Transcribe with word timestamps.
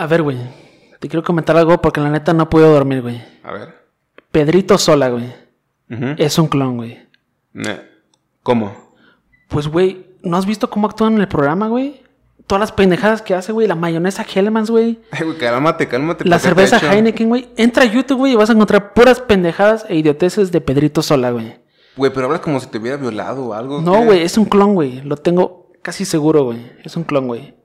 A 0.00 0.06
ver, 0.06 0.22
güey. 0.22 0.38
Te 0.98 1.08
quiero 1.08 1.22
comentar 1.22 1.58
algo 1.58 1.76
porque 1.82 2.00
la 2.00 2.08
neta 2.08 2.32
no 2.32 2.48
puedo 2.48 2.72
dormir, 2.72 3.02
güey. 3.02 3.22
A 3.42 3.52
ver. 3.52 3.74
Pedrito 4.32 4.78
Sola, 4.78 5.10
güey. 5.10 5.26
Ujú. 5.90 6.14
Es 6.16 6.38
un 6.38 6.46
clon, 6.46 6.78
güey. 6.78 7.06
¿Cómo? 8.42 8.94
Pues, 9.48 9.68
güey, 9.68 10.06
¿no 10.22 10.38
has 10.38 10.46
visto 10.46 10.70
cómo 10.70 10.86
actúan 10.86 11.16
en 11.16 11.20
el 11.20 11.28
programa, 11.28 11.68
güey? 11.68 12.00
Todas 12.46 12.60
las 12.60 12.72
pendejadas 12.72 13.20
que 13.20 13.34
hace, 13.34 13.52
güey. 13.52 13.68
La 13.68 13.74
mayonesa 13.74 14.24
Hellmann's, 14.24 14.70
güey. 14.70 15.00
Ay, 15.10 15.26
güey, 15.26 15.36
cálmate, 15.36 15.86
cálmate. 15.86 16.24
La 16.24 16.38
¿por 16.38 16.48
qué 16.48 16.54
te 16.54 16.66
cerveza? 16.66 16.94
Heineken, 16.94 17.28
güey. 17.28 17.50
Entra 17.58 17.82
a 17.82 17.86
YouTube, 17.86 18.20
güey, 18.20 18.32
y 18.32 18.36
vas 18.36 18.48
a 18.48 18.54
encontrar 18.54 18.94
puras 18.94 19.20
pendejadas 19.20 19.84
e 19.86 19.96
idioteces 19.96 20.50
de 20.50 20.62
Pedrito 20.62 21.02
Sola, 21.02 21.30
güey. 21.30 21.60
Güey, 21.98 22.10
pero 22.10 22.24
hablas 22.24 22.40
como 22.40 22.58
si 22.58 22.68
te 22.68 22.78
hubiera 22.78 22.96
violado 22.96 23.48
o 23.48 23.52
algo. 23.52 23.82
No, 23.82 24.02
güey, 24.02 24.22
es 24.22 24.38
un 24.38 24.46
clon, 24.46 24.72
güey. 24.72 25.02
Lo 25.02 25.18
tengo 25.18 25.70
casi 25.82 26.06
seguro, 26.06 26.44
güey. 26.44 26.72
Es 26.84 26.96
un 26.96 27.04
clon, 27.04 27.26
güey. 27.26 27.59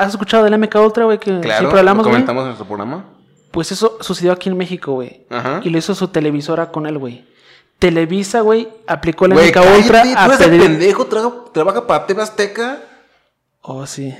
¿Has 0.00 0.10
escuchado 0.10 0.44
del 0.44 0.58
MK 0.58 0.74
Ultra, 0.76 1.04
güey? 1.04 1.18
Que 1.18 1.40
Claro, 1.40 1.58
siempre 1.60 1.78
hablamos, 1.80 2.04
lo 2.06 2.10
comentamos 2.12 2.40
en 2.42 2.46
nuestro 2.48 2.66
programa. 2.66 3.04
Pues 3.50 3.72
eso 3.72 3.98
sucedió 4.00 4.32
aquí 4.32 4.48
en 4.48 4.56
México, 4.56 4.92
güey. 4.92 5.26
Ajá. 5.30 5.60
Y 5.64 5.70
lo 5.70 5.78
hizo 5.78 5.94
su 5.94 6.08
televisora 6.08 6.70
con 6.70 6.86
él, 6.86 6.98
güey. 6.98 7.24
Televisa, 7.78 8.40
güey, 8.42 8.68
aplicó 8.86 9.24
el 9.26 9.32
Güey, 9.32 9.48
MK 9.50 9.56
Ultra 9.78 10.02
tú 10.02 10.08
eres 10.32 10.40
el 10.40 10.46
pedir. 10.50 10.60
pendejo, 10.62 11.06
traga- 11.06 11.32
trabaja 11.52 11.86
para 11.86 12.06
TV 12.06 12.22
Azteca. 12.22 12.78
Oh, 13.62 13.86
sí. 13.86 14.14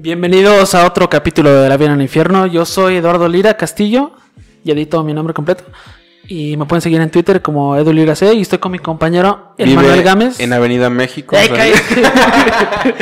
Bienvenidos 0.00 0.74
a 0.76 0.86
otro 0.86 1.10
capítulo 1.10 1.62
de 1.62 1.68
La 1.68 1.76
Vida 1.76 1.88
en 1.88 1.94
el 1.96 2.02
Infierno. 2.02 2.46
Yo 2.46 2.64
soy 2.64 2.96
Eduardo 2.96 3.26
Lira 3.28 3.56
Castillo 3.56 4.12
y 4.62 4.70
edito 4.70 5.02
mi 5.02 5.12
nombre 5.12 5.34
completo. 5.34 5.64
Y 6.28 6.56
me 6.56 6.66
pueden 6.66 6.82
seguir 6.82 7.00
en 7.00 7.10
Twitter 7.10 7.42
como 7.42 7.76
Edu 7.76 7.92
Lira 7.92 8.14
C. 8.14 8.32
Y 8.34 8.42
estoy 8.42 8.58
con 8.58 8.70
mi 8.70 8.78
compañero 8.78 9.54
Vive 9.58 9.72
Emanuel 9.72 10.02
Gámez. 10.02 10.38
En 10.40 10.52
Avenida 10.52 10.88
México. 10.88 11.36
¡Ey, 11.36 11.48
¿sabes? 11.48 11.82
cállate! 11.90 12.94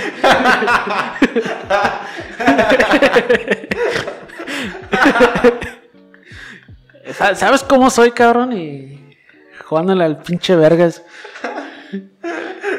Sa- 7.19 7.35
¿Sabes 7.35 7.63
cómo 7.63 7.91
soy, 7.91 8.13
cabrón? 8.13 8.53
Y 8.57 9.17
jugándole 9.65 10.05
al 10.05 10.23
pinche 10.23 10.57
vergas. 10.57 11.03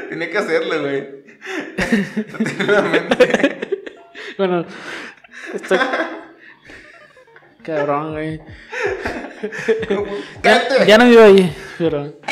Tenía 0.10 0.30
que 0.32 0.38
hacerlo, 0.38 0.82
güey. 0.82 1.08
Bueno, 4.38 4.66
estoy... 5.54 5.78
Cabrón, 7.64 8.14
güey. 8.14 8.42
Ya 10.86 10.98
no 10.98 11.06
vivo 11.06 11.24
ahí, 11.24 11.56
pero... 11.78 12.14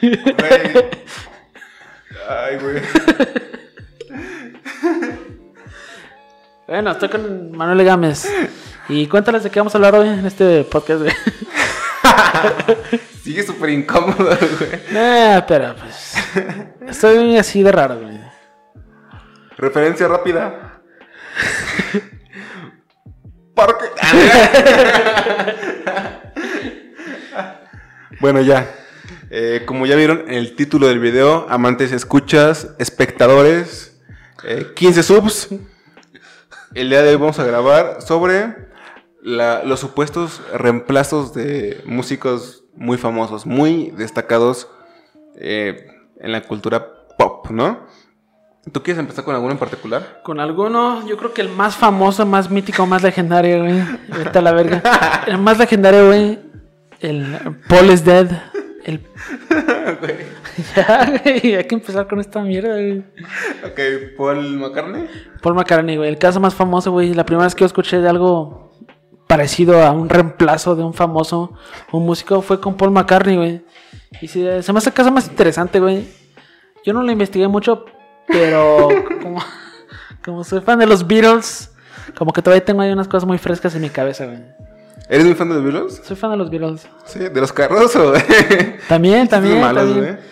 Güey. 0.00 0.16
Ay, 2.26 2.56
güey. 2.56 2.80
Bueno, 6.66 6.92
estoy 6.92 7.10
con 7.10 7.52
Manuel 7.52 7.84
Gámez. 7.84 8.26
Y 8.88 9.06
cuéntales 9.08 9.42
de 9.42 9.50
qué 9.50 9.60
vamos 9.60 9.74
a 9.74 9.78
hablar 9.78 9.94
hoy 9.96 10.08
en 10.08 10.24
este 10.24 10.64
podcast, 10.64 11.02
güey. 11.02 11.12
Sigue 13.22 13.42
súper 13.42 13.68
incómodo, 13.70 14.34
güey. 14.58 14.70
Eh, 14.94 15.42
pero 15.46 15.74
pues... 15.76 16.14
Estoy 16.88 17.36
así 17.36 17.62
de 17.62 17.72
raro, 17.72 18.00
güey. 18.00 18.19
Referencia 19.60 20.08
rápida. 20.08 20.80
Porque. 23.54 23.84
bueno, 28.20 28.40
ya. 28.40 28.74
Eh, 29.30 29.64
como 29.66 29.84
ya 29.84 29.96
vieron 29.96 30.22
en 30.28 30.34
el 30.34 30.56
título 30.56 30.88
del 30.88 30.98
video, 30.98 31.46
amantes, 31.50 31.92
escuchas, 31.92 32.70
espectadores, 32.78 34.00
eh, 34.44 34.66
15 34.74 35.02
subs. 35.02 35.48
El 36.72 36.88
día 36.88 37.02
de 37.02 37.10
hoy 37.10 37.16
vamos 37.16 37.38
a 37.38 37.44
grabar 37.44 38.00
sobre 38.00 38.70
los 39.20 39.78
supuestos 39.78 40.40
reemplazos 40.54 41.34
de 41.34 41.82
músicos 41.84 42.64
muy 42.74 42.96
famosos, 42.96 43.44
muy 43.44 43.90
destacados 43.90 44.68
eh, 45.36 45.86
en 46.18 46.32
la 46.32 46.40
cultura 46.44 47.06
pop, 47.18 47.50
¿no? 47.50 47.86
¿Tú 48.72 48.82
quieres 48.82 49.00
empezar 49.00 49.24
con 49.24 49.34
alguno 49.34 49.52
en 49.52 49.58
particular? 49.58 50.20
Con 50.22 50.38
alguno, 50.38 51.06
yo 51.06 51.16
creo 51.16 51.32
que 51.32 51.40
el 51.40 51.48
más 51.48 51.76
famoso, 51.76 52.26
más 52.26 52.50
mítico, 52.50 52.86
más 52.86 53.02
legendario, 53.02 53.60
güey. 53.60 53.82
Vete 54.08 54.38
a 54.38 54.42
la 54.42 54.52
verga. 54.52 54.82
El 55.26 55.38
más 55.38 55.58
legendario, 55.58 56.08
güey. 56.08 56.38
El 57.00 57.56
Paul 57.68 57.90
is 57.90 58.04
Dead. 58.04 58.30
El... 58.84 59.00
ya, 60.76 61.20
güey. 61.22 61.54
Hay 61.54 61.64
que 61.64 61.74
empezar 61.74 62.06
con 62.06 62.20
esta 62.20 62.42
mierda, 62.42 62.74
güey. 62.74 62.98
Ok, 63.64 64.16
Paul 64.16 64.58
McCartney. 64.58 65.08
Paul 65.40 65.54
McCartney, 65.54 65.96
güey. 65.96 66.10
El 66.10 66.18
caso 66.18 66.38
más 66.38 66.54
famoso, 66.54 66.92
güey. 66.92 67.14
La 67.14 67.24
primera 67.24 67.46
vez 67.46 67.54
que 67.54 67.60
yo 67.60 67.66
escuché 67.66 67.98
de 67.98 68.08
algo 68.08 68.72
parecido 69.26 69.82
a 69.82 69.92
un 69.92 70.08
reemplazo 70.08 70.74
de 70.74 70.82
un 70.82 70.92
famoso, 70.92 71.54
un 71.92 72.04
músico, 72.04 72.42
fue 72.42 72.60
con 72.60 72.76
Paul 72.76 72.90
McCartney, 72.90 73.36
güey. 73.36 73.64
Y 74.20 74.28
sí, 74.28 74.44
se 74.60 74.72
me 74.72 74.78
hace 74.78 74.90
el 74.90 74.94
caso 74.94 75.10
más 75.10 75.28
interesante, 75.28 75.80
güey. 75.80 76.04
Yo 76.84 76.92
no 76.92 77.02
lo 77.02 77.12
investigué 77.12 77.46
mucho, 77.46 77.84
pero 78.30 78.88
como, 79.22 79.38
como 80.24 80.44
soy 80.44 80.60
fan 80.60 80.78
de 80.78 80.86
los 80.86 81.06
Beatles, 81.06 81.70
como 82.16 82.32
que 82.32 82.42
todavía 82.42 82.64
tengo 82.64 82.82
ahí 82.82 82.90
unas 82.92 83.08
cosas 83.08 83.26
muy 83.26 83.38
frescas 83.38 83.74
en 83.74 83.82
mi 83.82 83.90
cabeza, 83.90 84.26
güey. 84.26 84.38
¿Eres 85.08 85.24
muy 85.26 85.34
fan 85.34 85.48
de 85.48 85.56
los 85.56 85.64
Beatles? 85.64 86.00
Soy 86.04 86.16
fan 86.16 86.30
de 86.30 86.36
los 86.36 86.50
Beatles. 86.50 86.88
Sí, 87.04 87.18
de 87.18 87.40
los 87.40 87.52
carros 87.52 87.94
o 87.96 88.12
También, 88.88 89.26
también, 89.28 89.60
malos, 89.60 89.84
también. 89.92 90.14
güey. 90.14 90.30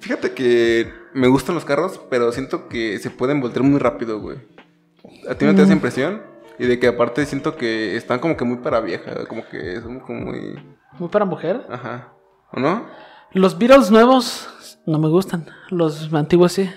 Fíjate 0.00 0.32
que 0.32 0.92
me 1.14 1.28
gustan 1.28 1.54
los 1.54 1.64
carros, 1.64 2.00
pero 2.10 2.30
siento 2.32 2.68
que 2.68 2.98
se 2.98 3.10
pueden 3.10 3.40
voltear 3.40 3.64
muy 3.64 3.78
rápido, 3.78 4.20
güey. 4.20 4.38
¿A 5.28 5.34
ti 5.34 5.44
no 5.44 5.52
te 5.52 5.58
da 5.58 5.62
esa 5.64 5.72
Mm. 5.72 5.76
impresión? 5.76 6.22
Y 6.58 6.66
de 6.66 6.78
que 6.78 6.86
aparte 6.88 7.24
siento 7.26 7.56
que 7.56 7.96
están 7.96 8.18
como 8.18 8.36
que 8.36 8.44
muy 8.44 8.58
para 8.58 8.80
vieja, 8.80 9.26
como 9.28 9.46
que 9.48 9.80
son 9.80 10.00
como 10.00 10.20
muy... 10.20 10.58
Muy 10.98 11.08
para 11.08 11.24
mujer. 11.24 11.66
Ajá. 11.70 12.08
¿O 12.52 12.58
no? 12.60 12.86
Los 13.32 13.58
Beatles 13.58 13.90
nuevos 13.90 14.48
no 14.86 14.98
me 14.98 15.08
gustan. 15.08 15.46
Los 15.70 16.12
antiguos 16.14 16.52
sí. 16.52 16.70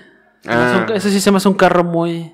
Ah. 0.46 0.86
Ese 0.94 1.10
sí 1.10 1.20
se 1.20 1.30
me 1.30 1.36
hace 1.36 1.48
un 1.48 1.54
carro 1.54 1.84
muy, 1.84 2.32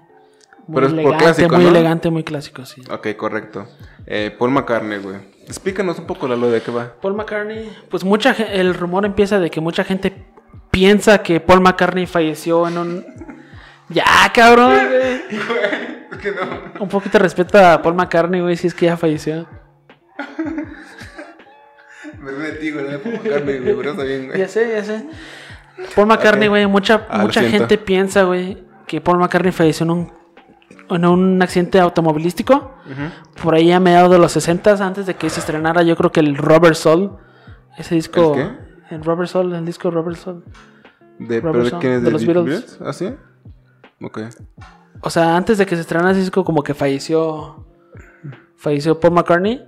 muy 0.67 0.75
Pero 0.75 0.87
es 0.87 0.93
por 0.93 1.01
elegante, 1.01 1.25
clásico, 1.25 1.55
muy 1.55 1.65
¿no? 1.65 1.71
elegante, 1.71 2.11
muy 2.11 2.25
clásico, 2.25 2.65
sí. 2.65 2.83
Ok, 2.91 3.09
correcto. 3.17 3.67
Eh, 4.07 4.35
Paul 4.39 4.51
McCartney, 4.53 4.99
güey. 4.99 5.17
Explícanos 5.47 5.99
un 5.99 6.07
poco, 6.07 6.27
Lalo, 6.27 6.51
de 6.51 6.61
qué 6.61 6.71
va. 6.71 6.95
Paul 7.01 7.15
McCartney, 7.15 7.71
pues 7.89 8.05
mucha 8.05 8.33
el 8.33 8.75
rumor 8.75 9.05
empieza 9.05 9.39
de 9.39 9.51
que 9.51 9.61
mucha 9.61 9.85
gente 9.85 10.27
piensa 10.71 11.23
que 11.23 11.41
Paul 11.41 11.61
McCartney 11.61 12.07
falleció 12.07 12.67
en 12.67 12.79
un 12.79 13.07
ya, 13.89 14.05
cabrón, 14.35 14.75
güey. 14.89 15.21
Un 16.81 16.89
poquito 16.89 17.19
de 17.19 17.23
respeto 17.23 17.59
a 17.59 17.81
Paul 17.83 17.95
McCartney, 17.95 18.41
güey, 18.41 18.57
si 18.57 18.67
es 18.67 18.75
que 18.75 18.87
ya 18.87 18.97
falleció. 18.97 19.47
Me 22.19 22.33
ti, 22.53 22.71
güey, 22.73 22.99
Paul 22.99 23.15
McCartney, 23.15 23.59
güey, 23.59 23.77
pero 23.77 23.91
está 23.91 24.03
bien, 24.03 24.27
güey. 24.27 24.39
Ya 24.39 24.49
sé, 24.49 24.69
ya 24.69 24.83
sé. 24.85 25.05
Paul 25.95 26.07
McCartney, 26.07 26.49
güey, 26.49 26.67
mucha, 26.67 27.07
Ah, 27.09 27.23
mucha 27.23 27.43
gente 27.43 27.79
piensa, 27.79 28.25
güey, 28.25 28.65
que 28.87 29.01
Paul 29.01 29.19
McCartney 29.19 29.53
falleció 29.53 29.85
en 29.85 29.91
un, 29.91 30.13
en 30.91 31.05
un 31.05 31.43
accidente 31.43 31.81
automovilístico. 31.81 32.73
Por 33.43 33.55
ahí 33.55 33.73
a 33.73 33.81
mediados 33.81 34.11
de 34.11 34.19
los 34.19 34.33
60 34.33 34.85
antes 34.87 35.07
de 35.07 35.15
que 35.15 35.29
se 35.29 35.41
estrenara, 35.41 35.83
yo 35.83 35.97
creo 35.97 36.13
que 36.13 36.21
el 36.21 36.37
Robert 36.37 36.75
Soul. 36.77 37.13
Ese 37.77 37.95
disco. 37.95 38.35
¿El 38.35 38.59
El 38.91 39.05
Robert 39.05 39.29
Soul, 39.29 39.53
el 39.55 39.65
disco 39.67 39.91
Robert 39.91 40.17
Soul. 40.17 40.45
De, 41.19 41.41
¿Pero 41.41 41.53
Robert 41.53 41.65
de 41.65 41.71
Soul, 41.71 41.81
quién 41.81 41.93
es? 41.95 42.01
de 42.01 42.07
¿De, 42.07 42.11
los 42.13 42.23
los 42.25 42.45
Beatles. 42.47 42.79
¿Ah, 42.85 42.93
sí? 42.93 43.15
Ok. 44.01 44.21
O 45.01 45.11
sea, 45.11 45.37
antes 45.37 45.59
de 45.59 45.67
que 45.67 45.75
se 45.75 45.83
estrenara 45.83 46.13
ese 46.13 46.21
disco, 46.21 46.45
como 46.45 46.63
que 46.63 46.75
falleció. 46.75 47.67
Falleció 48.57 48.99
Paul 48.99 49.15
McCartney. 49.15 49.63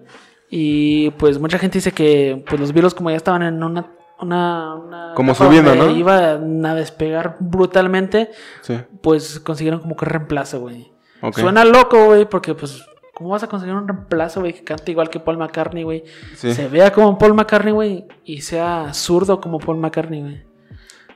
Y 0.51 1.11
pues 1.13 1.39
mucha 1.39 1.59
gente 1.59 1.79
dice 1.79 1.93
que 1.93 2.43
pues 2.49 2.59
los 2.61 2.73
Beatles, 2.73 2.95
como 2.95 3.11
ya 3.11 3.17
estaban 3.17 3.43
en 3.43 3.63
una. 3.63 3.93
Una, 4.21 4.75
una 4.75 5.13
Como 5.15 5.35
subiendo, 5.35 5.75
¿no? 5.75 5.91
Iban 5.91 6.65
a 6.67 6.75
despegar 6.75 7.37
brutalmente. 7.41 8.31
Sí. 8.63 8.79
Pues 9.03 9.41
consiguieron 9.41 9.81
como 9.81 9.97
que 9.97 10.05
reemplazo, 10.07 10.61
güey. 10.61 10.91
Ok. 11.21 11.39
Suena 11.39 11.65
loco, 11.65 12.07
güey, 12.07 12.25
porque 12.29 12.55
pues. 12.55 12.85
¿Cómo 13.15 13.31
vas 13.31 13.43
a 13.43 13.49
conseguir 13.49 13.75
un 13.75 13.89
reemplazo, 13.89 14.39
güey, 14.41 14.53
que 14.53 14.63
cante 14.63 14.93
igual 14.93 15.11
que 15.11 15.19
Paul 15.19 15.39
McCartney, 15.39 15.83
güey? 15.83 16.05
Sí. 16.37 16.55
Se 16.55 16.69
vea 16.69 16.93
como 16.93 17.19
Paul 17.19 17.35
McCartney, 17.35 17.73
güey, 17.73 18.07
y 18.25 18.43
sea 18.43 18.95
zurdo 18.95 19.41
como 19.41 19.59
Paul 19.59 19.79
McCartney, 19.79 20.21
güey. 20.23 20.45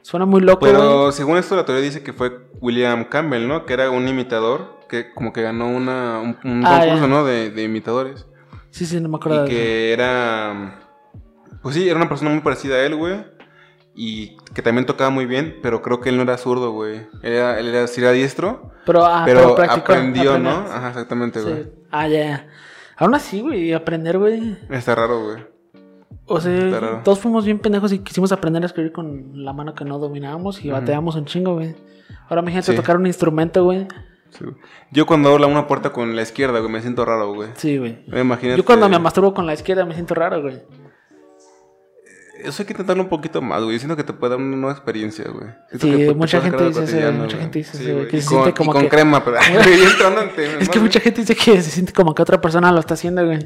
Suena 0.01 0.27
muy 0.27 0.41
loco, 0.41 0.61
güey. 0.67 0.73
Pero 0.73 1.13
según 1.13 1.37
esto, 1.37 1.55
la 1.55 1.65
teoría 1.65 1.85
dice 1.85 2.03
que 2.03 2.13
fue 2.13 2.41
William 2.61 3.05
Campbell, 3.05 3.47
¿no? 3.47 3.65
Que 3.67 3.75
era 3.75 3.89
un 3.91 4.09
imitador 4.09 4.81
que 4.89 5.13
como 5.15 5.33
que 5.33 5.43
ganó 5.43 5.69
una, 5.69 6.19
un, 6.19 6.37
un 6.43 6.65
Ah, 6.67 6.81
concurso. 6.81 7.07
¿no? 7.07 7.25
De, 7.25 7.51
de 7.51 7.63
imitadores. 7.63 8.27
Sí, 8.71 8.85
sí, 8.85 9.01
no 9.01 9.09
me 9.09 9.17
acuerdo. 9.19 9.47
Y 9.47 9.49
de- 9.49 9.55
que 9.55 9.93
era. 9.93 10.81
Pues 11.63 11.75
sí, 11.75 11.89
era 11.89 11.97
una 11.97 12.09
persona 12.09 12.31
muy 12.31 12.41
parecida 12.41 12.77
a 12.77 12.85
él, 12.85 12.97
güey. 12.97 13.25
y 13.95 14.39
que 14.55 14.63
también 14.63 14.87
tocaba 14.87 15.11
muy 15.11 15.27
bien, 15.27 15.59
pero 15.63 15.83
creo 15.83 16.01
que 16.01 16.09
él 16.09 16.17
no 16.17 16.23
era 16.23 16.39
zurdo, 16.39 16.73
güey. 16.73 17.07
Él 17.23 17.33
era, 17.35 17.61
él 17.61 17.69
era, 17.69 17.87
sí 17.87 18.01
era 18.01 18.11
diestro, 18.13 18.73
Pero, 18.87 19.05
ah, 19.05 19.23
pero, 19.27 19.55
practicó, 19.55 19.93
aprendió, 19.93 20.39
¿no? 20.39 20.49
Ajá, 20.51 20.89
exactamente, 20.89 21.41
Sí. 21.41 21.45
güey. 21.47 21.67
Ah, 21.91 22.09
ya, 22.09 22.19
ya. 22.25 22.47
Aún 22.97 23.15
así, 23.15 23.43
güey, 23.43 23.75
aprender, 23.75 24.17
güey. 24.19 24.57
Está 24.71 24.95
raro, 24.95 25.23
güey. 25.23 25.45
O 26.25 26.41
sea, 26.41 27.03
todos 27.05 27.19
fuimos 27.19 27.45
bien 27.45 27.59
pendejos 27.59 27.93
y 27.93 27.99
quisimos 27.99 28.33
aprender 28.33 28.63
a 28.63 28.67
escribir 28.67 28.93
con 28.93 29.45
la 29.45 29.53
mano 29.53 29.75
que 29.75 29.85
no 29.85 29.99
dominábamos 29.99 30.65
y 30.65 30.71
Ujú. 30.71 30.79
bateábamos 30.81 31.15
un 31.17 31.27
chingo, 31.27 31.55
güey. 31.57 31.75
Ahora 32.31 32.41
imagínate 32.41 32.71
Sí. 32.73 32.77
tocar 32.77 32.97
un 32.97 33.07
instrumento, 33.07 33.63
güey. 33.65 33.87
Sí. 34.31 34.47
Yo 34.91 35.05
cuando 35.05 35.29
abro 35.29 35.47
una 35.49 35.67
puerta 35.67 35.91
con 35.91 36.17
la 36.17 36.23
izquierda, 36.23 36.61
güey, 36.61 36.73
me 36.73 36.81
siento 36.81 37.05
raro, 37.05 37.35
güey. 37.35 37.51
Sí, 37.57 37.77
güey. 37.77 37.99
Imagínate. 38.07 38.57
Yo 38.57 38.65
cuando 38.65 38.89
me 38.89 38.99
masturbo 38.99 39.35
con 39.35 39.45
la 39.45 39.53
izquierda 39.53 39.85
me 39.85 39.93
siento 39.93 40.15
raro, 40.15 40.41
güey. 40.41 40.63
Eso 42.45 42.63
hay 42.63 42.67
que 42.67 42.73
intentarlo 42.73 43.03
un 43.03 43.09
poquito 43.09 43.41
más, 43.43 43.63
güey. 43.63 43.79
Siento 43.79 43.97
que 43.97 44.05
te 44.05 44.13
puede 44.13 44.31
dar 44.33 44.39
una 44.41 44.57
nueva 44.57 44.73
experiencia, 44.73 45.25
güey. 45.31 45.49
Sí, 45.73 45.79
que 45.91 46.15
mucha 46.15 46.41
gente 46.41 46.65
dice 46.69 46.81
cotidiano, 46.81 47.19
mucha 47.23 47.37
gente 47.39 47.59
dice 47.59 47.79
Sí, 47.79 47.91
güey. 47.93 48.09
que 48.09 48.17
Y 48.17 48.21
se 48.23 48.29
con, 48.29 48.43
siente 48.43 48.55
como 48.59 48.71
y 48.71 48.75
con 48.75 48.83
que- 48.83 48.89
crema, 48.89 49.25
pero... 49.25 49.37
Es 50.61 50.69
que 50.69 50.79
¿no, 50.79 50.83
mucha 50.85 51.01
gente 51.01 51.21
dice 51.21 51.35
que 51.37 51.63
se 51.63 51.71
siente 51.71 51.93
como 51.93 52.15
que 52.15 52.23
otra 52.23 52.41
persona 52.41 52.73
lo 52.73 52.81
está 52.81 52.95
haciendo, 52.95 53.25
güey. 53.25 53.39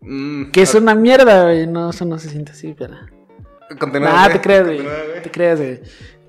Mm, 0.00 0.50
Que 0.50 0.62
es 0.62 0.74
una 0.74 0.94
mierda, 0.94 1.44
güey. 1.44 1.66
No, 1.66 1.90
eso 1.90 2.04
no 2.04 2.18
se 2.18 2.28
siente 2.30 2.52
así, 2.52 2.74
pero. 2.76 2.94
Nah, 4.00 4.28
te 4.30 4.40
creas, 4.40 4.64
güey. 4.66 4.80
Te 5.22 5.30
creas, 5.30 5.58
güey. 5.58 5.80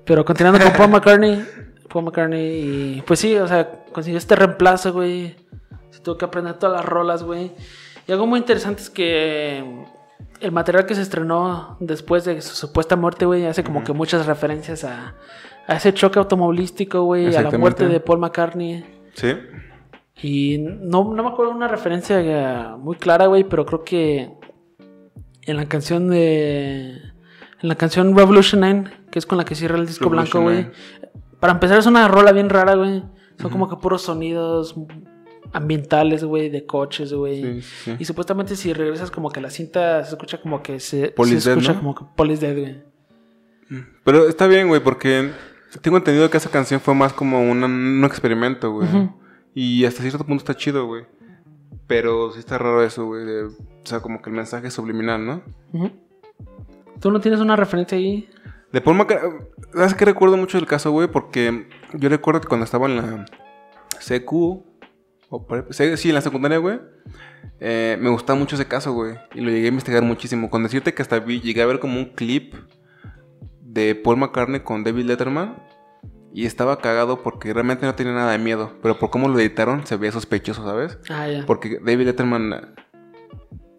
Pero 0.04 0.24
continuando 0.24 0.60
con 0.64 0.72
Paul 0.74 0.90
McCartney. 0.90 1.44
Paul 1.88 2.04
McCartney. 2.04 2.96
Y 2.98 3.02
pues 3.06 3.20
sí, 3.20 3.34
o 3.36 3.46
sea, 3.48 3.68
consiguió 3.92 4.18
este 4.18 4.36
reemplazo, 4.36 4.92
güey. 4.92 5.36
Se 5.90 6.00
tuvo 6.00 6.16
que 6.18 6.24
aprender 6.24 6.54
todas 6.58 6.76
las 6.76 6.84
rolas, 6.84 7.22
güey. 7.22 7.52
Y 8.06 8.12
algo 8.12 8.26
muy 8.26 8.38
interesante 8.40 8.82
es 8.82 8.90
que 8.90 9.62
el 10.42 10.52
material 10.52 10.86
que 10.86 10.94
se 10.94 11.02
estrenó 11.02 11.76
después 11.80 12.24
de 12.24 12.40
su 12.42 12.54
supuesta 12.54 12.96
muerte, 12.96 13.24
güey, 13.24 13.46
hace 13.46 13.62
como 13.62 13.84
que 13.84 13.92
muchas 13.92 14.26
referencias 14.26 14.84
a, 14.84 15.14
a 15.66 15.76
ese 15.76 15.94
choque 15.94 16.18
automovilístico, 16.18 17.02
güey, 17.02 17.34
a 17.34 17.42
la 17.42 17.50
muerte 17.52 17.86
de 17.86 18.00
Paul 18.00 18.18
McCartney. 18.18 18.84
Sí. 19.14 19.34
Y 20.20 20.58
no, 20.58 21.14
no 21.14 21.22
me 21.22 21.28
acuerdo 21.28 21.52
una 21.52 21.68
referencia 21.68 22.20
eh, 22.20 22.76
muy 22.78 22.96
clara, 22.96 23.26
güey, 23.26 23.44
pero 23.44 23.64
creo 23.64 23.84
que 23.84 24.30
en 25.42 25.56
la 25.56 25.66
canción 25.66 26.08
de. 26.08 27.00
En 27.60 27.68
la 27.68 27.76
canción 27.76 28.16
Revolution 28.16 28.60
9, 28.60 28.90
que 29.10 29.18
es 29.18 29.26
con 29.26 29.38
la 29.38 29.44
que 29.44 29.54
cierra 29.54 29.78
el 29.78 29.86
disco 29.86 30.10
blanco, 30.10 30.40
güey. 30.40 30.70
Para 31.38 31.54
empezar, 31.54 31.78
es 31.78 31.86
una 31.86 32.08
rola 32.08 32.32
bien 32.32 32.50
rara, 32.50 32.74
güey. 32.74 33.04
Son 33.40 33.50
como 33.50 33.68
que 33.68 33.76
puros 33.76 34.02
sonidos 34.02 34.74
ambientales, 35.52 36.24
güey, 36.24 36.48
de 36.50 36.64
coches, 36.66 37.12
güey. 37.12 37.60
Sí, 37.62 37.68
sí. 37.84 37.96
Y 37.98 38.04
supuestamente 38.04 38.56
si 38.56 38.72
regresas 38.72 39.10
como 39.10 39.30
que 39.30 39.40
la 39.40 39.50
cinta 39.50 40.04
se 40.04 40.10
escucha 40.14 40.40
como 40.40 40.62
que 40.62 40.80
se, 40.80 41.12
se 41.14 41.14
Dead, 41.16 41.48
escucha 41.48 41.72
¿no? 41.74 41.78
como 41.80 41.94
que 41.94 42.04
Police 42.16 42.46
Dead, 42.46 42.58
güey. 42.58 42.82
Pero 44.04 44.28
está 44.28 44.46
bien, 44.46 44.68
güey, 44.68 44.82
porque 44.82 45.30
tengo 45.80 45.96
entendido 45.96 46.30
que 46.30 46.36
esa 46.36 46.50
canción 46.50 46.80
fue 46.80 46.94
más 46.94 47.12
como 47.12 47.40
una- 47.42 47.66
un 47.66 48.04
experimento, 48.04 48.70
güey. 48.72 48.88
Y 49.54 49.84
hasta 49.84 50.02
cierto 50.02 50.24
punto 50.24 50.42
está 50.42 50.54
chido, 50.54 50.86
güey. 50.86 51.04
Pero 51.86 52.32
sí 52.32 52.38
está 52.38 52.58
raro 52.58 52.82
eso, 52.82 53.06
güey. 53.06 53.22
O 53.24 53.50
sea, 53.84 54.00
como 54.00 54.20
que 54.22 54.30
el 54.30 54.36
mensaje 54.36 54.68
es 54.68 54.74
subliminal, 54.74 55.24
¿no? 55.24 55.42
¿Tú 57.00 57.10
no 57.10 57.20
tienes 57.20 57.40
una 57.40 57.56
referencia 57.56 57.98
ahí? 57.98 58.28
De 58.72 58.80
Paul 58.80 58.96
McCartney, 58.96 59.30
¿sabes 59.74 59.94
qué 59.94 60.04
recuerdo 60.04 60.36
mucho 60.36 60.56
del 60.56 60.66
caso, 60.66 60.90
güey? 60.90 61.08
Porque 61.08 61.66
yo 61.94 62.08
recuerdo 62.08 62.40
que 62.40 62.48
cuando 62.48 62.64
estaba 62.64 62.86
en 62.88 62.96
la 62.96 63.26
CQ, 63.98 64.62
o 65.34 65.46
sí, 65.70 66.10
en 66.10 66.14
la 66.14 66.20
secundaria, 66.20 66.58
güey, 66.58 66.78
eh, 67.58 67.96
me 67.98 68.10
gustaba 68.10 68.38
mucho 68.38 68.54
ese 68.54 68.66
caso, 68.66 68.92
güey. 68.92 69.14
Y 69.34 69.40
lo 69.40 69.50
llegué 69.50 69.64
a 69.64 69.68
investigar 69.68 70.02
muchísimo. 70.02 70.50
Con 70.50 70.62
decirte 70.62 70.92
que 70.92 71.00
hasta 71.00 71.18
vi, 71.20 71.40
llegué 71.40 71.62
a 71.62 71.66
ver 71.66 71.80
como 71.80 71.98
un 71.98 72.12
clip 72.12 72.54
de 73.62 73.94
Paul 73.94 74.18
McCartney 74.18 74.60
con 74.60 74.84
David 74.84 75.06
Letterman. 75.06 75.56
Y 76.34 76.44
estaba 76.44 76.78
cagado 76.80 77.22
porque 77.22 77.54
realmente 77.54 77.86
no 77.86 77.94
tenía 77.94 78.12
nada 78.12 78.32
de 78.32 78.38
miedo. 78.38 78.74
Pero 78.82 78.98
por 78.98 79.08
cómo 79.08 79.26
lo 79.26 79.40
editaron 79.40 79.86
se 79.86 79.96
veía 79.96 80.12
sospechoso, 80.12 80.64
¿sabes? 80.64 80.98
Ah, 81.08 81.26
ya. 81.26 81.46
Porque 81.46 81.78
David 81.82 82.04
Letterman, 82.04 82.74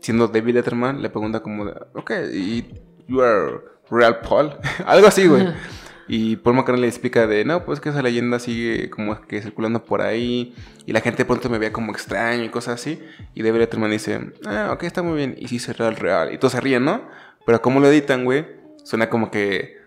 siendo 0.02 0.28
David 0.28 0.56
Letterman, 0.56 1.04
le 1.04 1.12
pregunta 1.12 1.42
como, 1.42 1.66
ok, 1.94 2.12
y 2.34 2.66
you 3.08 3.22
are 3.22 3.60
real 3.92 4.22
Paul, 4.22 4.58
algo 4.88 5.06
así, 5.06 5.28
güey. 5.28 5.48
Y 6.16 6.36
Paul 6.36 6.58
McCartney 6.58 6.82
le 6.82 6.88
explica 6.88 7.26
de, 7.26 7.44
no, 7.44 7.66
pues 7.66 7.80
que 7.80 7.90
esa 7.90 8.04
leyenda 8.04 8.38
sigue 8.38 8.92
como 8.92 9.20
que 9.22 9.42
circulando 9.42 9.84
por 9.84 10.04
ahí 10.04 10.54
y 10.86 10.94
la 10.94 11.02
gente 11.02 11.24
de 11.24 11.26
pronto 11.26 11.50
me 11.50 11.58
veía 11.58 11.74
como 11.74 11.92
extraño 11.92 12.44
y 12.44 12.50
cosas 12.50 12.76
así. 12.76 13.02
Y 13.34 13.42
David 13.42 13.62
Letterman 13.62 13.90
dice, 13.90 14.32
ah, 14.46 14.70
ok, 14.74 14.84
está 14.84 15.02
muy 15.02 15.18
bien, 15.18 15.36
y 15.40 15.48
sí 15.48 15.58
será 15.58 15.88
el 15.88 15.96
real. 15.96 16.32
Y 16.32 16.38
todos 16.38 16.52
se 16.52 16.62
ríen, 16.62 16.86
¿no? 16.86 17.02
Pero 17.48 17.64
como 17.64 17.80
lo 17.80 17.88
editan, 17.88 18.26
güey, 18.26 18.46
suena 18.84 19.10
como 19.10 19.32
que 19.32 19.78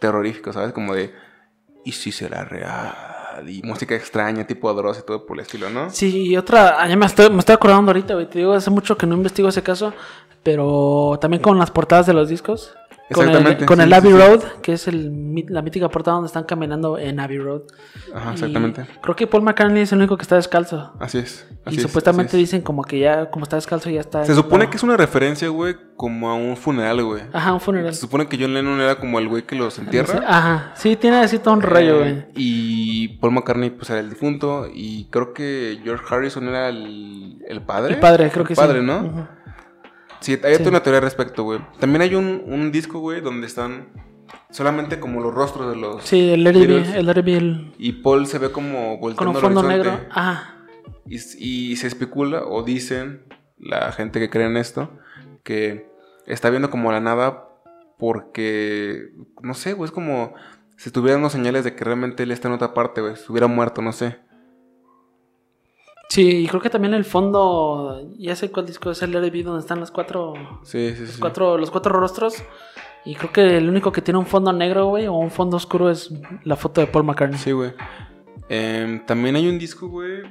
terrorífico, 0.00 0.52
¿sabes? 0.52 0.74
Como 0.74 0.92
de, 0.92 1.14
y 1.82 1.92
sí 1.92 2.12
será 2.12 2.44
real. 2.44 3.48
Y 3.48 3.62
música 3.62 3.94
extraña, 3.94 4.46
tipo 4.46 4.70
Dross 4.74 4.98
y 4.98 5.06
todo 5.06 5.24
por 5.24 5.38
el 5.38 5.44
estilo, 5.44 5.70
¿no? 5.70 5.88
Sí, 5.88 6.26
y 6.26 6.36
otra, 6.36 6.76
ah, 6.78 6.86
ya 6.86 6.96
me 6.96 7.06
estoy, 7.06 7.30
me 7.30 7.38
estoy 7.38 7.54
acordando 7.54 7.90
ahorita, 7.90 8.12
güey. 8.12 8.28
Te 8.28 8.40
digo, 8.40 8.52
hace 8.52 8.68
mucho 8.68 8.98
que 8.98 9.06
no 9.06 9.14
investigo 9.14 9.48
ese 9.48 9.62
caso, 9.62 9.94
pero 10.42 11.16
también 11.22 11.42
con 11.42 11.58
las 11.58 11.70
portadas 11.70 12.04
de 12.04 12.12
los 12.12 12.28
discos. 12.28 12.76
Con 13.12 13.24
el, 13.24 13.30
Exactamente, 13.32 13.66
con 13.66 13.76
sí, 13.76 13.82
el 13.82 13.88
sí, 13.90 13.94
Abbey 13.94 14.12
sí. 14.12 14.18
Road, 14.18 14.42
que 14.62 14.72
es 14.72 14.88
el, 14.88 15.44
la 15.50 15.60
mítica 15.60 15.90
portada 15.90 16.14
donde 16.14 16.28
están 16.28 16.44
caminando 16.44 16.96
en 16.96 17.20
Abbey 17.20 17.36
Road. 17.38 17.62
Ajá, 18.14 18.30
Y 18.30 18.32
exactamente. 18.34 18.86
creo 19.02 19.14
que 19.14 19.26
Paul 19.26 19.42
McCartney 19.42 19.82
es 19.82 19.92
el 19.92 19.98
único 19.98 20.16
que 20.16 20.22
está 20.22 20.36
descalzo. 20.36 20.94
Así 20.98 21.18
es. 21.18 21.46
así 21.66 21.76
y 21.76 21.78
es, 21.80 21.82
supuestamente 21.82 22.30
así 22.30 22.36
es. 22.38 22.48
dicen 22.50 22.62
como 22.62 22.82
que 22.82 22.98
ya, 22.98 23.30
como 23.30 23.42
está 23.42 23.56
descalzo, 23.56 23.90
ya 23.90 24.00
está. 24.00 24.24
Se 24.24 24.34
supone 24.34 24.70
que 24.70 24.78
es 24.78 24.82
una 24.82 24.96
referencia, 24.96 25.48
güey, 25.50 25.76
como 25.96 26.30
a 26.30 26.34
un 26.34 26.56
funeral, 26.56 27.04
güey. 27.04 27.22
Ajá, 27.34 27.52
un 27.52 27.60
funeral. 27.60 27.92
Se 27.92 28.00
supone 28.00 28.26
que 28.26 28.38
John 28.40 28.54
Lennon 28.54 28.80
era 28.80 28.94
como 28.98 29.18
el 29.18 29.28
güey 29.28 29.42
que 29.42 29.54
los 29.54 29.78
entierra. 29.78 30.24
Ajá, 30.26 30.72
sí, 30.74 30.96
tiene 30.96 31.18
así 31.18 31.38
todo 31.38 31.52
un 31.52 31.60
rollo, 31.62 31.98
güey. 31.98 32.10
Eh, 32.10 32.28
y 32.36 33.08
Paul 33.18 33.34
McCartney, 33.34 33.68
pues 33.68 33.90
era 33.90 34.00
el 34.00 34.08
difunto. 34.08 34.66
Y 34.72 35.08
creo 35.10 35.34
que 35.34 35.78
George 35.84 36.04
Harrison 36.08 36.48
era 36.48 36.70
el, 36.70 37.36
el 37.46 37.60
padre. 37.60 37.94
El 37.94 38.00
padre, 38.00 38.30
creo 38.30 38.46
que 38.46 38.54
El 38.54 38.56
padre, 38.56 38.80
sí. 38.80 38.86
¿no? 38.86 38.98
Ujú. 39.00 39.26
Sí, 40.24 40.38
hay 40.42 40.54
Sí. 40.56 40.62
una 40.66 40.82
teoría 40.82 40.98
al 40.98 41.04
respecto, 41.04 41.42
güey. 41.44 41.60
También 41.78 42.00
hay 42.02 42.14
un, 42.14 42.42
un 42.46 42.72
disco, 42.72 42.98
güey, 43.00 43.20
donde 43.20 43.46
están 43.46 43.88
solamente 44.50 44.98
como 44.98 45.20
los 45.20 45.34
rostros 45.34 45.68
de 45.70 45.76
los. 45.76 46.02
Sí, 46.04 46.30
el 46.30 46.44
Beatles. 46.44 46.94
el 46.94 47.22
Be, 47.22 47.36
el- 47.36 47.74
Y 47.78 47.92
Paul 47.92 48.26
se 48.26 48.38
ve 48.38 48.50
como 48.50 48.98
con 48.98 49.14
volteando 49.14 49.30
un 49.30 49.36
al 49.36 49.42
fondo 49.42 49.62
negro. 49.62 50.00
Ajá. 50.10 50.64
Y, 51.06 51.16
y 51.72 51.76
se 51.76 51.86
especula 51.86 52.42
o 52.46 52.62
dicen 52.62 53.24
la 53.58 53.92
gente 53.92 54.18
que 54.18 54.30
cree 54.30 54.46
en 54.46 54.56
esto 54.56 54.90
que 55.42 55.90
está 56.26 56.48
viendo 56.48 56.70
como 56.70 56.90
la 56.90 57.00
nada 57.00 57.48
porque 57.98 59.10
no 59.42 59.52
sé, 59.54 59.74
güey, 59.74 59.86
es 59.88 59.92
como 59.92 60.32
si 60.76 60.88
estuvieran 60.88 61.20
unos 61.20 61.32
señales 61.32 61.64
de 61.64 61.74
que 61.74 61.84
realmente 61.84 62.22
él 62.22 62.30
está 62.30 62.48
en 62.48 62.54
otra 62.54 62.72
parte, 62.74 63.00
güey, 63.00 63.16
si 63.16 63.30
hubiera 63.30 63.46
muerto, 63.46 63.82
no 63.82 63.92
sé. 63.92 64.18
Sí, 66.08 66.44
y 66.44 66.46
creo 66.46 66.60
que 66.60 66.70
también 66.70 66.94
el 66.94 67.04
fondo, 67.04 68.08
ya 68.18 68.36
sé 68.36 68.50
cuál 68.50 68.66
disco 68.66 68.90
es 68.90 69.02
el 69.02 69.12
Be, 69.30 69.42
donde 69.42 69.60
están 69.60 69.80
los 69.80 69.90
cuatro, 69.90 70.34
Sí, 70.62 70.92
sí, 70.94 71.00
los 71.02 71.10
sí. 71.10 71.20
cuatro, 71.20 71.58
los 71.58 71.70
cuatro 71.70 71.92
rostros. 71.98 72.42
Y 73.04 73.16
creo 73.16 73.32
que 73.32 73.56
el 73.58 73.68
único 73.68 73.92
que 73.92 74.00
tiene 74.00 74.18
un 74.18 74.26
fondo 74.26 74.52
negro, 74.52 74.86
güey, 74.86 75.06
o 75.06 75.14
un 75.14 75.30
fondo 75.30 75.56
oscuro 75.56 75.90
es 75.90 76.10
la 76.44 76.56
foto 76.56 76.80
de 76.80 76.86
Paul 76.86 77.04
McCartney. 77.04 77.38
Sí, 77.38 77.52
güey. 77.52 77.72
Em, 78.48 79.04
también 79.04 79.36
hay 79.36 79.48
un 79.48 79.58
disco, 79.58 79.88
güey. 79.88 80.22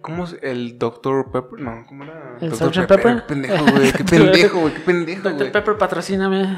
¿Cómo 0.00 0.24
es? 0.24 0.36
El 0.42 0.78
Dr. 0.78 1.30
Pepper. 1.30 1.60
No, 1.60 1.84
¿cómo 1.86 2.04
era? 2.04 2.36
¿El 2.40 2.50
Dr. 2.50 2.86
Pepper? 2.86 3.16
Qué 3.16 3.22
pendejo, 3.28 3.64
güey. 3.64 3.92
Qué 3.92 4.04
pendejo, 4.04 4.60
güey. 4.60 4.74
Qué 4.74 4.80
pendejo, 4.80 5.30
Dr. 5.30 5.52
Pepper, 5.52 5.78
patrocíname. 5.78 6.56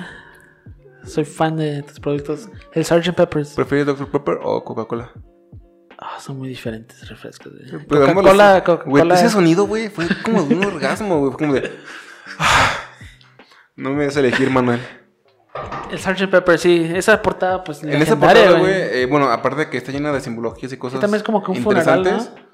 Soy 1.04 1.24
fan 1.24 1.56
de 1.56 1.82
tus 1.82 2.00
productos. 2.00 2.48
El 2.72 2.84
Sgt. 2.84 3.12
Peppers. 3.14 3.54
¿Prefieres 3.54 3.86
Dr. 3.86 4.08
Pepper 4.10 4.38
o 4.42 4.64
Coca-Cola? 4.64 5.12
Ah, 5.98 6.18
son 6.20 6.38
muy 6.38 6.48
diferentes 6.48 7.08
refrescos. 7.08 7.52
güey. 7.70 7.86
Coca-Cola, 7.86 8.50
Güey, 8.52 8.64
Coca-Cola. 8.64 9.14
ese 9.14 9.30
sonido, 9.30 9.66
güey, 9.66 9.88
fue 9.88 10.06
como 10.24 10.42
de 10.42 10.54
un 10.54 10.64
orgasmo, 10.64 11.18
güey. 11.20 11.30
Fue 11.32 11.38
como 11.38 11.54
de. 11.54 11.70
No 13.76 13.90
me 13.90 14.04
a 14.04 14.08
elegir, 14.08 14.50
Manuel. 14.50 14.80
El 15.90 15.98
Sgt. 15.98 16.30
Pepper, 16.30 16.58
sí. 16.58 16.90
Esa 16.94 17.20
portada, 17.20 17.64
pues. 17.64 17.82
En 17.82 18.00
esa 18.00 18.18
portada, 18.18 18.58
güey, 18.58 18.72
eh, 18.72 19.06
bueno, 19.10 19.28
aparte 19.30 19.60
de 19.60 19.70
que 19.70 19.78
está 19.78 19.90
llena 19.90 20.12
de 20.12 20.20
simbologías 20.20 20.72
y 20.72 20.76
cosas. 20.76 21.00
También 21.00 21.18
es 21.18 21.22
como 21.24 21.42
que 21.42 21.50
un 21.50 21.56
funeral, 21.58 21.98
interesantes, 21.98 22.44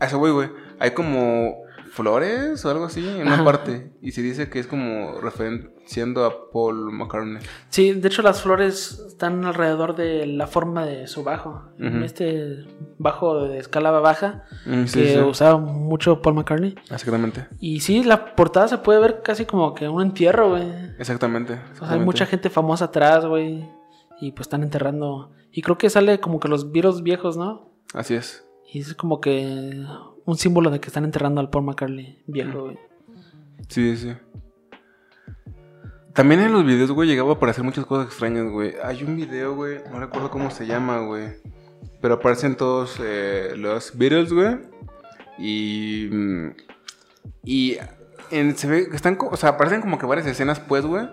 A 0.00 0.06
eso 0.06 0.18
voy, 0.18 0.30
güey. 0.30 0.50
Hay 0.78 0.92
como 0.92 1.65
flores 1.96 2.64
o 2.64 2.70
algo 2.70 2.84
así 2.84 3.06
en 3.08 3.26
una 3.26 3.42
parte. 3.44 3.90
Y 4.02 4.12
se 4.12 4.22
dice 4.22 4.48
que 4.50 4.58
es 4.60 4.66
como 4.66 5.20
referenciando 5.20 6.24
a 6.24 6.50
Paul 6.52 6.92
McCartney. 6.92 7.42
Sí, 7.70 7.92
de 7.92 8.06
hecho 8.08 8.22
las 8.22 8.42
flores 8.42 9.02
están 9.06 9.44
alrededor 9.44 9.96
de 9.96 10.26
la 10.26 10.46
forma 10.46 10.84
de 10.84 11.06
su 11.06 11.24
bajo. 11.24 11.70
Este 12.04 12.64
bajo 12.98 13.44
de 13.48 13.58
escala 13.58 13.90
baja 13.90 14.44
Mm, 14.66 14.84
sí, 14.86 15.00
que 15.00 15.14
sí. 15.14 15.18
usaba 15.20 15.58
mucho 15.58 16.20
Paul 16.22 16.34
McCartney. 16.36 16.74
Exactamente. 16.90 17.46
Y 17.60 17.80
sí, 17.80 18.04
la 18.04 18.34
portada 18.36 18.68
se 18.68 18.78
puede 18.78 19.00
ver 19.00 19.22
casi 19.22 19.46
como 19.46 19.74
que 19.74 19.88
un 19.88 20.02
entierro, 20.02 20.50
güey. 20.50 20.64
Exactamente. 20.98 21.58
O 21.72 21.76
sea, 21.86 21.92
hay 21.92 22.00
mucha 22.00 22.26
gente 22.26 22.50
famosa 22.50 22.86
atrás, 22.86 23.24
güey. 23.26 23.68
Y 24.20 24.32
pues 24.32 24.46
están 24.46 24.62
enterrando. 24.62 25.32
Y 25.52 25.62
creo 25.62 25.78
que 25.78 25.88
sale 25.90 26.20
como 26.20 26.40
que 26.40 26.48
los 26.48 26.70
virus 26.72 27.02
viejos, 27.02 27.36
¿no? 27.36 27.70
Así 27.94 28.14
es. 28.14 28.46
Y 28.72 28.80
es 28.80 28.94
como 28.94 29.20
que 29.20 29.84
un 30.26 30.36
símbolo 30.36 30.70
de 30.70 30.80
que 30.80 30.88
están 30.88 31.04
enterrando 31.04 31.40
al 31.40 31.48
Paul 31.50 31.64
McCartney 31.64 32.22
viejo, 32.26 32.64
güey. 32.64 32.78
Sí, 33.68 33.96
sí. 33.96 34.12
También 36.12 36.40
en 36.40 36.52
los 36.52 36.64
videos, 36.64 36.90
güey, 36.92 37.08
llegaba 37.08 37.30
a 37.30 37.34
aparecer 37.34 37.62
muchas 37.62 37.86
cosas 37.86 38.06
extrañas, 38.06 38.50
güey. 38.50 38.74
Hay 38.82 39.02
un 39.04 39.16
video, 39.16 39.54
güey, 39.54 39.80
no 39.90 40.00
recuerdo 40.00 40.30
cómo 40.30 40.50
se 40.50 40.66
llama, 40.66 40.98
güey. 41.00 41.28
Pero 42.00 42.14
aparecen 42.14 42.56
todos 42.56 42.98
eh, 43.02 43.52
los 43.56 43.96
Beatles, 43.96 44.32
güey. 44.32 44.58
Y. 45.38 46.08
mm, 46.10 46.50
Y. 47.44 47.76
Se 48.56 48.66
ve 48.66 48.88
que 48.88 48.96
están. 48.96 49.18
O 49.20 49.36
sea, 49.36 49.50
aparecen 49.50 49.80
como 49.80 49.98
que 49.98 50.06
varias 50.06 50.26
escenas, 50.26 50.58
pues, 50.58 50.84
güey. 50.84 51.06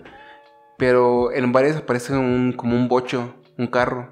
Pero 0.78 1.32
en 1.32 1.52
varias 1.52 1.78
aparece 1.78 2.18
un, 2.18 2.54
como 2.54 2.76
un 2.76 2.88
bocho, 2.88 3.36
un 3.58 3.68
carro. 3.68 4.10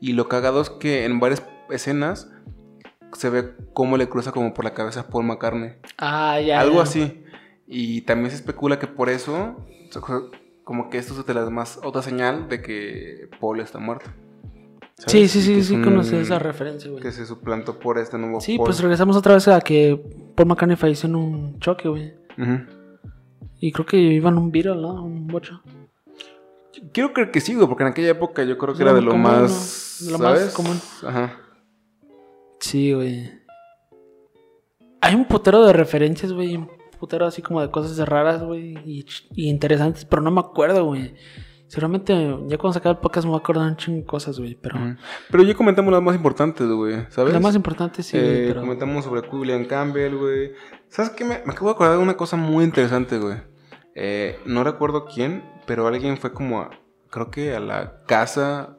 Y 0.00 0.12
lo 0.12 0.28
cagado 0.28 0.60
es 0.60 0.68
que 0.68 1.04
en 1.04 1.20
varias 1.20 1.42
escenas 1.70 2.30
se 3.14 3.30
ve 3.30 3.52
cómo 3.72 3.96
le 3.96 4.08
cruza 4.08 4.32
como 4.32 4.52
por 4.54 4.64
la 4.64 4.74
cabeza 4.74 5.00
a 5.00 5.06
Paul 5.08 5.24
McCartney. 5.24 5.72
Ah, 5.98 6.40
ya. 6.40 6.60
Algo 6.60 6.76
ya. 6.76 6.82
así. 6.82 7.24
Y 7.66 8.02
también 8.02 8.30
se 8.30 8.36
especula 8.36 8.78
que 8.78 8.86
por 8.86 9.08
eso, 9.08 9.56
como 10.64 10.90
que 10.90 10.98
esto 10.98 11.14
se 11.14 11.22
te 11.24 11.32
da 11.32 11.48
más 11.50 11.80
otra 11.82 12.02
señal 12.02 12.48
de 12.48 12.60
que 12.62 13.28
Paul 13.40 13.60
está 13.60 13.78
muerto. 13.78 14.10
¿Sabes? 14.96 15.12
Sí, 15.12 15.28
sí, 15.28 15.42
sí, 15.42 15.58
es 15.58 15.66
sí, 15.66 15.80
conocí 15.82 16.14
esa 16.16 16.38
referencia, 16.38 16.90
güey. 16.90 17.02
Que 17.02 17.10
se 17.10 17.26
suplantó 17.26 17.78
por 17.80 17.98
este 17.98 18.16
nuevo 18.16 18.40
Sí, 18.40 18.56
Paul. 18.56 18.66
pues 18.66 18.80
regresamos 18.80 19.16
otra 19.16 19.34
vez 19.34 19.48
a 19.48 19.60
que 19.60 20.00
Paul 20.36 20.48
McCartney 20.48 20.76
falleció 20.76 21.08
en 21.08 21.16
un 21.16 21.58
choque, 21.58 21.88
güey. 21.88 22.14
Ujú. 22.38 22.60
Y 23.60 23.72
creo 23.72 23.86
que 23.86 23.96
iban 23.96 24.36
un 24.38 24.52
Beatle, 24.52 24.76
¿no? 24.76 25.02
Un 25.02 25.26
bocho. 25.26 25.62
Quiero 26.92 27.12
creer 27.12 27.30
que 27.30 27.40
sí, 27.40 27.54
güey, 27.54 27.66
porque 27.66 27.84
en 27.84 27.90
aquella 27.90 28.10
época 28.10 28.42
yo 28.44 28.58
creo 28.58 28.74
que 28.74 28.82
era 28.82 28.92
de 28.92 29.00
lo 29.00 29.12
común, 29.12 29.22
más. 29.30 29.98
¿no? 30.02 30.06
De 30.06 30.12
lo 30.12 30.18
más 30.18 30.54
común. 30.54 30.80
Ajá. 31.06 31.38
Sí, 32.64 32.94
güey. 32.94 33.30
Hay 35.02 35.14
un 35.14 35.26
putero 35.26 35.66
de 35.66 35.74
referencias, 35.74 36.32
güey. 36.32 36.56
Un 36.56 36.70
putero 36.98 37.26
así 37.26 37.42
como 37.42 37.60
de 37.60 37.70
cosas 37.70 38.08
raras, 38.08 38.42
güey. 38.42 38.74
Y, 38.86 39.04
interesantes, 39.50 40.06
pero 40.06 40.22
no 40.22 40.30
me 40.30 40.40
acuerdo, 40.40 40.82
güey. 40.86 41.14
Seguramente 41.66 42.14
ya 42.46 42.56
cuando 42.56 42.72
se 42.72 42.78
acabe 42.78 42.94
el 42.94 43.00
podcast 43.00 43.26
me 43.26 43.32
voy 43.32 43.38
a 43.38 43.42
acordar 43.42 43.68
un 43.68 43.76
chingo 43.76 43.98
de 43.98 44.06
cosas, 44.06 44.38
güey. 44.38 44.54
Pero. 44.54 44.78
Pero 45.30 45.42
ya 45.42 45.54
comentamos 45.54 45.92
las 45.92 46.02
más 46.02 46.16
importantes, 46.16 46.66
güey, 46.66 47.04
¿sabes? 47.10 47.34
lo 47.34 47.40
más 47.40 47.54
importante 47.54 48.02
sí. 48.02 48.16
Eh, 48.18 48.46
pero... 48.48 48.62
Comentamos 48.62 49.04
sobre 49.04 49.28
William 49.28 49.66
Campbell, 49.66 50.16
güey. 50.16 50.52
¿Sabes 50.88 51.10
qué? 51.10 51.24
Me, 51.24 51.42
me 51.44 51.52
acabo 51.52 51.66
de 51.66 51.72
acordar 51.72 51.98
de 51.98 52.02
una 52.02 52.16
cosa 52.16 52.38
muy 52.38 52.64
interesante, 52.64 53.18
güey. 53.18 53.36
Eh, 53.94 54.38
no 54.46 54.64
recuerdo 54.64 55.04
quién, 55.04 55.44
pero 55.66 55.86
alguien 55.86 56.16
fue 56.16 56.32
como 56.32 56.62
a, 56.62 56.70
creo 57.10 57.30
que 57.30 57.54
a 57.54 57.60
la 57.60 58.04
casa 58.06 58.78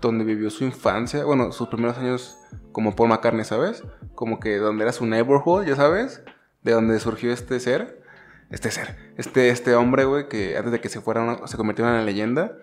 donde 0.00 0.24
vivió 0.24 0.50
su 0.50 0.64
infancia, 0.64 1.24
bueno, 1.24 1.52
sus 1.52 1.68
primeros 1.68 1.96
años 1.98 2.36
como 2.72 2.96
Paul 2.96 3.10
McCartney, 3.10 3.44
¿sabes? 3.44 3.82
Como 4.14 4.40
que 4.40 4.56
donde 4.56 4.82
era 4.84 4.92
su 4.92 5.06
neighborhood, 5.06 5.64
ya 5.66 5.76
sabes, 5.76 6.22
de 6.62 6.72
donde 6.72 6.98
surgió 6.98 7.32
este 7.32 7.60
ser, 7.60 8.02
este 8.50 8.70
ser, 8.70 8.96
este, 9.16 9.48
este 9.50 9.74
hombre, 9.74 10.04
güey, 10.04 10.28
que 10.28 10.56
antes 10.56 10.72
de 10.72 10.80
que 10.80 10.88
se 10.88 11.00
fuera, 11.00 11.22
una- 11.22 11.46
se 11.46 11.56
convirtiera 11.56 11.90
en 11.90 11.96
una 11.96 12.04
leyenda. 12.04 12.56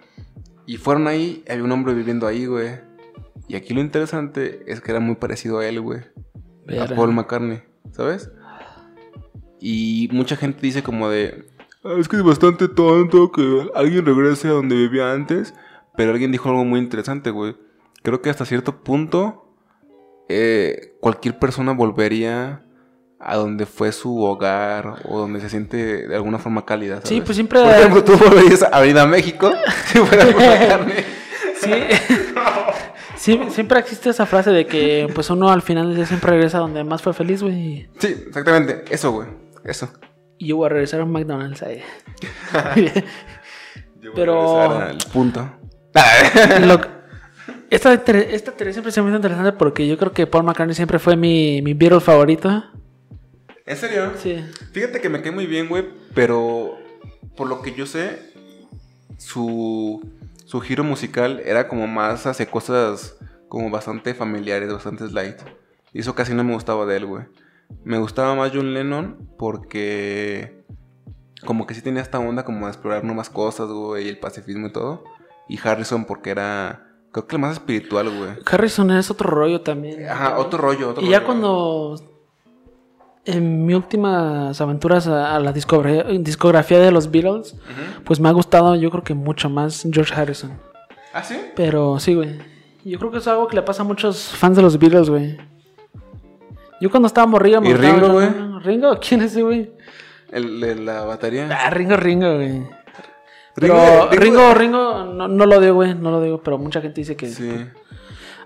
Y 0.65 0.77
fueron 0.77 1.07
ahí, 1.07 1.43
había 1.49 1.63
un 1.63 1.71
hombre 1.71 1.93
viviendo 1.93 2.27
ahí, 2.27 2.45
güey. 2.45 2.79
Y 3.47 3.55
aquí 3.55 3.73
lo 3.73 3.81
interesante 3.81 4.63
es 4.67 4.81
que 4.81 4.91
era 4.91 4.99
muy 4.99 5.15
parecido 5.15 5.59
a 5.59 5.65
él, 5.67 5.81
güey. 5.81 6.01
A. 6.79 6.85
Paul 6.95 7.13
McCartney, 7.13 7.63
¿sabes? 7.91 8.29
Y 9.59 10.09
mucha 10.11 10.35
gente 10.35 10.59
dice 10.61 10.83
como 10.83 11.09
de... 11.09 11.45
"Ah, 11.83 11.95
Es 11.99 12.07
que 12.07 12.15
es 12.17 12.23
bastante 12.23 12.67
tonto 12.67 13.31
que 13.31 13.69
alguien 13.75 14.05
regrese 14.05 14.47
a 14.47 14.51
donde 14.51 14.75
vivía 14.75 15.11
antes. 15.11 15.53
Pero 15.97 16.11
alguien 16.11 16.31
dijo 16.31 16.47
algo 16.49 16.63
muy 16.63 16.79
interesante, 16.79 17.29
güey. 17.31 17.57
Creo 18.03 18.21
que 18.21 18.29
hasta 18.29 18.45
cierto 18.45 18.83
punto 18.83 19.48
eh, 20.29 20.93
cualquier 21.01 21.37
persona 21.39 21.73
volvería 21.73 22.61
a 23.19 23.35
donde 23.35 23.65
fue 23.65 23.91
su 23.91 24.23
hogar 24.23 25.01
o 25.05 25.17
donde 25.19 25.41
se 25.41 25.49
siente 25.49 26.07
de 26.07 26.15
alguna 26.15 26.39
forma 26.39 26.65
cálida, 26.65 26.95
¿sabes? 26.97 27.09
Sí, 27.09 27.21
pues 27.21 27.35
siempre- 27.35 27.61
Por 27.61 27.71
ejemplo, 27.73 28.03
tú 28.03 28.15
volverías 28.17 28.63
a 28.63 28.67
Avenida 28.67 29.05
México 29.05 29.51
si 29.87 29.99
fuera 29.99 30.23
Paul 30.25 30.35
McCartney. 30.35 30.95
Sí. 31.61 31.71
Sí, 33.17 33.37
siempre 33.49 33.77
existe 33.79 34.09
esa 34.11 34.25
frase 34.25 34.49
de 34.51 34.65
que 34.65 35.09
pues 35.13 35.29
uno 35.29 35.49
al 35.51 35.61
final 35.61 35.93
día 35.93 36.05
siempre 36.05 36.31
regresa 36.31 36.59
donde 36.59 36.85
más 36.85 37.01
fue 37.01 37.13
feliz, 37.13 37.43
güey. 37.43 37.89
Sí, 37.99 38.15
exactamente. 38.27 38.85
Eso, 38.89 39.11
güey. 39.11 39.27
Eso. 39.65 39.89
Y 40.37 40.47
yo 40.47 40.55
voy 40.55 40.67
a 40.67 40.69
regresar 40.69 41.01
a 41.01 41.03
un 41.03 41.11
McDonald's 41.11 41.61
ahí. 41.61 41.81
Yo 44.01 44.11
voy 44.11 44.11
a 44.11 44.15
Pero- 44.15 44.61
regresar 44.69 44.89
al 44.89 44.97
punto. 45.11 45.51
Lo- 46.61 46.98
esta, 47.69 47.93
esta 47.93 48.51
teoría 48.51 48.73
siempre 48.73 48.91
se 48.91 49.01
me 49.01 49.09
hizo 49.09 49.17
interesante 49.17 49.51
porque 49.53 49.87
yo 49.87 49.97
creo 49.97 50.11
que 50.11 50.27
Paul 50.27 50.43
McCartney 50.43 50.75
siempre 50.75 50.99
fue 50.99 51.15
mi, 51.15 51.61
mi 51.61 51.73
Beatle 51.73 51.99
favorito. 51.99 52.63
¿En 53.65 53.77
serio? 53.77 54.13
Sí. 54.17 54.43
Fíjate 54.71 54.99
que 54.99 55.09
me 55.09 55.21
cae 55.21 55.31
muy 55.31 55.45
bien, 55.45 55.69
güey, 55.69 55.85
pero 56.15 56.77
por 57.35 57.47
lo 57.47 57.61
que 57.61 57.73
yo 57.73 57.85
sé, 57.85 58.33
su, 59.17 60.01
su 60.45 60.59
giro 60.61 60.83
musical 60.83 61.41
era 61.45 61.67
como 61.67 61.85
más 61.85 62.25
hacia 62.25 62.49
cosas 62.49 63.17
como 63.47 63.69
bastante 63.69 64.13
familiares, 64.13 64.71
bastante 64.71 65.07
light. 65.09 65.37
Y 65.93 65.99
eso 65.99 66.15
casi 66.15 66.33
no 66.33 66.43
me 66.43 66.53
gustaba 66.53 66.85
de 66.85 66.97
él, 66.97 67.05
güey. 67.05 67.25
Me 67.83 67.97
gustaba 67.99 68.35
más 68.35 68.51
John 68.53 68.73
Lennon 68.73 69.29
porque 69.37 70.63
como 71.45 71.65
que 71.65 71.73
sí 71.73 71.81
tenía 71.81 72.01
esta 72.01 72.19
onda 72.19 72.43
como 72.43 72.65
de 72.65 72.71
explorar 72.71 73.03
nuevas 73.03 73.29
cosas, 73.29 73.69
güey, 73.69 74.05
y 74.05 74.09
el 74.09 74.19
pacifismo 74.19 74.67
y 74.67 74.71
todo. 74.71 75.03
Y 75.47 75.59
Harrison 75.63 76.05
porque 76.05 76.31
era, 76.31 76.88
creo 77.11 77.27
que 77.27 77.35
el 77.35 77.41
más 77.41 77.53
espiritual, 77.53 78.09
güey. 78.09 78.31
Harrison 78.45 78.91
es 78.91 79.09
otro 79.11 79.29
rollo 79.29 79.61
también. 79.61 80.07
Ajá, 80.07 80.37
otro 80.39 80.59
rollo, 80.59 80.89
otro 80.89 81.03
Y 81.03 81.09
ya 81.09 81.17
rollo. 81.19 81.25
cuando 81.27 81.95
en 83.25 83.65
mis 83.65 83.75
últimas 83.75 84.59
aventuras 84.61 85.07
a, 85.07 85.35
a 85.35 85.39
la 85.39 85.51
discografía, 85.53 86.03
discografía 86.19 86.79
de 86.79 86.91
los 86.91 87.11
Beatles, 87.11 87.55
pues 88.05 88.19
me 88.19 88.29
ha 88.29 88.31
gustado 88.31 88.75
yo 88.75 88.89
creo 88.91 89.03
que 89.03 89.13
mucho 89.13 89.49
más 89.49 89.85
George 89.91 90.13
Harrison. 90.13 90.51
¿Ah, 91.13 91.23
sí? 91.23 91.39
Pero 91.55 91.99
sí, 91.99 92.15
güey. 92.15 92.37
Yo 92.85 92.97
creo 92.97 93.11
que 93.11 93.17
es 93.17 93.27
algo 93.27 93.47
que 93.47 93.55
le 93.55 93.61
pasa 93.61 93.83
a 93.83 93.85
muchos 93.85 94.29
fans 94.29 94.55
de 94.55 94.61
los 94.61 94.77
Beatles, 94.79 95.09
güey. 95.09 95.37
Yo 96.81 96.89
cuando 96.89 97.07
estaba 97.07 97.27
morrido 97.27 97.59
me 97.61 97.69
¿Y 97.69 97.73
Ringo, 97.73 98.09
güey? 98.13 98.29
¿Ringo? 98.63 98.97
¿Quién 98.99 99.21
es 99.21 99.31
ese, 99.31 99.43
güey? 99.43 99.71
El 100.31 100.61
de 100.61 100.75
la 100.75 101.03
batería. 101.03 101.49
Ah, 101.51 101.69
Ringo, 101.71 101.97
Ringo, 101.97 102.35
güey. 102.35 102.63
Ringo- 103.59 104.07
Pero 104.09 104.21
Ringo- 104.21 104.53
Ringo, 104.53 104.53
Ringo, 104.53 105.03
no, 105.13 105.27
no 105.27 105.45
lo 105.45 105.59
digo, 105.59 105.75
güey, 105.75 105.95
no 105.95 106.11
lo 106.11 106.21
digo, 106.21 106.41
pero 106.43 106.57
mucha 106.57 106.81
gente 106.81 107.01
dice 107.01 107.15
que... 107.15 107.27
Sí. 107.29 107.49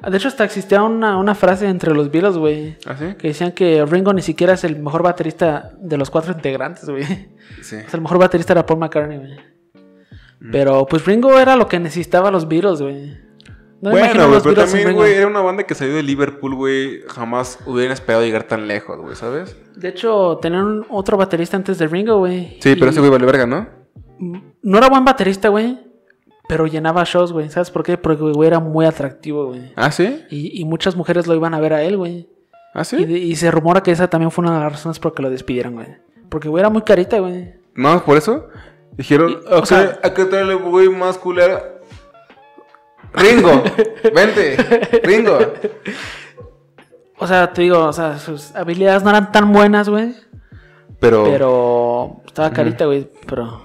De 0.10 0.18
hecho, 0.18 0.28
hasta 0.28 0.44
existía 0.44 0.84
una, 0.84 1.18
una 1.18 1.34
frase 1.34 1.66
entre 1.68 1.94
los 1.94 2.12
Beatles, 2.12 2.36
güey, 2.38 2.76
¿Ah, 2.86 2.96
sí? 3.00 3.16
que 3.18 3.30
decían 3.30 3.54
que 3.54 3.86
Ringo 3.86 4.12
ni 4.12 4.22
siquiera 4.22 4.54
es 4.54 4.66
el 4.66 4.78
mejor 4.78 5.02
baterista 5.02 5.72
de 5.80 5.98
los 5.98 6.10
cuatro 6.10 6.34
integrantes, 6.34 6.90
güey. 6.90 7.06
Sí. 7.62 7.78
O 7.78 7.90
sea, 7.90 7.94
el 7.94 8.02
mejor 8.02 8.18
baterista 8.18 8.52
era 8.52 8.66
Paul 8.66 8.80
McCartney, 8.80 9.18
güey. 9.18 9.32
Mm. 10.42 10.52
Pero 10.52 10.86
pues 10.88 11.06
Ringo 11.06 11.40
era 11.40 11.56
lo 11.56 11.70
que 11.70 11.80
necesitaba 11.80 12.32
los 12.32 12.50
Beatles, 12.50 12.82
güey. 12.82 13.18
No 13.82 13.92
bueno, 13.92 14.28
güey, 14.30 14.42
pero 14.42 14.56
también, 14.56 14.94
güey, 14.94 15.14
era 15.14 15.28
una 15.28 15.42
banda 15.42 15.64
que 15.64 15.74
salió 15.76 15.96
de 15.96 16.04
Liverpool, 16.04 16.56
güey. 16.56 17.02
Jamás 17.08 17.60
hubieran 17.66 17.92
esperado 17.94 18.24
llegar 18.26 18.44
tan 18.44 18.68
lejos, 18.68 18.98
güey, 19.00 19.16
¿sabes? 19.16 19.56
De 19.76 19.88
hecho, 19.90 20.38
tenían 20.42 20.86
otro 20.90 21.16
baterista 21.18 21.56
antes 21.58 21.78
de 21.78 21.88
Ringo, 21.88 22.18
güey. 22.20 22.58
Sí, 22.62 22.76
pero 22.76 22.92
ese 22.92 23.00
güey 23.00 23.12
vale 23.12 23.26
verga, 23.26 23.46
¿no? 23.46 23.68
No 24.64 24.78
era 24.78 24.90
buen 24.90 25.06
baterista, 25.06 25.50
güey. 25.50 25.78
Pero 26.48 26.68
llenaba 26.68 27.04
shows, 27.06 27.32
güey. 27.32 27.50
¿Sabes 27.50 27.70
por 27.72 27.84
qué? 27.84 27.98
Porque, 27.98 28.22
güey, 28.24 28.48
era 28.48 28.60
muy 28.60 28.86
atractivo, 28.86 29.48
güey. 29.48 29.72
¿Ah, 29.76 29.92
sí? 29.92 30.24
Y, 30.30 30.60
y 30.62 30.66
muchas 30.66 30.96
mujeres 30.96 31.26
lo 31.28 31.36
iban 31.36 31.54
a 31.54 31.60
ver 31.60 31.74
a 31.74 31.84
él, 31.84 31.98
güey. 31.98 32.28
¿Ah, 32.74 32.84
sí? 32.84 32.98
y 32.98 33.36
se 33.36 33.52
rumora 33.52 33.84
que 33.84 33.92
esa 33.92 34.10
también 34.10 34.32
fue 34.32 34.44
una 34.44 34.56
de 34.56 34.64
las 34.64 34.72
razones 34.74 34.98
por 35.00 35.14
que 35.14 35.22
lo 35.22 35.30
despidieron, 35.30 35.76
güey. 35.76 35.88
Porque, 36.30 36.50
güey, 36.50 36.60
era 36.62 36.70
muy 36.70 36.82
carita, 36.82 37.20
güey. 37.20 37.54
No, 37.76 38.04
por 38.04 38.18
eso. 38.18 38.48
Dijeron, 38.98 39.32
Y, 39.32 39.54
o 39.54 39.66
sea- 39.66 40.00
hay 40.04 40.12
que 40.12 40.26
traerle 40.26 40.56
güey 40.56 40.90
más 40.90 41.18
culera. 41.18 41.62
Ringo, 43.14 43.64
vente, 44.16 44.58
Ringo. 45.04 45.38
O 47.20 47.28
sea, 47.28 47.54
te 47.54 47.62
digo, 47.62 47.80
o 47.86 47.94
sea, 47.94 48.18
sus 48.18 48.56
habilidades 48.56 49.04
no 49.04 49.12
eran 49.12 49.32
tan 49.32 49.54
buenas, 49.54 49.88
güey. 49.88 50.16
Pero, 51.00 51.24
Pero 51.26 52.22
estaba 52.26 52.52
carita, 52.52 52.86
güey. 52.86 53.08
Pero. 53.28 53.62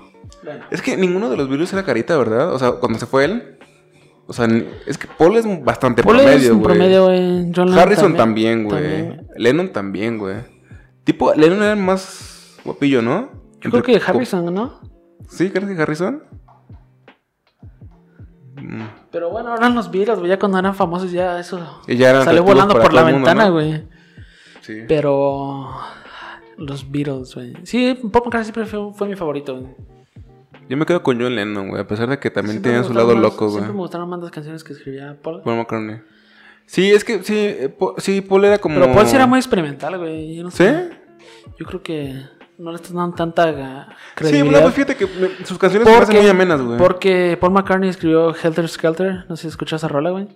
Es 0.70 0.82
que 0.82 0.96
ninguno 0.96 1.30
de 1.30 1.36
los 1.36 1.48
virus 1.48 1.72
era 1.72 1.84
carita, 1.84 2.16
¿verdad? 2.16 2.52
O 2.52 2.58
sea, 2.58 2.72
cuando 2.72 2.98
se 2.98 3.06
fue 3.06 3.24
él. 3.24 3.58
O 4.26 4.34
sea, 4.34 4.46
es 4.86 4.98
que 4.98 5.06
Paul 5.06 5.36
es 5.36 5.64
bastante 5.64 6.02
Paul 6.02 6.16
promedio, 6.16 6.36
es 6.36 6.50
un 6.50 6.58
güey. 6.58 6.76
promedio, 6.76 7.04
güey. 7.06 7.78
Harrison 7.78 8.14
también, 8.14 8.64
güey. 8.64 9.16
Lennon 9.36 9.72
también, 9.72 10.18
güey. 10.18 10.36
Tipo, 11.04 11.32
Lennon 11.34 11.62
era 11.62 11.76
más 11.76 12.58
guapillo, 12.62 13.00
¿no? 13.00 13.30
Yo 13.62 13.70
creo 13.70 13.82
que 13.82 14.00
Harrison, 14.04 14.52
¿no? 14.52 14.80
¿Sí? 15.30 15.50
¿Crees 15.50 15.74
que 15.74 15.82
Harrison? 15.82 16.22
Mm. 18.56 18.82
Pero 19.10 19.30
bueno, 19.30 19.56
eran 19.56 19.74
los 19.74 19.90
Beatles, 19.90 20.18
güey. 20.18 20.28
Ya 20.30 20.38
cuando 20.38 20.58
eran 20.58 20.74
famosos, 20.74 21.10
ya 21.10 21.38
eso. 21.40 21.82
Y 21.86 21.96
ya 21.96 22.10
eran 22.10 22.24
salió 22.24 22.44
volando 22.44 22.78
por 22.78 22.92
la 22.92 23.04
ventana, 23.04 23.46
¿no? 23.46 23.52
güey. 23.52 23.86
Sí. 24.60 24.82
Pero. 24.86 25.70
Los 26.56 26.90
Beatles, 26.90 27.34
güey. 27.34 27.54
Sí, 27.62 27.98
Paul 28.12 28.24
McCartney 28.26 28.44
siempre 28.44 28.66
fue, 28.66 28.92
fue 28.92 29.08
mi 29.08 29.16
favorito, 29.16 29.58
güey. 29.58 29.74
Yo 30.68 30.76
me 30.76 30.84
quedo 30.86 31.02
con 31.02 31.20
John 31.20 31.34
Lennon, 31.34 31.68
güey. 31.68 31.80
A 31.82 31.86
pesar 31.86 32.08
de 32.08 32.18
que 32.18 32.30
también 32.30 32.60
tenía 32.62 32.82
su 32.84 32.92
lado 32.92 33.14
más- 33.14 33.22
loco, 33.22 33.46
güey. 33.46 33.52
Siempre 33.52 33.72
me 33.72 33.78
gustaron 33.80 34.08
más 34.08 34.20
las 34.20 34.30
canciones 34.30 34.62
que 34.64 34.72
escribía 34.74 35.16
Paul. 35.22 35.42
Paul 35.42 35.56
McCartney. 35.56 36.00
Sí, 36.66 36.90
es 36.92 37.02
que 37.04 37.22
sí, 37.22 37.34
eh, 37.36 37.68
Po- 37.76 37.94
sí, 37.98 38.20
Paul 38.20 38.44
era 38.44 38.58
como. 38.58 38.74
Pero 38.78 38.92
Paul 38.92 39.06
sí 39.06 39.16
era 39.16 39.26
muy 39.26 39.38
experimental, 39.38 39.96
güey. 39.98 40.36
Yo 40.36 40.42
no 40.44 40.50
¿Sí? 40.50 40.58
sé. 40.58 40.90
Yo 41.58 41.66
creo 41.66 41.82
que. 41.82 42.14
no 42.58 42.70
le 42.72 42.76
estás 42.76 42.92
dando 42.92 43.14
tanta 43.14 43.48
eh, 43.50 43.84
Sí, 43.88 43.94
credibilidad. 44.16 44.44
bueno, 44.50 44.60
pues 44.64 44.74
fíjate 44.74 44.96
que 44.96 45.06
me- 45.06 45.46
sus 45.46 45.56
canciones 45.58 45.86
me 45.88 45.94
parecen 45.94 46.16
muy 46.16 46.28
amenas, 46.28 46.60
güey. 46.60 46.76
Porque 46.76 47.38
Paul 47.40 47.52
McCartney 47.52 47.88
escribió 47.88 48.34
Helter 48.34 48.68
Skelter. 48.68 49.24
No 49.28 49.36
sé 49.36 49.42
si 49.42 49.48
escuchas 49.48 49.80
esa 49.80 49.86
rola, 49.88 50.10
güey. 50.10 50.26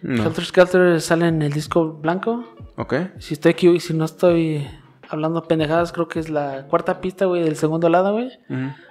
No. 0.00 0.22
Helter 0.22 0.44
Skelter 0.44 1.00
sale 1.00 1.26
en 1.26 1.42
el 1.42 1.52
disco 1.52 1.94
blanco. 1.94 2.44
Ok. 2.76 2.94
Si 3.18 3.34
estoy 3.34 3.50
aquí, 3.50 3.80
si 3.80 3.92
no 3.92 4.04
estoy 4.04 4.66
hablando 5.14 5.42
pendejadas, 5.44 5.92
creo 5.92 6.06
que 6.08 6.18
es 6.20 6.28
la 6.28 6.66
cuarta 6.68 7.00
pista, 7.00 7.24
güey, 7.24 7.42
del 7.42 7.56
segundo 7.56 7.88
lado, 7.88 8.12
güey. 8.12 8.30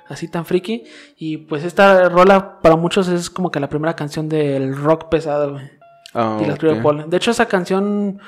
Así 0.07 0.27
tan 0.27 0.45
friki. 0.45 0.83
Y 1.17 1.37
pues 1.37 1.63
esta 1.63 2.09
rola 2.09 2.59
para 2.61 2.75
muchos 2.75 3.07
es 3.07 3.29
como 3.29 3.51
que 3.51 3.59
la 3.59 3.69
primera 3.69 3.95
canción 3.95 4.27
del 4.27 4.75
rock 4.75 5.09
pesado, 5.09 5.51
güey. 5.53 5.69
Ah, 6.13 6.39
Y 6.41 6.45
la 6.45 6.53
escribió. 6.53 6.81
Paul. 6.81 7.09
De 7.09 7.17
hecho, 7.17 7.31
esa 7.31 7.45
canción 7.47 8.19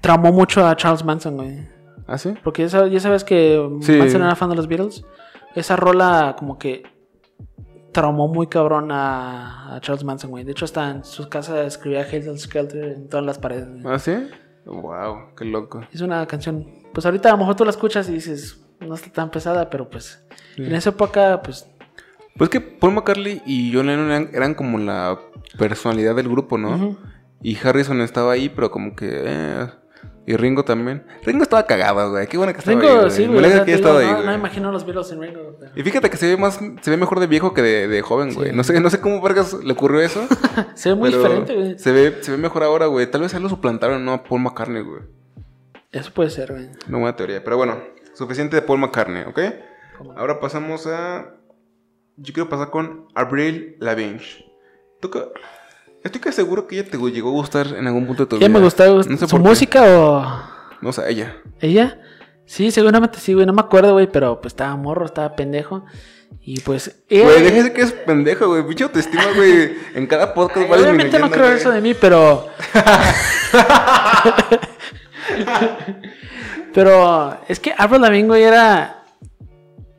traumó 0.00 0.32
mucho 0.32 0.66
a 0.66 0.76
Charles 0.76 1.04
Manson, 1.04 1.36
güey. 1.36 1.68
¿Ah, 2.06 2.18
sí? 2.18 2.34
Porque 2.42 2.62
ya 2.62 2.68
sabes, 2.68 2.92
ya 2.92 3.00
sabes 3.00 3.24
que 3.24 3.68
Sí. 3.82 3.92
Manson 3.92 4.22
era 4.22 4.34
fan 4.36 4.50
de 4.50 4.56
los 4.56 4.66
Beatles. 4.68 5.04
Esa 5.54 5.76
rola 5.76 6.34
como 6.38 6.58
que 6.58 6.82
traumó 7.92 8.28
muy 8.28 8.46
cabrón 8.46 8.92
a, 8.92 9.74
a 9.76 9.80
Charles 9.80 10.04
Manson, 10.04 10.30
güey. 10.30 10.44
De 10.44 10.52
hecho, 10.52 10.64
hasta 10.64 10.90
en 10.90 11.04
su 11.04 11.28
casa 11.28 11.64
escribía 11.64 12.02
Hazel 12.02 12.38
Skelter 12.38 12.84
en 12.84 13.08
todas 13.08 13.26
las 13.26 13.38
paredes. 13.38 13.68
güey. 13.82 13.94
¿Ah, 13.94 13.98
sí? 13.98 14.12
Wow, 14.66 15.34
qué 15.36 15.44
loco. 15.44 15.82
Es 15.92 16.00
una 16.00 16.26
canción, 16.26 16.66
pues 16.92 17.06
ahorita 17.06 17.28
a 17.28 17.32
lo 17.32 17.38
mejor 17.38 17.56
tú 17.56 17.64
la 17.64 17.70
escuchas 17.70 18.08
y 18.08 18.12
dices, 18.12 18.64
no 18.80 18.94
está 18.94 19.10
tan 19.10 19.30
pesada, 19.30 19.68
pero 19.70 19.88
pues 19.88 20.24
en 20.56 20.74
esa 20.74 20.90
época, 20.90 21.40
pues 21.42 21.66
Pues 22.36 22.50
que 22.50 22.60
Paul 22.60 22.94
McCartney 22.94 23.42
y 23.46 23.72
John 23.74 23.86
Lennon 23.86 24.10
eran, 24.10 24.30
eran 24.32 24.54
como 24.54 24.78
la 24.78 25.18
personalidad 25.58 26.14
del 26.14 26.28
grupo, 26.28 26.58
¿no? 26.58 26.96
Y 27.42 27.56
Harrison 27.56 28.00
estaba 28.00 28.32
ahí, 28.32 28.48
pero 28.48 28.70
como 28.70 28.94
que... 28.94 29.08
eh, 29.10 29.66
Y 30.26 30.36
Ringo 30.36 30.64
también. 30.64 31.04
Ringo 31.24 31.42
estaba 31.42 31.66
cagado, 31.66 32.10
güey. 32.10 32.26
Qué 32.26 32.36
bueno 32.36 32.52
que 32.52 32.58
estaba 32.60 32.78
Ringo, 32.80 32.92
ahí, 32.92 32.98
güey. 33.00 33.10
sí, 33.10 33.22
Me 33.22 33.28
güey. 33.28 33.38
alegra 33.46 33.64
que 33.64 33.74
ahí, 33.74 33.80
no, 33.82 34.18
no 34.18 34.24
me 34.26 34.34
imagino 34.34 34.70
los 34.70 34.84
Beatles 34.84 35.08
sin 35.08 35.20
Ringo. 35.20 35.58
Y 35.74 35.82
fíjate 35.82 36.10
que 36.10 36.16
se 36.16 36.28
ve 36.28 36.36
más... 36.36 36.60
Se 36.82 36.90
ve 36.90 36.96
mejor 36.96 37.20
de 37.20 37.26
viejo 37.26 37.54
que 37.54 37.62
de, 37.62 37.88
de 37.88 38.02
joven, 38.02 38.34
güey. 38.34 38.50
Sí. 38.50 38.56
No 38.56 38.62
sé, 38.62 38.78
no 38.80 38.90
sé 38.90 39.00
cómo 39.00 39.20
vergas 39.20 39.54
le 39.54 39.72
ocurrió 39.72 40.00
eso. 40.00 40.22
Se 40.74 40.90
ve 40.90 40.94
muy 40.94 41.10
diferente, 41.10 41.54
güey. 41.54 41.78
Se 41.78 41.90
ve, 41.92 42.18
se 42.20 42.30
ve 42.30 42.36
mejor 42.36 42.62
ahora, 42.62 42.86
güey. 42.86 43.10
Tal 43.10 43.22
vez 43.22 43.34
él 43.34 43.42
lo 43.42 43.48
suplantaron, 43.48 44.04
¿no? 44.04 44.12
A 44.12 44.22
Paul 44.22 44.42
McCartney, 44.42 44.82
güey. 44.82 45.00
Eso 45.90 46.12
puede 46.12 46.30
ser, 46.30 46.52
güey. 46.52 46.68
Una 46.88 46.98
buena 46.98 47.16
teoría. 47.16 47.42
Pero 47.42 47.56
bueno, 47.56 47.78
suficiente 48.14 48.56
de 48.56 48.62
Paul 48.62 48.78
McCartney, 48.78 49.22
¿ok? 49.24 49.40
¿Cómo? 49.98 50.12
Ahora 50.18 50.38
pasamos 50.38 50.86
a. 50.86 51.34
Yo 52.16 52.32
quiero 52.34 52.48
pasar 52.48 52.70
con 52.70 53.06
Avril 53.14 53.76
Lavigne. 53.80 54.20
¿Tú 55.00 55.10
qué- 55.10 55.24
Estoy 56.02 56.20
casi 56.20 56.36
seguro 56.36 56.66
que 56.66 56.78
ella 56.78 56.90
te 56.90 56.96
llegó 56.96 57.28
a 57.28 57.32
gustar 57.32 57.66
en 57.76 57.86
algún 57.86 58.06
punto 58.06 58.24
de 58.24 58.28
tu 58.28 58.36
vida. 58.36 58.40
¿Quién 58.46 58.52
me 58.52 58.60
gustó? 58.60 59.02
No 59.04 59.16
sé 59.16 59.26
¿Su 59.26 59.38
música 59.38 59.82
o 59.84 60.42
No 60.80 60.92
sé, 60.92 61.10
ella. 61.10 61.36
ella? 61.60 62.00
Sí, 62.46 62.70
seguramente 62.70 63.18
sí, 63.18 63.34
güey. 63.34 63.46
No 63.46 63.52
me 63.52 63.60
acuerdo, 63.60 63.92
güey, 63.92 64.10
pero 64.10 64.40
pues 64.40 64.52
estaba 64.52 64.74
morro, 64.76 65.06
estaba 65.06 65.36
pendejo. 65.36 65.84
Y 66.40 66.60
pues. 66.60 67.02
ella- 67.08 67.24
Güey, 67.24 67.42
déjese 67.42 67.72
que 67.72 67.82
es 67.82 67.92
pendejo, 67.92 68.48
güey. 68.48 68.66
Pinche 68.66 68.84
autoestima, 68.84 69.24
güey. 69.36 69.72
En 69.94 70.06
cada 70.06 70.32
podcast 70.32 70.64
Ay, 70.64 70.70
va 70.70 70.76
Obviamente 70.78 71.18
no 71.18 71.30
creo 71.30 71.48
eso 71.48 71.70
de 71.70 71.80
mí, 71.80 71.94
pero. 71.94 72.46
pero 76.74 77.38
es 77.48 77.60
que 77.60 77.74
Avril 77.76 78.02
Lavigne, 78.02 78.28
güey, 78.28 78.42
era. 78.42 79.04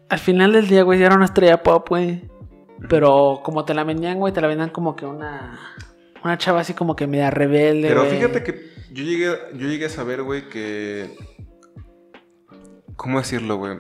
Al 0.10 0.20
final 0.20 0.53
del 0.53 0.67
día, 0.67 0.84
güey, 0.84 1.01
era 1.01 1.15
una 1.15 1.25
estrella 1.25 1.62
pop, 1.63 1.88
güey. 1.89 2.29
Pero 2.89 3.41
como 3.43 3.63
te 3.63 3.74
la 3.74 3.84
vendían, 3.84 4.17
güey, 4.17 4.34
te 4.34 4.41
la 4.41 4.48
vendían 4.48 4.70
como 4.72 4.96
que 4.96 5.05
una. 5.05 5.60
Una 6.24 6.38
chava 6.38 6.62
así 6.62 6.74
como 6.74 6.96
que 6.96 7.08
media 7.08 7.32
rebelde, 7.32 7.88
Pero 7.88 8.06
fíjate 8.06 8.44
que 8.44 8.72
yo 8.92 9.04
llegué, 9.04 9.38
yo 9.54 9.68
llegué 9.68 9.86
a 9.86 9.90
saber, 9.90 10.22
güey, 10.24 10.50
que. 10.50 11.16
¿Cómo 12.96 13.18
decirlo, 13.18 13.56
güey? 13.56 13.80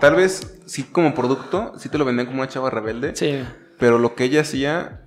Tal 0.00 0.16
vez 0.16 0.60
sí 0.66 0.84
como 0.84 1.14
producto, 1.14 1.72
sí 1.78 1.88
te 1.88 1.96
lo 1.96 2.04
vendían 2.04 2.26
como 2.26 2.40
una 2.40 2.50
chava 2.50 2.68
rebelde. 2.68 3.16
Sí. 3.16 3.42
Pero 3.78 3.98
lo 3.98 4.14
que 4.14 4.24
ella 4.24 4.42
hacía, 4.42 5.04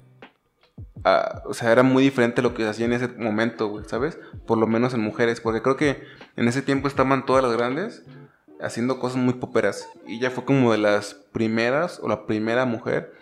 ah, 1.04 1.44
o 1.46 1.54
sea, 1.54 1.72
era 1.72 1.84
muy 1.84 2.04
diferente 2.04 2.42
a 2.42 2.44
lo 2.44 2.54
que 2.54 2.66
hacía 2.66 2.86
en 2.86 2.94
ese 2.94 3.10
momento, 3.10 3.68
güey, 3.68 3.86
¿sabes? 3.88 4.18
Por 4.48 4.58
lo 4.58 4.66
menos 4.66 4.94
en 4.94 5.02
mujeres, 5.02 5.42
porque 5.42 5.62
creo 5.62 5.76
que 5.76 6.02
en 6.38 6.48
ese 6.48 6.62
tiempo 6.62 6.88
estaban 6.88 7.26
todas 7.26 7.44
las 7.44 7.54
grandes 7.54 8.04
haciendo 8.62 9.00
cosas 9.00 9.18
muy 9.18 9.36
poperas. 9.36 9.88
Y 10.08 10.18
ella 10.18 10.32
fue 10.32 10.46
como 10.46 10.72
de 10.72 10.78
las 10.78 11.14
primeras, 11.14 12.00
o 12.02 12.08
la 12.08 12.26
primera 12.26 12.66
mujer 12.66 13.14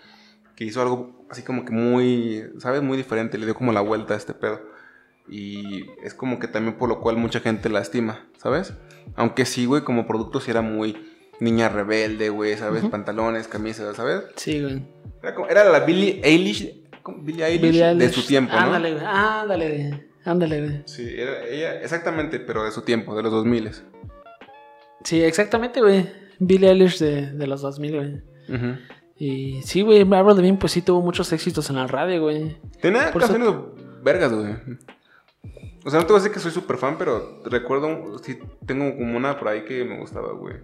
que 0.56 0.66
hizo 0.66 0.82
algo 0.82 1.19
así 1.30 1.44
como 1.44 1.66
que 1.66 1.72
muy, 1.72 2.44
¿sabes? 2.60 2.82
Muy 2.82 2.98
diferente, 2.98 3.38
le 3.38 3.46
dio 3.46 3.56
como 3.56 3.72
la 3.72 3.82
vuelta 3.82 4.14
a 4.14 4.18
este 4.18 4.34
pedo. 4.34 4.62
Y 5.28 5.86
es 6.04 6.14
como 6.16 6.40
que 6.40 6.48
también 6.48 6.78
por 6.78 6.90
lo 6.90 7.00
cual 7.02 7.18
mucha 7.18 7.40
gente 7.40 7.70
la 7.70 7.82
estima, 7.82 8.28
¿sabes? 8.38 8.74
Aunque 9.16 9.46
sí, 9.46 9.66
güey, 9.66 9.84
como 9.84 10.08
producto 10.08 10.40
sí 10.40 10.50
era 10.52 10.62
muy 10.62 10.98
niña 11.40 11.70
rebelde, 11.70 12.30
güey, 12.30 12.58
¿sabes? 12.58 12.84
Pantalones, 12.86 13.48
camisas, 13.48 13.96
¿sabes? 13.96 14.24
Sí, 14.36 14.62
güey. 14.62 14.82
Era, 15.22 15.36
como- 15.36 15.48
era 15.48 15.64
la 15.66 15.82
Billie 15.82 16.20
Eilish. 16.24 16.84
Billie 17.22 17.46
Eilish, 17.46 17.62
Billie 17.62 17.96
de 17.96 18.10
su 18.10 18.26
tiempo, 18.26 18.54
¿no? 18.54 18.60
Ándale, 18.60 18.94
güey. 18.94 19.06
Ándale, 19.06 19.70
güey. 19.70 20.04
Ándale, 20.26 20.62
güey. 20.62 20.82
Sí, 20.86 21.08
era 21.16 21.44
ella, 21.46 21.82
exactamente, 21.82 22.40
pero 22.40 22.64
de 22.66 22.72
su 22.72 22.82
tiempo, 22.82 23.16
de 23.16 23.24
los 23.24 23.32
2000. 23.32 23.72
Sí, 25.04 25.22
exactamente, 25.24 25.80
güey. 25.82 26.10
Billie 26.40 26.70
Eilish 26.70 27.00
de, 27.00 27.32
de 27.32 27.48
los 27.48 27.62
2000, 27.62 27.96
güey. 27.96 28.16
Ujú. 28.50 28.78
Y 29.22 29.62
sí, 29.64 29.82
güey, 29.82 30.02
Avril 30.02 30.36
Lavigne 30.38 30.58
pues 30.58 30.72
sí 30.72 30.82
tuvo 30.82 31.02
muchos 31.02 31.32
éxitos 31.34 31.70
en 31.70 31.76
la 31.76 31.88
radio, 31.88 32.22
güey. 32.22 32.58
Tenía 32.82 33.12
Por 33.12 33.22
eso- 33.22 33.34
canciones 33.34 33.62
vergas, 34.02 34.32
güey. 34.34 34.56
O 35.86 35.90
sea, 35.90 36.00
no 36.00 36.06
te 36.06 36.14
voy 36.14 36.20
a 36.20 36.24
decir 36.24 36.32
que 36.34 36.40
soy 36.40 36.52
súper 36.52 36.78
fan, 36.78 36.96
pero 36.98 37.42
recuerdo, 37.46 38.18
sí, 38.24 38.40
tengo 38.66 38.96
como 38.98 39.18
una 39.18 39.38
por 39.38 39.50
ahí 39.50 39.64
que 39.66 39.84
me 39.86 40.00
gustaba, 40.00 40.32
güey. 40.34 40.56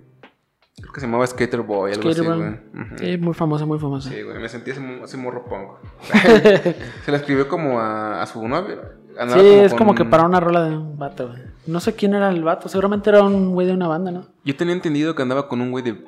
Creo 0.78 0.92
que 0.94 1.00
se 1.00 1.06
llamaba 1.06 1.26
Skater 1.26 1.62
Boy, 1.62 1.94
algo 1.94 2.12
Skater 2.12 2.32
así, 2.32 2.40
güey. 2.42 2.50
Ujú. 2.86 2.98
Sí, 2.98 3.18
muy 3.18 3.34
famosa, 3.34 3.66
muy 3.66 3.80
famosa. 3.80 4.10
Sí, 4.10 4.22
güey, 4.22 4.40
me 4.40 4.50
sentí 4.50 4.72
ese, 4.72 4.82
ese 5.04 5.18
morro 5.18 5.46
punk. 5.46 5.70
se 7.06 7.12
la 7.12 7.18
escribió 7.18 7.48
como 7.48 7.80
a, 7.80 8.22
a 8.22 8.26
su 8.26 8.46
novia. 8.48 8.78
andaba 9.18 9.42
Sí, 9.42 9.48
es 9.48 9.72
con- 9.72 9.80
como 9.80 9.96
que 9.96 10.04
para 10.06 10.26
una 10.26 10.40
rola 10.42 10.64
de 10.64 10.76
un 10.78 10.98
vato, 10.98 11.28
güey. 11.30 11.42
No 11.68 11.80
sé 11.80 11.94
quién 11.96 12.14
era 12.14 12.30
el 12.30 12.44
vato, 12.44 12.68
seguramente 12.70 13.10
era 13.10 13.24
un 13.24 13.54
güey 13.54 13.66
de 13.68 13.74
una 13.74 13.88
banda, 13.88 14.12
¿no? 14.12 14.28
Yo 14.44 14.56
tenía 14.56 14.74
entendido 14.74 15.16
que 15.16 15.22
andaba 15.22 15.48
con 15.48 15.62
un 15.62 15.72
güey 15.72 15.84
de... 15.84 16.04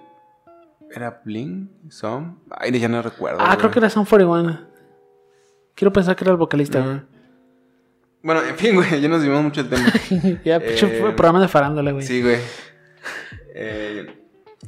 ¿Era 0.92 1.22
Bling? 1.24 1.70
¿Som? 1.90 2.40
Ay, 2.50 2.78
ya 2.80 2.88
no 2.88 3.02
recuerdo. 3.02 3.40
Ah, 3.42 3.48
güey. 3.48 3.58
creo 3.58 3.72
que 3.72 3.80
era 3.80 3.90
Son 3.90 4.06
41. 4.06 4.68
Quiero 5.76 5.94
pensar 5.94 6.16
que 6.16 6.24
era 6.24 6.32
el 6.32 6.38
vocalista, 6.38 6.82
güey. 6.82 7.02
Bueno, 8.24 8.44
en 8.44 8.56
fin, 8.56 8.76
güey, 8.76 9.00
ya 9.00 9.08
nos 9.08 9.22
dimos 9.22 9.44
mucho 9.44 9.62
el 9.62 9.70
tema. 9.70 9.86
ya, 10.44 10.58
Eh, 10.58 10.98
fue 11.00 11.16
programa 11.16 11.40
de 11.40 11.48
farándula, 11.48 11.92
güey. 11.92 12.06
Sí, 12.06 12.22
güey. 12.22 12.38
Eh, 13.54 14.08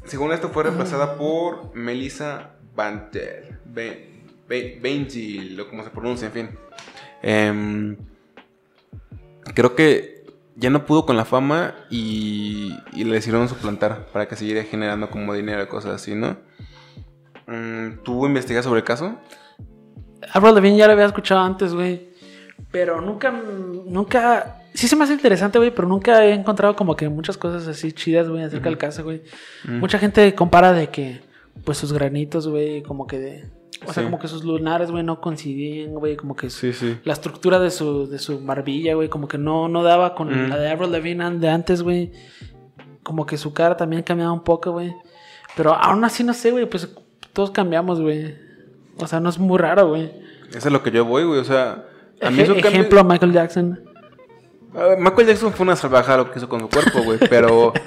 según 0.06 0.32
esto 0.32 0.50
fue 0.50 0.64
reemplazada 0.64 1.16
por 1.18 1.76
Melissa 1.76 2.52
Bantel. 2.76 3.58
Bantil, 4.82 5.60
o 5.60 5.70
como 5.70 5.84
se 5.84 5.90
pronuncia, 5.90 6.28
en 6.28 6.32
fin. 6.34 6.50
Em, 7.22 7.98
creo 9.54 9.76
que 9.76 10.19
ya 10.60 10.70
no 10.70 10.86
pudo 10.86 11.06
con 11.06 11.16
la 11.16 11.26
fama 11.26 11.74
y, 11.90 12.78
y 12.94 13.06
le 13.06 13.16
decidieron 13.16 13.48
suplantar 13.48 14.08
para 14.12 14.28
que 14.28 14.36
siguiera 14.36 14.64
generando 14.64 15.10
como 15.10 15.34
dinero 15.34 15.64
y 15.64 15.68
cosas 15.68 15.96
así, 15.96 16.16
¿no? 16.16 16.38
Mm, 17.48 18.04
¿Tú 18.04 18.26
investigas 18.26 18.66
sobre 18.66 18.82
el 18.82 18.86
caso? 18.86 19.18
Avril 20.34 20.56
Lavigne 20.56 20.78
ya 20.78 20.88
lo 20.88 20.94
había 20.94 21.06
escuchado 21.06 21.40
antes, 21.42 21.74
güey. 21.74 22.10
Pero 22.72 23.00
nunca, 23.00 23.32
nunca... 23.32 24.58
Sí 24.74 24.88
se 24.88 24.96
me 24.96 25.06
hace 25.06 25.14
interesante, 25.14 25.58
güey, 25.58 25.72
pero 25.74 25.88
nunca 25.88 26.24
he 26.26 26.34
encontrado 26.34 26.76
como 26.76 26.96
que 26.96 27.08
muchas 27.10 27.38
cosas 27.38 27.68
así 27.68 27.94
chidas, 27.94 28.30
güey, 28.30 28.44
acerca 28.44 28.70
del 28.70 28.78
caso, 28.78 29.04
güey. 29.04 29.24
Mucha 29.64 29.98
gente 29.98 30.36
compara 30.36 30.74
de 30.74 30.90
que, 30.90 31.22
pues, 31.64 31.78
sus 31.78 31.92
granitos, 31.94 32.48
güey, 32.48 32.84
como 32.84 33.08
que 33.08 33.18
de... 33.18 33.59
O 33.86 33.94
sea, 33.94 34.04
Sí. 34.04 34.10
como 34.10 34.20
que 34.20 34.28
sus 34.28 34.44
lunares, 34.44 34.92
güey, 34.92 35.04
no 35.04 35.22
coincidían, 35.22 35.94
güey, 35.94 36.16
como 36.18 36.36
que 36.36 36.50
su- 36.50 36.74
sí. 36.74 36.98
la 37.06 37.14
estructura 37.14 37.60
de 37.60 37.72
su, 37.72 38.08
de 38.10 38.20
su 38.20 38.40
barbilla, 38.44 38.96
güey, 38.96 39.08
como 39.10 39.28
que 39.28 39.38
no, 39.38 39.68
no 39.70 39.84
daba 39.84 40.16
con 40.16 40.28
Mm. 40.48 40.50
la 40.50 40.58
de 40.58 40.70
Avril 40.70 40.92
Lavigne 40.92 41.38
de 41.40 41.50
antes, 41.50 41.82
güey. 41.82 42.12
Como 43.04 43.26
que 43.26 43.38
su 43.38 43.54
cara 43.54 43.78
también 43.78 44.04
cambiaba 44.04 44.34
un 44.34 44.44
poco, 44.44 44.72
güey. 44.74 44.94
Pero 45.56 45.74
aún 45.74 46.04
así, 46.04 46.24
no 46.24 46.34
sé, 46.34 46.52
güey, 46.52 46.66
pues 46.70 46.90
todos 47.34 47.52
cambiamos, 47.52 48.02
güey. 48.02 48.36
O 48.98 49.08
sea, 49.08 49.20
no 49.22 49.30
es 49.30 49.40
muy 49.40 49.58
raro, 49.58 49.88
güey. 49.90 50.12
Eso 50.50 50.68
es 50.68 50.72
lo 50.74 50.84
que 50.84 50.92
yo 50.92 51.06
voy, 51.06 51.24
güey. 51.24 51.40
O 51.40 51.44
sea, 51.46 51.86
a 52.22 52.30
mí 52.30 52.38
Eje- 52.38 52.44
es 52.44 52.50
un 52.50 52.56
cambio- 52.56 52.70
ejemplo, 52.82 53.04
Michael 53.06 53.32
Jackson. 53.34 53.80
Michael 55.00 55.28
Jackson 55.28 55.54
fue 55.54 55.64
una 55.64 55.76
salvajada 55.76 56.18
lo 56.20 56.32
que 56.32 56.38
hizo 56.38 56.50
con 56.50 56.60
su 56.60 56.70
cuerpo, 56.70 57.02
güey, 57.04 57.18
pero... 57.30 57.74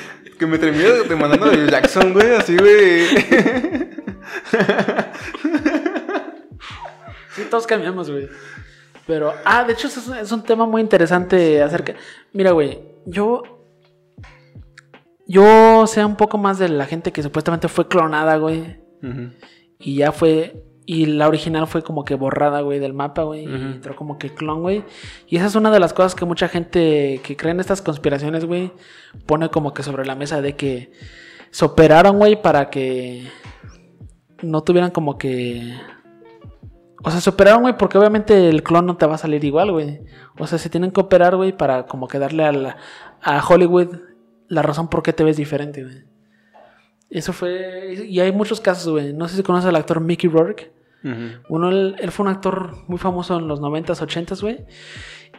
Que 0.43 0.47
me 0.49 0.59
terminé 0.59 0.89
demandando 1.09 1.47
de 1.51 1.71
Jackson, 1.71 2.13
güey, 2.13 2.35
así, 2.35 2.57
güey. 2.57 3.07
Sí, 7.37 7.43
todos 7.49 7.65
cambiamos, 7.65 8.11
güey. 8.11 8.29
Pero, 9.07 9.33
ah, 9.45 9.63
de 9.63 9.73
hecho, 9.75 9.87
es, 9.87 9.97
un- 10.09 10.17
es 10.17 10.33
un 10.33 10.43
tema 10.43 10.67
muy 10.67 10.83
interesante 10.83 11.63
acerca. 11.63 11.95
Mira, 12.33 12.51
güey, 12.51 12.81
yo. 13.07 13.43
Yo 15.29 15.87
sé 15.87 16.05
un 16.05 16.17
poco 16.17 16.39
más 16.39 16.59
de 16.59 16.69
la 16.71 16.87
gente 16.87 17.13
que 17.13 17.23
supuestamente 17.23 17.69
fue 17.69 17.87
clonada, 17.87 18.37
güey. 18.37 18.81
Y 19.79 19.97
ya 19.99 20.11
fue. 20.11 20.61
Y 20.85 21.07
la 21.07 21.29
original 21.29 21.67
fue 21.69 21.83
como 21.83 22.05
que 22.05 22.15
borrada, 22.17 22.61
güey, 22.61 22.79
del 22.81 22.93
mapa, 22.93 23.23
güey. 23.23 23.45
Y 23.45 23.47
entró 23.75 23.95
como 23.95 24.19
que 24.19 24.31
clon, 24.31 24.63
güey. 24.63 24.85
Y 25.29 25.37
esa 25.37 25.47
es 25.47 25.55
una 25.55 25.71
de 25.71 25.79
las 25.81 25.93
cosas 25.93 26.15
que 26.15 26.25
mucha 26.25 26.49
gente 26.49 27.21
que 27.23 27.37
cree 27.37 27.53
en 27.53 27.61
estas 27.61 27.83
conspiraciones, 27.83 28.45
güey, 28.45 28.73
pone 29.27 29.49
como 29.51 29.73
que 29.75 29.83
sobre 29.85 30.05
la 30.05 30.17
mesa 30.17 30.41
de 30.43 30.57
que 30.57 30.91
se 31.51 31.65
operaron, 31.65 32.19
güey, 32.19 32.41
para 32.43 32.69
que 32.71 33.29
no 34.43 34.63
tuvieran 34.63 34.91
como 34.91 35.19
que... 35.19 35.73
O 37.05 37.11
sea, 37.11 37.21
se 37.21 37.31
operaron, 37.31 37.63
güey, 37.63 37.77
porque 37.77 37.99
obviamente 37.99 38.49
el 38.49 38.63
clon 38.63 38.87
no 38.87 38.97
te 38.97 39.07
va 39.07 39.17
a 39.17 39.19
salir 39.19 39.45
igual, 39.45 39.73
güey. 39.73 40.01
O 40.39 40.47
sea, 40.47 40.59
se 40.59 40.69
tienen 40.71 40.91
que 40.93 41.01
operar, 41.01 41.37
güey, 41.37 41.57
para 41.57 41.87
como 41.87 42.07
que 42.09 42.19
darle 42.19 42.45
a, 42.45 42.53
la- 42.53 42.77
a 43.21 43.45
Hollywood 43.45 43.97
la 44.49 44.63
razón 44.63 44.89
por 44.89 45.03
qué 45.03 45.13
te 45.13 45.25
ves 45.25 45.37
diferente, 45.37 45.83
güey. 45.83 46.05
Eso 47.13 47.33
fue... 47.33 48.07
Y 48.09 48.21
hay 48.21 48.33
muchos 48.33 48.61
casos, 48.61 48.91
güey. 48.91 49.13
No 49.13 49.29
sé 49.29 49.37
si 49.37 49.43
conoces 49.43 49.69
al 49.69 49.77
actor 49.77 50.01
Mickey 50.01 50.29
Rourke. 50.31 50.73
Uno, 51.49 51.69
él, 51.71 51.97
él 51.99 52.11
fue 52.13 52.25
un 52.25 52.31
actor 52.33 52.77
muy 52.87 52.97
famoso 52.99 53.37
en 53.39 53.49
los 53.49 53.61
90s, 53.61 54.01
80s, 54.07 54.41
güey. 54.41 54.65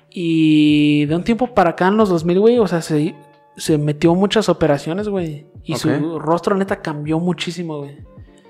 Y 0.10 1.06
de 1.06 1.16
un 1.16 1.24
tiempo 1.24 1.54
para 1.54 1.72
acá, 1.72 1.88
en 1.88 1.98
los 1.98 2.10
2000, 2.10 2.40
güey, 2.40 2.60
o 2.60 2.68
sea, 2.68 2.82
se, 2.82 3.16
se 3.58 3.78
metió 3.78 4.14
muchas 4.14 4.50
operaciones, 4.50 5.08
güey. 5.10 5.48
Y 5.64 5.76
su 5.76 6.20
rostro, 6.20 6.56
neta, 6.56 6.82
cambió 6.82 7.20
muchísimo, 7.20 7.78
güey. 7.80 7.98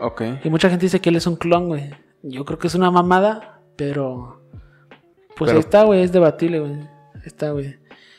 Ok. 0.02 0.22
Y 0.44 0.50
mucha 0.50 0.70
gente 0.70 0.88
dice 0.88 1.00
que 1.00 1.10
él 1.10 1.16
es 1.16 1.28
un 1.28 1.36
clon, 1.36 1.68
güey. 1.68 1.92
Yo 2.24 2.44
creo 2.46 2.58
que 2.58 2.68
es 2.68 2.76
una 2.76 2.92
mamada, 2.92 3.62
pero... 3.76 4.42
Pues 5.38 5.50
Pero- 5.50 5.52
ahí 5.54 5.60
está, 5.60 5.84
güey, 5.84 6.02
es 6.02 6.12
debatible, 6.12 6.60
güey. 6.60 6.80
Está, 7.26 7.52
güey. 7.52 7.76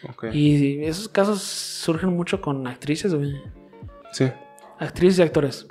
Ok. 0.08 0.26
Y 0.32 0.84
esos 0.84 1.08
casos 1.08 1.42
surgen 1.42 2.10
mucho 2.10 2.40
con 2.40 2.66
actrices, 2.66 3.14
güey. 3.14 3.34
Sí. 4.12 4.30
Actrices 4.78 5.18
y 5.18 5.22
actores. 5.22 5.66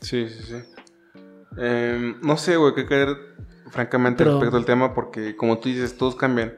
Sí, 0.00 0.28
sí, 0.28 0.42
sí. 0.42 1.20
Em, 1.58 2.20
no 2.22 2.36
sé, 2.36 2.56
güey, 2.56 2.74
qué 2.74 2.86
creer, 2.86 3.16
francamente, 3.70 4.18
Pero- 4.24 4.32
respecto 4.32 4.56
al 4.56 4.64
tema, 4.64 4.94
porque 4.94 5.36
como 5.36 5.58
tú 5.58 5.68
dices, 5.68 5.96
todos 5.96 6.16
cambian. 6.16 6.56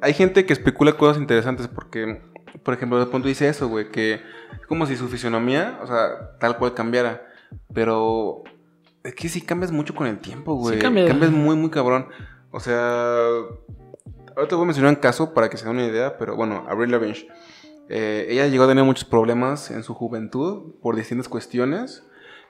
Hay 0.00 0.14
gente 0.14 0.44
que 0.46 0.52
especula 0.52 0.92
cosas 0.94 1.18
interesantes 1.18 1.68
porque, 1.68 2.22
por 2.62 2.74
ejemplo, 2.74 2.98
de 2.98 3.06
pronto 3.06 3.28
dice 3.28 3.48
eso, 3.48 3.68
güey, 3.68 3.90
que 3.90 4.14
es 4.14 4.66
como 4.68 4.86
si 4.86 4.96
su 4.96 5.08
fisionomía, 5.08 5.78
o 5.82 5.86
sea, 5.86 6.36
tal 6.38 6.58
cual 6.58 6.74
cambiara. 6.74 7.26
Pero 7.72 8.42
es 9.02 9.14
que 9.14 9.28
sí 9.28 9.40
cambias 9.40 9.72
mucho 9.72 9.94
con 9.94 10.06
el 10.06 10.18
tiempo, 10.18 10.54
güey. 10.54 10.78
cambia. 10.78 11.06
Cambias 11.06 11.30
muy, 11.30 11.56
muy 11.56 11.70
cabrón. 11.70 12.08
O 12.50 12.60
sea, 12.60 13.26
ahorita 14.36 14.56
voy 14.56 14.62
a 14.62 14.66
mencionar 14.66 14.90
un 14.94 15.00
caso 15.00 15.32
para 15.34 15.48
que 15.48 15.56
se 15.56 15.64
den 15.66 15.76
una 15.76 15.86
idea, 15.86 16.16
pero 16.18 16.36
bueno, 16.36 16.64
Avril 16.68 16.90
Lavigne. 16.90 17.28
Eh, 17.88 18.26
ella 18.30 18.46
llegó 18.46 18.64
a 18.64 18.68
tener 18.68 18.84
muchos 18.84 19.04
problemas 19.04 19.70
en 19.70 19.82
su 19.82 19.94
juventud 19.94 20.74
por 20.80 20.96
distintas 20.96 21.28
cuestiones. 21.28 22.04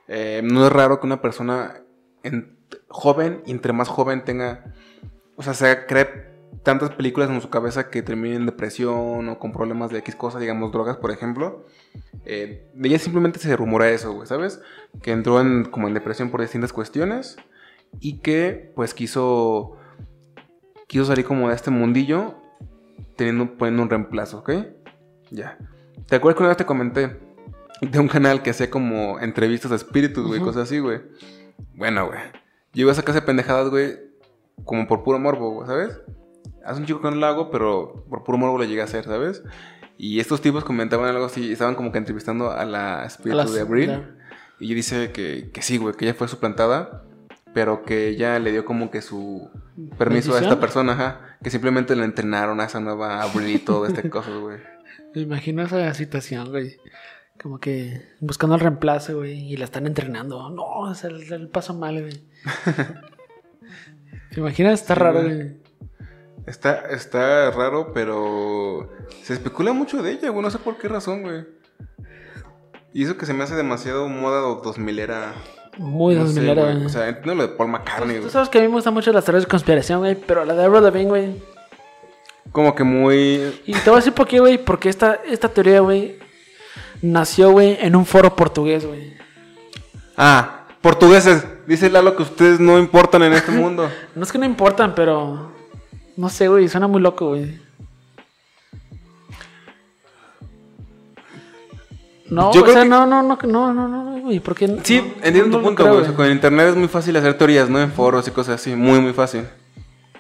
Eh, 0.09 0.43
no 0.45 0.67
es 0.67 0.73
raro 0.73 1.01
que 1.01 1.07
una 1.07 1.21
persona 1.21 1.83
en- 2.23 2.57
joven, 2.89 3.43
entre 3.47 3.73
más 3.73 3.89
joven 3.89 4.25
tenga, 4.25 4.73
o 5.37 5.43
sea, 5.43 5.55
se 5.55 5.87
cree 5.87 6.33
tantas 6.63 6.91
películas 6.91 7.29
en 7.31 7.41
su 7.41 7.51
cabeza 7.51 7.91
que 7.91 8.03
termine 8.03 8.37
en 8.37 8.47
depresión 8.47 9.29
o 9.29 9.39
con 9.39 9.53
problemas 9.53 9.91
de 9.91 9.99
X 9.99 10.15
cosas, 10.15 10.41
digamos 10.41 10.73
drogas, 10.73 10.97
por 10.97 11.11
ejemplo. 11.11 11.67
Eh, 12.25 12.71
de 12.75 12.89
ella 12.89 12.99
simplemente 12.99 13.39
se 13.39 13.55
rumora 13.57 13.91
eso, 13.91 14.25
¿sabes? 14.27 14.63
Que 15.03 15.11
entró 15.13 15.41
en, 15.41 15.65
como 15.65 15.89
en 15.89 15.95
depresión 15.95 16.31
por 16.31 16.41
distintas 16.41 16.73
cuestiones 16.73 17.37
y 18.01 18.19
que 18.21 18.73
pues 18.75 18.95
quiso, 18.95 19.77
quiso 20.87 21.05
salir 21.05 21.25
como 21.25 21.49
de 21.49 21.55
este 21.55 21.71
mundillo 21.71 22.35
teniendo, 23.17 23.57
poniendo 23.59 23.83
un 23.83 23.91
reemplazo, 23.91 24.39
¿ok? 24.39 24.51
Ya. 25.35 25.59
¿Te 26.07 26.17
acuerdas 26.17 26.37
que 26.37 26.43
una 26.43 26.49
vez 26.49 26.57
te 26.57 26.67
comenté 26.67 27.19
de 27.81 27.99
un 27.99 28.09
canal 28.09 28.43
que 28.43 28.51
hacía 28.51 28.71
como 28.71 29.19
entrevistas 29.19 29.73
a 29.73 29.75
espíritus, 29.75 30.27
güey, 30.27 30.41
cosas 30.41 30.65
así, 30.65 30.79
güey? 30.79 31.01
Bueno, 31.75 32.07
güey. 32.07 32.21
Yo 32.73 32.83
iba 32.83 32.93
a 32.93 32.95
de 33.13 33.23
pendejadas, 33.23 33.71
güey, 33.71 33.99
como 34.65 34.87
por 34.87 35.03
puro 35.03 35.19
morbo, 35.19 35.51
güey, 35.51 35.67
¿sabes? 35.67 36.01
Hace 36.65 36.81
un 36.81 36.87
chico 36.87 37.01
que 37.01 37.11
no 37.11 37.17
lo 37.17 37.27
hago, 37.27 37.51
pero 37.51 38.05
por 38.09 38.25
puro 38.25 38.39
morbo 38.39 38.59
lo 38.59 38.65
llegué 38.65 38.81
a 38.81 38.85
hacer, 38.85 39.05
¿sabes? 39.05 39.43
Y 39.99 40.21
estos 40.21 40.41
tipos 40.41 40.65
comentaban 40.65 41.09
algo 41.09 41.27
así, 41.27 41.53
estaban 41.53 41.75
como 41.75 41.93
que 41.93 41.99
entrevistando 41.99 42.51
a 42.51 42.65
la 42.65 43.05
espíritu 43.05 43.41
A 43.41 43.45
de 43.45 43.61
Abril. 43.61 44.03
Y 44.59 44.67
ella 44.67 44.75
dice 44.75 45.13
que, 45.13 45.51
que 45.53 45.63
sí, 45.63 45.79
güey, 45.79 45.95
que 45.95 46.05
ella 46.05 46.15
fue 46.15 46.29
suplantada, 46.29 47.05
pero 47.53 47.85
que 47.85 48.09
ella 48.09 48.39
le 48.39 48.51
dio 48.51 48.65
como 48.65 48.91
que 48.91 49.03
su 49.03 49.51
permiso 49.99 50.35
a 50.35 50.41
esta 50.41 50.59
persona, 50.59 50.93
ajá. 50.93 51.37
Que 51.43 51.51
simplemente 51.51 51.95
le 51.95 52.05
entrenaron 52.05 52.61
a 52.61 52.65
esa 52.65 52.81
nueva 52.81 53.23
Abril 53.23 53.49
y 53.49 53.59
todo 53.59 53.87
este 53.87 54.09
cosas, 54.11 54.35
güey. 54.35 54.59
Me 55.15 55.23
imagino 55.23 55.63
esa 55.63 55.93
situación, 55.95 56.51
güey. 56.51 56.77
Como 57.43 57.59
que 57.59 58.01
buscando 58.21 58.55
el 58.55 58.61
reemplazo, 58.61 59.17
güey, 59.17 59.53
y 59.53 59.57
la 59.57 59.65
están 59.65 59.87
entrenando. 59.87 60.49
No, 60.51 60.91
es 60.93 61.05
el, 61.05 61.33
el 61.33 61.49
paso 61.49 61.75
mal, 61.75 62.01
güey. 62.01 62.23
¿Te 64.31 64.41
imaginas? 64.41 64.81
Está 64.81 64.95
Sí, 64.95 65.01
raro, 65.01 65.23
güey. 65.23 65.57
Está, 66.47 66.89
está 66.91 67.51
raro, 67.51 67.93
pero 67.95 68.91
se 69.23 69.33
especula 69.33 69.73
mucho 69.73 70.03
de 70.03 70.13
ella, 70.13 70.29
güey. 70.31 70.43
No 70.43 70.51
sé 70.51 70.59
por 70.59 70.77
qué 70.77 70.89
razón, 70.89 71.23
güey. 71.23 71.45
Y 72.93 73.05
eso 73.05 73.17
que 73.17 73.27
se 73.27 73.33
me 73.35 73.45
hace 73.45 73.55
demasiado 73.55 74.09
moda 74.09 74.41
2000 74.41 74.99
era. 74.99 75.35
Muy 75.79 76.15
no 76.15 76.25
2000 76.25 76.45
sé, 76.45 76.51
era, 76.53 76.63
güey. 76.63 76.85
O 76.85 76.89
sea, 76.89 77.09
entiendo 77.09 77.35
lo 77.35 77.49
de 77.49 77.57
Paul 77.57 77.71
McCartney, 77.71 78.17
Tú 78.17 78.21
güey. 78.23 78.33
sabes 78.33 78.49
que 78.49 78.59
a 78.59 78.61
mí 78.61 78.69
me 78.69 78.75
gustan 78.75 78.95
mucho 78.95 79.13
las 79.13 79.25
teorías 79.25 79.45
de 79.45 79.51
conspiración, 79.51 80.01
güey, 80.01 80.15
pero 80.15 80.45
la 80.45 80.55
de 80.55 80.65
Avril 80.65 80.83
Lavigne, 80.85 81.09
güey. 81.09 81.43
Como 82.53 82.75
que 82.75 82.85
muy. 82.85 83.61
Y 83.67 83.73
te 83.73 83.91
voy 83.91 83.95
a 83.95 83.97
decir 84.01 84.13
por 84.13 84.27
qué, 84.29 84.39
güey, 84.39 84.59
porque 84.59 84.89
esta, 84.89 85.21
esta 85.27 85.49
teoría, 85.49 85.81
güey, 85.81 86.19
nació, 87.03 87.51
güey, 87.51 87.77
en 87.81 87.97
un 87.97 88.07
foro 88.07 88.35
portugués, 88.37 88.87
güey. 88.87 89.15
Ah, 90.17 90.67
portugueses. 90.81 91.45
Dice 91.67 91.91
Lalo 91.91 92.15
que 92.17 92.23
ustedes 92.23 92.61
no 92.61 92.79
importan 92.79 93.23
en 93.23 93.33
este 93.33 93.51
mundo. 93.51 93.91
No 94.15 94.23
es 94.23 94.31
que 94.31 94.39
no 94.39 94.45
importan, 94.45 94.95
pero... 94.95 95.53
No 96.17 96.29
sé, 96.29 96.47
güey, 96.47 96.69
suena 96.69 96.87
muy 96.87 97.01
loco, 97.01 97.31
güey. 97.31 97.59
No, 102.31 102.53
Yo 102.53 102.63
o 102.63 102.67
sea, 102.67 102.83
que- 102.83 102.89
no, 102.89 103.07
no, 103.07 103.23
no, 103.23 103.37
no, 103.43 103.75
no, 103.75 103.89
no, 103.89 104.21
güey, 104.21 104.41
porque... 104.41 104.67
Sí, 104.85 105.01
no, 105.01 105.25
entiendo 105.27 105.47
no 105.47 105.59
tu 105.59 105.63
punto, 105.65 105.85
güey. 105.87 106.03
O 106.03 106.05
sea, 106.05 106.15
con 106.15 106.27
el 106.27 106.33
internet 106.33 106.69
es 106.69 106.77
muy 106.77 106.89
fácil 106.89 107.17
hacer 107.17 107.37
teorías, 107.37 107.69
¿no? 107.69 107.81
En 107.81 107.93
foros 107.93 108.27
y 108.29 108.31
cosas 108.31 108.61
así. 108.61 108.75
Muy, 108.77 109.01
muy 109.01 109.13
fácil. 109.13 109.47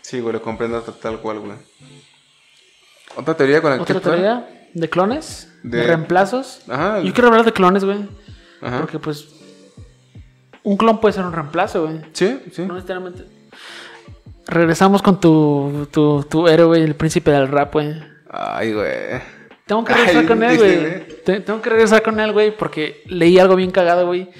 Sí, 0.02 0.20
güey, 0.20 0.32
lo 0.32 0.42
comprendo 0.42 0.80
tal 0.82 1.20
cual, 1.20 1.40
güey. 1.40 1.52
Otra 3.16 3.36
teoría 3.36 3.60
con 3.62 3.70
la 3.70 3.76
que 3.76 3.82
¿Otra 3.82 4.00
teoría? 4.00 4.48
¿De 4.74 4.88
clones? 4.90 5.52
¿De, 5.62 5.78
De- 5.78 5.86
reemplazos? 5.86 6.60
Ajá. 6.68 7.00
Yo 7.00 7.12
quiero 7.12 7.28
hablar 7.28 7.44
de 7.44 7.52
clones, 7.52 7.84
güey. 7.84 8.08
Ajá. 8.60 8.80
Porque, 8.80 8.98
pues... 8.98 9.28
Un 10.62 10.76
clon 10.78 10.98
puede 11.00 11.12
ser 11.12 11.24
un 11.24 11.32
reemplazo, 11.32 11.82
güey. 11.86 12.00
Sí, 12.12 12.40
sí. 12.52 12.62
No 12.62 12.74
necesariamente. 12.74 13.24
Regresamos 14.46 15.02
con 15.02 15.20
tu, 15.20 15.88
tu, 15.90 16.22
tu 16.28 16.48
héroe, 16.48 16.82
el 16.82 16.94
príncipe 16.96 17.30
del 17.30 17.48
rap, 17.48 17.72
güey. 17.74 17.94
Ay, 18.30 18.72
güey. 18.72 19.20
Tengo 19.66 19.84
que 19.84 19.92
Ay, 19.92 19.98
regresar 20.00 20.26
con 20.26 20.42
él, 20.42 20.50
¿viste, 20.50 20.64
güey. 20.66 20.80
güey? 20.80 21.06
Te- 21.24 21.40
Tengo 21.40 21.62
que 21.62 21.70
regresar 21.70 22.02
con 22.02 22.18
él, 22.20 22.32
güey, 22.32 22.56
porque 22.56 23.02
leí 23.06 23.38
algo 23.38 23.56
bien 23.56 23.70
cagado, 23.70 24.06
güey. 24.06 24.30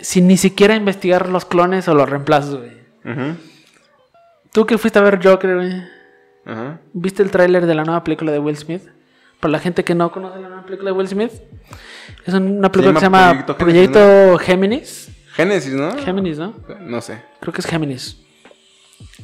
Sin 0.00 0.26
ni 0.26 0.36
siquiera 0.36 0.74
investigar 0.76 1.28
los 1.28 1.44
clones 1.44 1.88
o 1.88 1.94
los 1.94 2.08
reemplazos, 2.08 2.58
güey. 2.58 2.72
Ajá. 3.04 3.36
Tú 4.52 4.66
que 4.66 4.78
fuiste 4.78 4.98
a 4.98 5.02
ver 5.02 5.20
Joker, 5.26 5.56
güey. 5.56 5.72
Ajá. 6.46 6.80
¿Viste 6.92 7.22
el 7.22 7.30
tráiler 7.30 7.66
de 7.66 7.74
la 7.74 7.84
nueva 7.84 8.04
película 8.04 8.32
de 8.32 8.38
Will 8.38 8.56
Smith? 8.56 8.82
Para 9.40 9.52
la 9.52 9.58
gente 9.58 9.84
que 9.84 9.94
no 9.94 10.10
conoce 10.10 10.40
la 10.40 10.48
nueva 10.48 10.64
película 10.64 10.90
de 10.90 10.96
Will 10.96 11.08
Smith. 11.08 11.32
Es 12.26 12.34
una 12.34 12.70
película 12.72 12.94
que 12.94 13.00
se 13.00 13.06
llama 13.06 13.44
Proyecto 13.56 13.56
Géminis, 13.56 13.90
Proyecto 13.90 14.38
Géminis. 14.38 15.10
Génesis, 15.34 15.72
¿no? 15.74 15.98
Géminis, 15.98 16.38
¿no? 16.38 16.54
No 16.80 17.00
sé. 17.00 17.20
Creo 17.40 17.52
que 17.52 17.60
es 17.60 17.66
Géminis. 17.66 18.20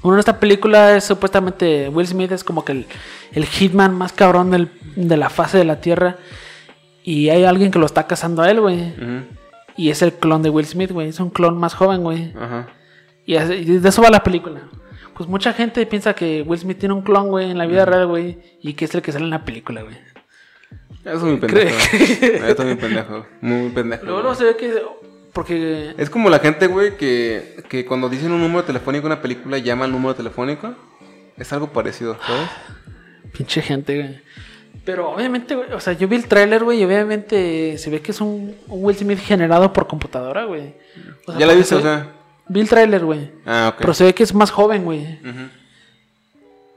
Bueno, 0.02 0.18
esta 0.18 0.38
película 0.40 0.96
es 0.96 1.04
supuestamente 1.04 1.88
Will 1.88 2.06
Smith 2.06 2.32
es 2.32 2.42
como 2.44 2.64
que 2.64 2.72
el, 2.72 2.86
el 3.32 3.44
hitman 3.46 3.94
más 3.94 4.12
cabrón 4.12 4.50
del- 4.50 4.70
de 4.96 5.16
la 5.16 5.30
fase 5.30 5.58
de 5.58 5.64
la 5.64 5.80
Tierra. 5.80 6.16
Y 7.02 7.28
hay 7.30 7.44
alguien 7.44 7.70
que 7.70 7.78
lo 7.78 7.86
está 7.86 8.06
cazando 8.06 8.42
a 8.42 8.50
él, 8.50 8.60
güey. 8.60 8.92
Y 9.76 9.90
es 9.90 10.02
el 10.02 10.12
clon 10.12 10.42
de 10.42 10.50
Will 10.50 10.66
Smith, 10.66 10.90
güey. 10.90 11.08
Es 11.08 11.20
un 11.20 11.30
clon 11.30 11.56
más 11.56 11.74
joven, 11.74 12.02
güey. 12.02 12.32
Ajá. 12.38 12.68
Y 13.26 13.34
de 13.36 13.88
eso 13.88 14.02
va 14.02 14.10
la 14.10 14.22
película. 14.22 14.60
Pues 15.20 15.28
mucha 15.28 15.52
gente 15.52 15.84
piensa 15.84 16.14
que 16.14 16.40
Will 16.40 16.58
Smith 16.58 16.78
tiene 16.78 16.94
un 16.94 17.02
clon, 17.02 17.28
güey, 17.28 17.50
en 17.50 17.58
la 17.58 17.66
vida 17.66 17.84
real, 17.84 18.06
güey. 18.06 18.38
Y 18.62 18.72
que 18.72 18.86
es 18.86 18.94
el 18.94 19.02
que 19.02 19.12
sale 19.12 19.26
en 19.26 19.30
la 19.30 19.44
película, 19.44 19.82
güey. 19.82 19.94
Eso 21.04 21.14
es 21.14 21.22
muy 21.22 21.36
pendejo. 21.36 21.76
Eso 21.92 22.62
es 22.62 22.64
muy 22.64 22.74
pendejo. 22.76 23.26
Muy 23.42 23.68
pendejo. 23.68 24.06
Luego, 24.06 24.20
luego 24.22 24.34
se 24.34 24.44
ve 24.44 24.56
que... 24.56 24.82
Porque... 25.34 25.92
Es 25.98 26.08
como 26.08 26.30
la 26.30 26.38
gente, 26.38 26.68
güey, 26.68 26.96
que, 26.96 27.62
que 27.68 27.84
cuando 27.84 28.08
dicen 28.08 28.32
un 28.32 28.40
número 28.40 28.64
telefónico 28.64 29.08
en 29.08 29.12
una 29.12 29.20
película 29.20 29.58
llama 29.58 29.84
al 29.84 29.92
número 29.92 30.14
telefónico. 30.14 30.74
Es 31.36 31.52
algo 31.52 31.66
parecido, 31.66 32.16
¿sabes? 32.26 32.48
Pinche 33.36 33.60
gente, 33.60 33.98
güey. 33.98 34.20
Pero 34.86 35.10
obviamente, 35.10 35.54
güey, 35.54 35.70
o 35.70 35.80
sea, 35.80 35.92
yo 35.92 36.08
vi 36.08 36.16
el 36.16 36.28
tráiler, 36.28 36.64
güey, 36.64 36.80
y 36.80 36.84
obviamente 36.86 37.76
se 37.76 37.90
ve 37.90 38.00
que 38.00 38.12
es 38.12 38.22
un, 38.22 38.56
un 38.68 38.84
Will 38.84 38.96
Smith 38.96 39.18
generado 39.18 39.70
por 39.70 39.86
computadora, 39.86 40.44
güey. 40.44 40.76
O 41.26 41.32
sea, 41.32 41.40
ya 41.40 41.46
la 41.46 41.52
viste, 41.52 41.74
o 41.74 41.82
sea. 41.82 42.19
Vi 42.50 42.58
el 42.58 42.68
tráiler, 42.68 43.04
güey. 43.04 43.30
Ah, 43.46 43.70
ok. 43.72 43.76
Pero 43.78 43.94
se 43.94 44.02
ve 44.02 44.12
que 44.12 44.24
es 44.24 44.34
más 44.34 44.50
joven, 44.50 44.84
güey. 44.84 45.20
Ujú. 45.20 45.48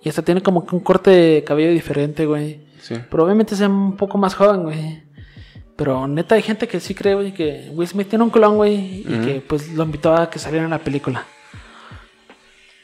Y 0.04 0.10
hasta 0.10 0.22
tiene 0.22 0.44
como 0.44 0.68
que 0.68 0.76
un 0.76 0.82
corte 0.82 1.10
de 1.10 1.44
cabello 1.44 1.72
diferente, 1.72 2.28
güey. 2.28 2.60
Sí. 2.80 2.96
Pero 3.10 3.26
obviamente 3.26 3.56
es 3.56 3.62
un 3.62 3.98
poco 3.98 4.20
más 4.20 4.36
joven, 4.36 4.62
güey. 4.62 5.02
Pero 5.76 6.08
neta 6.08 6.36
hay 6.36 6.44
gente 6.44 6.68
que 6.68 6.80
sí 6.80 6.94
cree, 6.94 7.16
güey, 7.16 7.34
que 7.34 7.72
Will 7.72 7.88
Smith 7.88 8.08
tiene 8.08 8.24
un 8.24 8.30
clon, 8.30 8.58
güey, 8.58 9.00
y 9.00 9.20
que 9.26 9.44
pues 9.48 9.74
lo 9.74 9.84
invitó 9.84 10.14
a 10.14 10.30
que 10.30 10.38
saliera 10.38 10.64
en 10.64 10.70
la 10.70 10.78
película. 10.78 11.26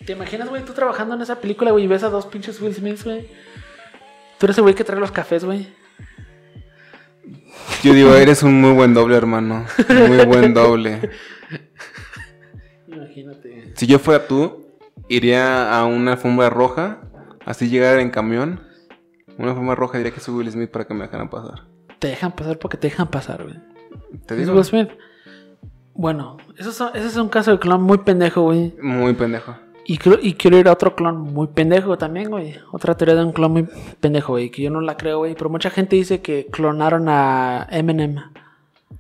¿Te 0.03 0.13
imaginas, 0.13 0.49
güey, 0.49 0.65
tú 0.65 0.73
trabajando 0.73 1.13
en 1.13 1.21
esa 1.21 1.39
película, 1.39 1.69
güey, 1.69 1.83
y 1.83 1.87
ves 1.87 2.01
a 2.01 2.09
dos 2.09 2.25
pinches 2.25 2.59
Will 2.59 2.73
Smiths, 2.73 3.03
güey? 3.03 3.27
Tú 4.39 4.47
eres 4.47 4.57
el 4.57 4.63
güey 4.63 4.73
que 4.73 4.83
trae 4.83 4.99
los 4.99 5.11
cafés, 5.11 5.45
güey. 5.45 5.67
Yo 7.83 7.93
digo, 7.93 8.15
eres 8.15 8.41
un 8.41 8.59
muy 8.59 8.71
buen 8.71 8.95
doble, 8.95 9.15
hermano. 9.15 9.67
Muy 10.07 10.25
buen 10.25 10.55
doble. 10.55 11.11
Imagínate. 13.21 13.73
Si 13.75 13.87
yo 13.87 13.99
fuera 13.99 14.27
tú, 14.27 14.65
iría 15.07 15.77
a 15.77 15.85
una 15.85 16.13
alfombra 16.13 16.49
roja, 16.49 16.99
así 17.45 17.69
llegar 17.69 17.99
en 17.99 18.09
camión. 18.09 18.61
Una 19.37 19.51
alfombra 19.51 19.75
roja 19.75 19.97
diría 19.97 20.13
que 20.13 20.19
soy 20.19 20.35
Will 20.35 20.51
Smith 20.51 20.69
para 20.69 20.85
que 20.85 20.93
me 20.93 21.01
dejaran 21.05 21.29
pasar. 21.29 21.63
Te 21.99 22.07
dejan 22.09 22.31
pasar 22.33 22.59
porque 22.59 22.77
te 22.77 22.87
dejan 22.87 23.07
pasar, 23.09 23.43
güey. 23.43 23.55
Te 24.25 24.35
digo, 24.35 24.53
Will 24.53 24.63
Smith. 24.65 24.89
Bueno, 25.93 26.37
eso 26.57 26.69
es, 26.69 26.81
ese 26.95 27.07
es 27.07 27.15
un 27.17 27.29
caso 27.29 27.51
de 27.51 27.59
clon 27.59 27.81
muy 27.81 27.99
pendejo, 27.99 28.43
güey. 28.43 28.73
muy 28.81 29.13
pendejo. 29.13 29.55
Y, 29.85 29.97
creo- 29.97 30.19
y 30.21 30.35
quiero 30.35 30.57
ir 30.57 30.67
a 30.67 30.73
otro 30.73 30.95
clon 30.95 31.17
muy 31.19 31.47
pendejo 31.47 31.97
también, 31.97 32.29
güey. 32.29 32.55
Otra 32.71 32.95
teoría 32.95 33.15
de 33.15 33.23
un 33.25 33.31
clon 33.33 33.51
muy 33.51 33.67
pendejo, 33.99 34.33
güey. 34.33 34.51
Que 34.51 34.61
yo 34.61 34.69
no 34.69 34.81
la 34.81 34.95
creo, 34.97 35.17
güey. 35.19 35.33
Pero 35.33 35.49
mucha 35.49 35.69
gente 35.71 35.95
dice 35.95 36.21
que 36.21 36.45
clonaron 36.51 37.09
a 37.09 37.67
Eminem. 37.71 38.17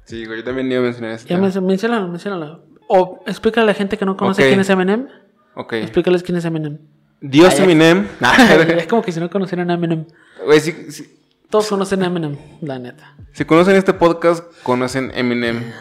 Sí, 0.05 0.25
güey, 0.25 0.39
yo 0.39 0.43
también 0.45 0.71
iba 0.71 0.79
a 0.79 0.83
mencionar 0.83 1.11
esto. 1.11 1.29
Ya 1.29 1.37
men- 1.37 1.65
menciónalo, 1.65 2.07
menciónalo. 2.07 2.63
O 2.91 3.21
explícale 3.27 3.63
a 3.63 3.67
la 3.67 3.73
gente 3.75 3.97
que 3.97 4.05
no 4.05 4.17
conoce 4.17 4.47
quién 4.47 4.59
es 4.59 4.69
Eminem. 4.69 5.07
Ok. 5.55 5.73
Explícales 5.73 6.23
quién 6.23 6.37
es 6.37 6.45
Eminem. 6.45 6.79
Dios 7.21 7.53
Ay, 7.57 7.63
Eminem. 7.63 8.07
es 8.77 8.87
como 8.87 9.01
que 9.03 9.11
si 9.11 9.19
no 9.19 9.29
conocieran 9.29 9.69
a 9.69 9.75
Eminem. 9.75 10.05
Güey, 10.43 10.59
si, 10.59 10.71
si- 10.91 11.19
Todos 11.49 11.67
conocen 11.67 12.01
a 12.01 12.07
Eminem, 12.07 12.35
la 12.61 12.79
neta. 12.79 13.15
si 13.33 13.45
conocen 13.45 13.75
este 13.75 13.93
podcast, 13.93 14.43
conocen 14.63 15.11
Eminem 15.13 15.71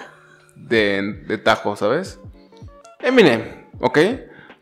de, 0.55 1.23
de 1.27 1.39
Tajo, 1.39 1.77
¿sabes? 1.77 2.21
Eminem, 3.01 3.43
¿ok? 3.81 3.99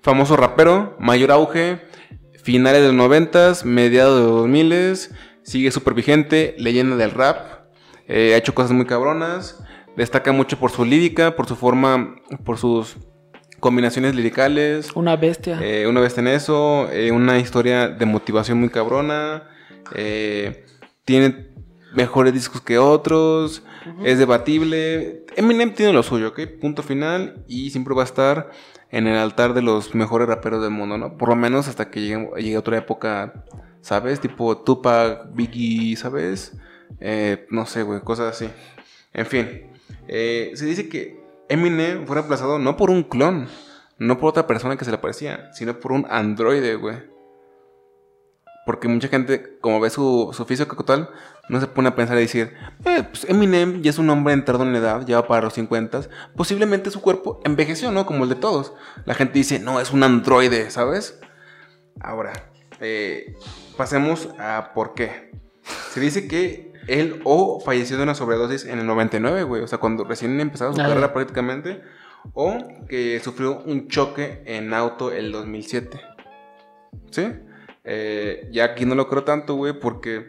Famoso 0.02 0.37
rapero, 0.37 0.94
mayor 1.00 1.32
auge, 1.32 1.80
finales 2.42 2.80
de 2.82 2.88
los 2.88 2.96
noventas, 2.96 3.64
mediados 3.64 4.20
de 4.20 4.26
los 4.26 4.37
2000 4.42 4.96
sigue 5.42 5.70
súper 5.72 5.94
vigente, 5.94 6.54
leyenda 6.59 6.94
del 6.96 7.11
rap, 7.11 7.38
eh, 8.06 8.35
ha 8.35 8.37
hecho 8.37 8.54
cosas 8.54 8.72
muy 8.72 8.85
cabronas, 8.87 9.62
destaca 9.96 10.32
mucho 10.32 10.59
por 10.59 10.70
su 10.70 10.85
lírica, 10.85 11.37
por 11.37 11.46
su 11.46 11.56
forma, 11.56 12.16
por 12.44 12.59
sus 12.59 12.96
combinaciones 13.61 14.14
liricales, 14.14 14.90
Una 14.94 15.16
bestia. 15.16 15.59
eh, 15.62 15.87
una 15.87 16.00
vez 16.00 16.16
en 16.18 16.28
eso, 16.28 16.88
eh, 16.92 17.11
una 17.12 17.38
historia 17.38 17.88
de 17.88 18.06
motivación 18.06 18.59
muy 18.61 18.68
cabrona. 18.68 19.44
eh, 19.94 20.64
tiene 21.04 21.48
mejores 21.94 22.32
discos 22.35 22.61
que 22.61 22.78
otros. 22.78 23.62
Es 24.04 24.18
debatible. 24.18 25.24
Eminem 25.37 25.72
tiene 25.72 25.92
lo 25.92 26.02
suyo, 26.02 26.28
¿ok? 26.28 26.40
Punto 26.61 26.82
final. 26.82 27.44
Y 27.46 27.70
siempre 27.70 27.94
va 27.94 28.02
a 28.02 28.04
estar 28.04 28.50
en 28.90 29.06
el 29.06 29.16
altar 29.16 29.54
de 29.54 29.62
los 29.62 29.94
mejores 29.94 30.26
raperos 30.28 30.61
del 30.61 30.72
mundo, 30.72 30.98
¿no? 30.98 31.16
Por 31.16 31.28
lo 31.28 31.37
menos 31.37 31.68
hasta 31.68 31.88
que 31.90 32.00
llegue, 32.00 32.28
llegue 32.38 32.59
otra 32.59 32.76
época, 32.78 33.44
¿sabes? 33.80 34.18
Tipo 34.20 34.59
Tupac, 34.59 35.32
Biggie, 35.35 35.94
¿sabes? 35.96 36.56
Eh, 37.00 37.46
no 37.50 37.64
sé, 37.66 37.82
güey, 37.85 38.00
cosas 38.00 38.35
así. 38.35 38.48
En 39.12 39.26
fin. 39.26 39.70
Eh, 40.09 40.53
se 40.55 40.66
dice 40.66 40.88
que 40.88 41.21
Eminem 41.49 42.07
fue 42.07 42.16
reemplazado 42.16 42.59
no 42.59 42.77
por 42.77 42.90
un 42.90 43.03
clon, 43.03 43.49
no 43.99 44.19
por 44.19 44.31
otra 44.31 44.47
persona 44.47 44.77
que 44.77 44.85
se 44.85 44.90
le 44.90 44.99
parecía, 44.99 45.53
sino 45.53 45.79
por 45.79 45.92
un 45.92 46.07
androide, 46.11 46.75
güey. 46.77 46.97
Porque 48.64 48.88
mucha 48.88 49.07
gente, 49.07 49.59
como 49.61 49.79
ve 49.79 49.90
su, 49.90 50.31
su 50.33 50.45
físico 50.45 50.75
total, 50.75 51.09
no 51.49 51.61
se 51.61 51.69
pone 51.69 51.88
a 51.88 51.95
pensar 51.95 52.16
y 52.16 52.23
decir, 52.23 52.53
eh, 52.85 53.05
pues 53.05 53.25
Eminem 53.29 53.81
ya 53.81 53.90
es 53.90 53.99
un 53.99 54.11
hombre 54.11 54.35
entrado 54.35 54.64
en 54.64 54.73
la 54.73 54.79
edad, 54.79 55.07
ya 55.07 55.21
va 55.21 55.29
para 55.29 55.42
los 55.42 55.55
50, 55.55 56.01
posiblemente 56.35 56.90
su 56.90 57.01
cuerpo 57.01 57.40
envejeció, 57.45 57.92
¿no? 57.92 58.07
Como 58.07 58.25
el 58.25 58.31
de 58.31 58.35
todos. 58.35 58.73
La 59.05 59.14
gente 59.14 59.35
dice, 59.35 59.61
no, 59.61 59.79
es 59.79 59.92
un 59.92 60.03
androide, 60.03 60.71
¿sabes? 60.71 61.21
Ahora, 62.01 62.51
eh, 62.81 63.37
pasemos 63.77 64.29
a 64.38 64.73
por 64.75 64.95
qué. 64.95 65.31
Se 65.92 66.01
dice 66.01 66.27
que 66.27 66.73
él 66.88 67.20
o 67.25 67.61
falleció 67.61 67.96
de 67.96 68.03
una 68.03 68.14
sobredosis 68.14 68.64
en 68.64 68.79
el 68.79 68.87
99, 68.87 69.42
güey, 69.44 69.62
o 69.62 69.66
sea, 69.66 69.79
cuando 69.79 70.05
recién 70.05 70.40
empezaba 70.40 70.72
su 70.72 70.81
Ah, 70.81 70.88
carrera 70.88 71.12
prácticamente, 71.12 71.83
o 72.35 72.59
que 72.88 73.20
sufrió 73.20 73.61
un 73.64 73.88
choque 73.88 74.42
en 74.46 74.72
auto 74.75 75.12
el 75.12 75.33
2007. 75.33 76.01
¿Sí? 77.11 77.33
Eh, 77.85 78.49
ya 78.53 78.64
aquí 78.64 78.85
no 78.85 78.94
lo 78.94 79.09
creo 79.09 79.25
tanto, 79.25 79.55
güey, 79.55 79.79
porque 79.79 80.27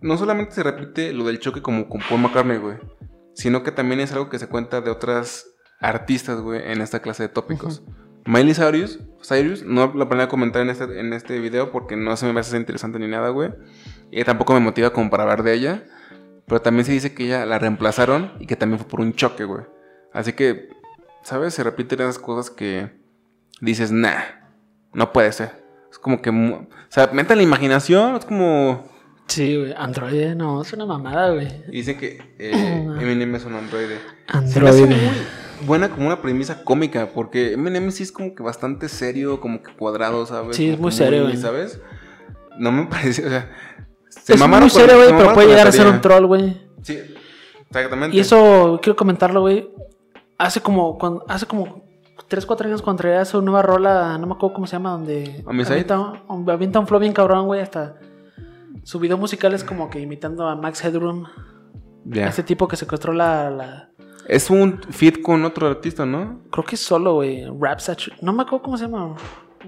no 0.00 0.16
solamente 0.16 0.52
se 0.52 0.62
repite 0.62 1.12
lo 1.12 1.24
del 1.24 1.40
choque 1.40 1.62
como 1.62 1.88
con 1.88 2.00
Paul 2.08 2.20
McCartney, 2.20 2.58
güey, 2.58 2.76
sino 3.34 3.62
que 3.62 3.72
también 3.72 4.00
es 4.00 4.12
algo 4.12 4.28
que 4.28 4.38
se 4.38 4.48
cuenta 4.48 4.80
de 4.80 4.90
otras 4.90 5.46
artistas, 5.80 6.40
güey, 6.40 6.60
en 6.70 6.80
esta 6.80 7.00
clase 7.00 7.24
de 7.24 7.28
tópicos. 7.28 7.82
Miley 8.26 8.54
Cyrus, 8.54 8.98
Cyrus, 9.22 9.62
no 9.64 9.92
la 9.94 10.08
planeo 10.08 10.28
comentar 10.28 10.62
en 10.62 10.70
este, 10.70 11.00
en 11.00 11.12
este 11.12 11.38
video 11.38 11.70
porque 11.70 11.96
no 11.96 12.16
se 12.16 12.32
me 12.32 12.40
hace 12.40 12.56
interesante 12.56 12.98
ni 12.98 13.06
nada, 13.06 13.28
güey. 13.30 13.52
Y 14.10 14.24
tampoco 14.24 14.52
me 14.54 14.60
motiva 14.60 14.90
como 14.90 15.10
para 15.10 15.22
hablar 15.22 15.42
de 15.42 15.54
ella. 15.54 15.84
Pero 16.46 16.62
también 16.62 16.84
se 16.84 16.92
dice 16.92 17.12
que 17.12 17.24
ella 17.24 17.44
la 17.44 17.58
reemplazaron 17.58 18.32
y 18.38 18.46
que 18.46 18.56
también 18.56 18.78
fue 18.78 18.88
por 18.88 19.00
un 19.00 19.14
choque, 19.14 19.44
güey. 19.44 19.64
Así 20.12 20.32
que, 20.32 20.68
¿sabes? 21.22 21.54
Se 21.54 21.64
repiten 21.64 22.00
esas 22.00 22.18
cosas 22.18 22.50
que 22.50 22.90
dices, 23.60 23.90
nah, 23.90 24.22
no 24.92 25.12
puede 25.12 25.32
ser. 25.32 25.64
Es 25.90 25.98
como 25.98 26.22
que, 26.22 26.30
o 26.30 26.66
sea, 26.88 27.10
meta 27.12 27.34
la 27.34 27.42
imaginación, 27.42 28.16
es 28.16 28.24
como... 28.24 28.84
Sí, 29.26 29.56
güey. 29.56 29.74
Android, 29.76 30.34
no, 30.36 30.62
es 30.62 30.72
una 30.72 30.86
mamada, 30.86 31.30
güey. 31.30 31.64
Dicen 31.68 31.98
que 31.98 32.22
eh, 32.38 32.52
Eminem 33.00 33.34
es 33.34 33.44
un 33.44 33.54
androide. 33.54 33.98
Se 34.46 34.60
me 34.60 34.68
hace 34.68 34.82
Android. 34.84 35.00
muy 35.00 35.45
buena 35.66 35.88
como 35.90 36.06
una 36.06 36.20
premisa 36.20 36.62
cómica, 36.64 37.08
porque 37.14 37.52
Eminem 37.54 37.90
sí 37.90 38.02
es 38.02 38.12
como 38.12 38.34
que 38.34 38.42
bastante 38.42 38.88
serio, 38.88 39.40
como 39.40 39.62
que 39.62 39.72
cuadrado, 39.74 40.26
¿sabes? 40.26 40.56
Sí, 40.56 40.70
es 40.70 40.78
muy 40.78 40.92
serio, 40.92 41.24
güey. 41.24 41.36
¿sabes? 41.36 41.80
No 42.58 42.72
me 42.72 42.86
parece, 42.90 43.24
o 43.26 43.28
sea... 43.28 43.50
Se 44.08 44.34
Es 44.34 44.40
muy 44.48 44.70
serio, 44.70 44.90
se 44.90 44.96
güey, 44.96 45.16
pero 45.16 45.34
puede 45.34 45.48
llegar 45.48 45.66
a 45.68 45.72
ser 45.72 45.86
un 45.86 46.00
troll, 46.00 46.26
güey. 46.26 46.60
Sí, 46.82 46.98
exactamente. 47.68 48.16
Y 48.16 48.20
eso, 48.20 48.78
quiero 48.82 48.96
comentarlo, 48.96 49.40
güey. 49.42 49.70
Hace 50.38 50.60
como, 50.60 50.98
cuando, 50.98 51.24
hace 51.28 51.46
como 51.46 51.84
3, 52.28 52.44
4 52.46 52.66
años 52.68 52.82
cuando 52.82 53.02
traía 53.02 53.24
su 53.24 53.40
nueva 53.42 53.62
rola, 53.62 54.18
no 54.18 54.26
me 54.26 54.34
acuerdo 54.34 54.54
cómo 54.54 54.66
se 54.66 54.72
llama, 54.72 54.90
donde 54.90 55.44
avienta, 55.46 55.98
un- 56.28 56.50
avienta 56.50 56.78
un 56.80 56.86
flow 56.86 56.98
bien 57.00 57.12
cabrón, 57.12 57.46
güey, 57.46 57.60
hasta 57.60 57.96
su 58.82 58.98
video 58.98 59.16
musical 59.16 59.54
es 59.54 59.62
como 59.64 59.90
que 59.90 60.00
imitando 60.00 60.46
a 60.48 60.56
Max 60.56 60.84
Headroom, 60.84 61.24
Ya. 62.04 62.28
ese 62.28 62.42
tipo 62.42 62.66
que 62.68 62.76
secuestró 62.76 63.12
la, 63.12 63.50
la- 63.50 63.90
Es 64.28 64.50
un 64.50 64.80
fit 64.90 65.22
con 65.22 65.44
otro 65.44 65.66
artista, 65.68 66.04
¿no? 66.04 66.40
creo 66.50 66.64
que 66.64 66.74
es 66.74 66.80
solo, 66.80 67.14
güey, 67.14 67.44
Rap 67.60 67.78
no 68.22 68.32
me 68.32 68.42
acuerdo 68.42 68.62
cómo 68.64 68.76
se 68.76 68.84
llama, 68.84 69.16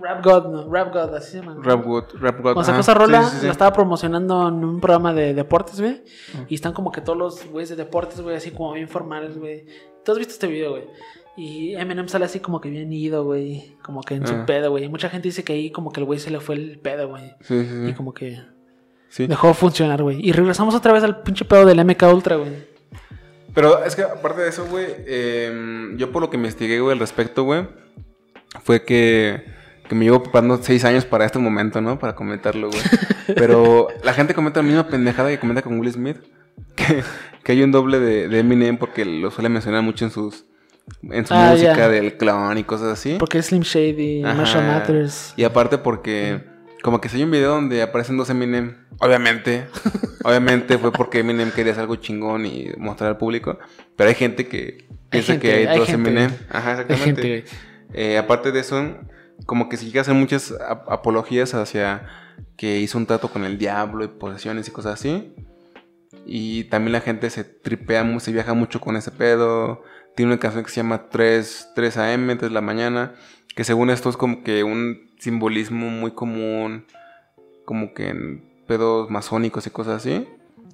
Rap 0.01 0.25
God, 0.25 0.47
no, 0.49 0.73
Rap 0.73 0.93
God, 0.93 1.15
así 1.15 1.33
se 1.33 1.39
llama. 1.41 1.57
Rap 1.63 1.85
God, 1.85 2.05
Rap 2.21 2.41
God. 2.41 2.51
Sacó 2.61 2.71
ajá. 2.71 2.81
esa 2.81 2.95
rola, 2.95 3.23
Sí, 3.25 3.31
sí, 3.31 3.37
sí. 3.41 3.47
la 3.47 3.53
estaba 3.53 3.73
promocionando 3.73 4.49
en 4.49 4.65
un 4.65 4.81
programa 4.81 5.13
de 5.13 5.35
deportes, 5.35 5.81
güey. 5.81 6.03
Y 6.49 6.55
están 6.55 6.73
como 6.73 6.93
que 6.93 7.01
todos 7.01 7.19
los 7.19 7.47
güeyes 7.51 7.71
de 7.71 7.77
deportes, 7.77 8.21
güey, 8.21 8.37
así 8.37 8.51
como 8.53 8.73
bien 8.75 8.89
formales, 8.89 9.37
güey. 9.39 9.65
¿Tú 10.05 10.13
has 10.13 10.19
visto 10.19 10.35
este 10.35 10.47
video, 10.47 10.71
güey? 10.73 10.85
Y 11.37 11.75
Eminem 11.75 12.07
sale 12.09 12.25
así 12.27 12.39
como 12.41 12.61
que 12.61 12.69
bien 12.71 12.93
ido, 12.93 13.25
güey. 13.25 13.77
Como 13.83 14.03
que 14.03 14.15
en 14.15 14.27
su 14.27 14.35
Ah. 14.35 14.45
pedo, 14.47 14.71
güey. 14.71 14.85
Y 14.85 14.89
mucha 14.89 15.09
gente 15.09 15.29
dice 15.29 15.43
que 15.45 15.53
ahí 15.53 15.71
como 15.71 15.91
que 15.91 16.01
el 16.01 16.07
güey 16.07 16.19
se 16.19 16.31
le 16.31 16.39
fue 16.41 16.55
el 16.57 16.79
pedo, 16.81 17.09
güey. 17.09 17.33
Sí, 17.41 17.65
sí. 17.65 17.89
Y 17.89 17.93
como 17.95 18.13
que 18.15 18.41
Sí. 19.09 19.27
dejó 19.27 19.49
de 19.49 19.55
funcionar, 19.55 20.03
güey. 20.03 20.19
Y 20.25 20.33
regresamos 20.33 20.75
otra 20.75 20.93
vez 20.93 21.03
al 21.03 21.23
pinche 21.23 21.45
pedo 21.45 21.65
del 21.65 21.79
MK 21.81 22.03
Ultra, 22.13 22.37
güey. 22.37 22.78
Pero 23.59 23.85
es 23.85 23.97
que 23.97 24.03
aparte 24.03 24.43
de 24.43 24.51
eso, 24.51 24.67
güey, 24.67 24.87
eh, 25.05 25.91
yo 25.97 26.13
por 26.13 26.23
lo 26.23 26.31
que 26.31 26.37
investigué, 26.37 26.79
güey, 26.79 26.93
al 26.93 27.01
respecto, 27.01 27.43
güey, 27.43 27.67
fue 28.63 28.85
que, 28.85 29.43
que 29.89 29.97
me 29.97 30.05
llevo 30.05 30.23
preparando 30.23 30.61
seis 30.63 30.85
años 30.85 31.05
para 31.05 31.25
este 31.25 31.41
momento, 31.41 31.81
¿no? 31.81 31.99
Para 31.99 32.15
comentarlo, 32.15 32.71
güey. 32.71 32.81
Pero 33.35 33.89
la 34.05 34.13
gente 34.13 34.33
comenta 34.33 34.61
la 34.61 34.69
misma 34.69 34.87
pendejada 34.87 35.31
que 35.31 35.41
comenta 35.41 35.63
con 35.63 35.77
Will 35.81 35.93
Smith. 35.93 36.19
Que, 36.77 37.03
que 37.43 37.51
hay 37.51 37.65
un 37.65 37.73
doble 37.73 37.99
de, 37.99 38.29
de 38.29 38.39
Eminem 38.39 38.79
porque 38.79 39.05
lo 39.05 39.33
suele 39.33 39.49
mencionar 39.49 39.83
mucho 39.83 40.05
en 40.05 40.13
sus 40.13 40.45
en 41.11 41.27
su 41.27 41.35
Ah, 41.35 41.51
música 41.51 41.89
del 41.89 42.17
clown 42.17 42.59
y 42.59 42.63
cosas 42.63 42.93
así. 42.93 43.17
Porque 43.19 43.39
es 43.39 43.47
Slim 43.47 43.63
Shady. 43.63 44.23
Marshall 44.23 44.69
Mathers. 44.69 45.35
Y 45.37 45.43
aparte 45.43 45.79
porque 45.79 46.45
como 46.85 47.01
que 47.01 47.09
si 47.09 47.17
hay 47.17 47.25
un 47.25 47.33
video 47.33 47.51
donde 47.51 47.83
aparecen 47.83 48.17
dos 48.17 48.31
Eminem, 48.31 48.77
obviamente, 49.01 49.67
obviamente 50.29 50.79
fue 50.79 50.93
porque 50.93 51.21
Eminem 51.21 51.51
quería 51.51 51.73
hacer 51.73 51.83
algo 51.83 51.97
chingón 51.97 52.47
y 52.47 52.69
mostrar 52.77 53.11
al 53.11 53.17
público, 53.19 53.59
pero 53.97 54.09
hay 54.11 54.15
gente 54.15 54.47
que 54.47 54.87
piensa 55.11 55.33
gente, 55.33 55.49
que 55.49 55.69
hay, 55.69 55.79
dos. 55.79 55.89
Eminem. 55.89 56.31
Ajá, 56.51 56.73
Hay 56.75 56.81
exactamente. 56.83 57.23
gente. 57.23 57.45
Eh, 57.95 58.19
aparte 58.19 58.53
de 58.53 58.61
eso, 58.61 58.97
como 59.47 59.69
que 59.69 59.77
se 59.77 59.87
llega 59.87 60.01
a 60.01 60.03
hacer 60.03 60.15
muchas 60.15 60.53
ap- 60.53 60.91
apologías 60.91 61.55
hacia 61.55 62.07
que 62.57 62.79
hizo 62.79 62.99
un 62.99 63.07
trato 63.07 63.29
con 63.29 63.45
el 63.45 63.57
diablo 63.59 64.05
y 64.05 64.09
posesiones 64.09 64.69
y 64.69 64.71
cosas 64.71 64.95
así. 64.95 65.33
Y 66.27 66.65
también 66.65 66.93
la 66.93 67.01
gente 67.01 67.31
se 67.31 67.45
tripea, 67.45 68.05
se 68.21 68.33
viaja 68.33 68.53
mucho 68.55 68.81
con 68.81 68.97
ese 68.97 69.11
pedo. 69.11 69.83
Tiene 70.15 70.33
una 70.33 70.41
canción 70.41 70.65
que 70.65 70.71
se 70.71 70.77
llama 70.77 71.09
3, 71.09 71.71
3 71.75 71.97
AM, 71.97 72.27
3 72.27 72.41
de 72.41 72.51
la 72.51 72.61
mañana, 72.61 73.15
que 73.55 73.65
según 73.65 73.89
esto 73.91 74.11
es 74.11 74.17
como 74.17 74.43
que 74.43 74.65
un 74.65 75.11
simbolismo 75.19 75.89
muy 75.89 76.11
común, 76.11 76.85
como 77.65 77.95
que 77.95 78.09
en 78.09 78.48
pedos 78.69 79.11
masónicos 79.11 79.67
y 79.67 79.71
cosas 79.71 79.97
así. 79.97 80.29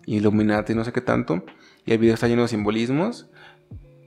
Illuminati, 0.04 0.74
no 0.74 0.84
sé 0.84 0.92
qué 0.92 1.00
tanto. 1.00 1.42
Y 1.86 1.92
el 1.92 1.98
video 1.98 2.12
está 2.14 2.28
lleno 2.28 2.42
de 2.42 2.48
simbolismos. 2.48 3.30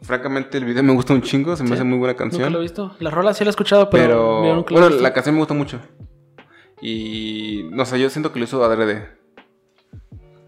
Francamente, 0.04 0.60
el 0.60 0.66
video 0.66 0.84
me 0.84 0.94
gusta 0.94 1.14
un 1.16 1.24
chingo, 1.24 1.56
se 1.56 1.64
me 1.64 1.70
Sí. 1.70 1.74
hace 1.76 1.84
muy 1.84 1.98
buena 1.98 2.14
Nunca 2.14 2.24
canción. 2.26 2.54
lo 2.54 2.60
he 2.60 2.62
visto. 2.62 2.96
La 3.00 3.10
rola 3.10 3.34
sí 3.34 3.44
la 3.44 3.50
he 3.50 3.52
escuchado, 3.52 3.90
pero. 3.90 4.54
Nunca 4.56 4.72
bueno, 4.76 4.90
la 4.90 5.12
canción 5.14 5.34
me 5.34 5.40
gusta 5.42 5.56
mucho. 5.56 5.80
Y 6.82 7.68
no 7.72 7.84
sé, 7.86 8.00
yo 8.00 8.10
siento 8.12 8.32
que 8.32 8.38
lo 8.40 8.46
hizo 8.46 8.64
adrede. 8.64 9.10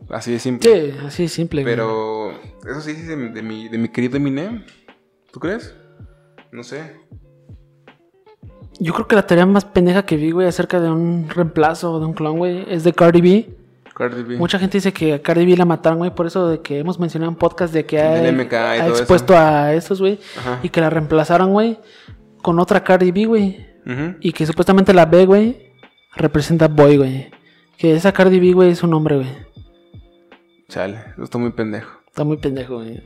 Así 0.10 0.32
de 0.32 0.40
simple. 0.40 0.92
Sí, 0.92 0.98
así 1.06 1.24
es 1.24 1.32
simple. 1.32 1.64
Pero 1.64 2.32
eso 2.68 2.82
sí 2.82 2.94
de, 2.94 3.16
mi- 3.16 3.30
de 3.30 3.42
mi, 3.42 3.70
de 3.70 3.78
mi 3.78 3.90
querido 3.90 4.18
Eminem. 4.18 4.64
¿Tú 5.32 5.40
crees? 5.40 5.76
No 6.52 6.64
sé. 6.64 6.96
Yo 8.80 8.94
creo 8.94 9.08
que 9.08 9.16
la 9.16 9.28
teoría 9.28 9.46
más 9.46 9.66
pendeja 9.66 10.06
que 10.06 10.16
vi, 10.16 10.32
güey, 10.32 10.48
acerca 10.48 10.80
de 10.80 10.90
un 10.90 11.28
reemplazo 11.30 12.00
de 12.00 12.06
un 12.06 12.14
clon, 12.14 12.38
güey, 12.38 12.66
es 12.70 12.84
de 12.84 12.94
Cardi 12.94 13.22
B. 13.22 13.50
Cardi 13.94 14.24
B. 14.24 14.38
Mucha 14.38 14.58
gente 14.58 14.78
dice 14.78 14.94
que 14.94 15.14
a 15.16 15.22
Cardi 15.22 15.46
B 15.46 15.58
la 15.58 15.66
mataron, 15.66 15.98
güey, 16.00 16.16
por 16.16 16.26
eso 16.26 16.48
de 16.48 16.62
que 16.62 16.80
hemos 16.80 16.98
mencionado 17.00 17.30
en 17.30 17.38
podcast 17.38 17.74
de 17.74 17.86
que 17.86 18.00
ha, 18.00 18.12
Del 18.12 18.36
MK 18.38 18.54
y 18.54 18.56
ha 18.56 18.86
todo 18.86 18.90
expuesto 18.96 19.38
a 19.38 19.74
estos, 19.74 20.00
güey, 20.00 20.18
y 20.64 20.70
que 20.70 20.80
la 20.80 20.90
reemplazaron, 20.90 21.52
güey, 21.52 21.78
con 22.42 22.58
otra 22.60 22.84
Cardi 22.84 23.12
B, 23.12 23.26
güey, 23.26 23.68
Ujú. 23.86 24.16
y 24.22 24.32
que 24.32 24.46
supuestamente 24.46 24.94
la 24.94 25.06
B, 25.06 25.26
güey, 25.26 25.74
representa 26.16 26.70
boy, 26.70 26.96
güey. 26.98 27.32
Que 27.78 27.94
esa 27.96 28.14
Cardi 28.14 28.40
B, 28.40 28.54
güey, 28.54 28.72
es 28.72 28.82
un 28.84 28.94
hombre, 28.94 29.18
güey. 29.18 29.30
Chale, 30.70 31.00
está 31.22 31.38
muy 31.38 31.52
pendejo. 31.52 32.00
Está 32.08 32.24
muy 32.24 32.38
pendejo, 32.38 32.76
güey. 32.76 33.04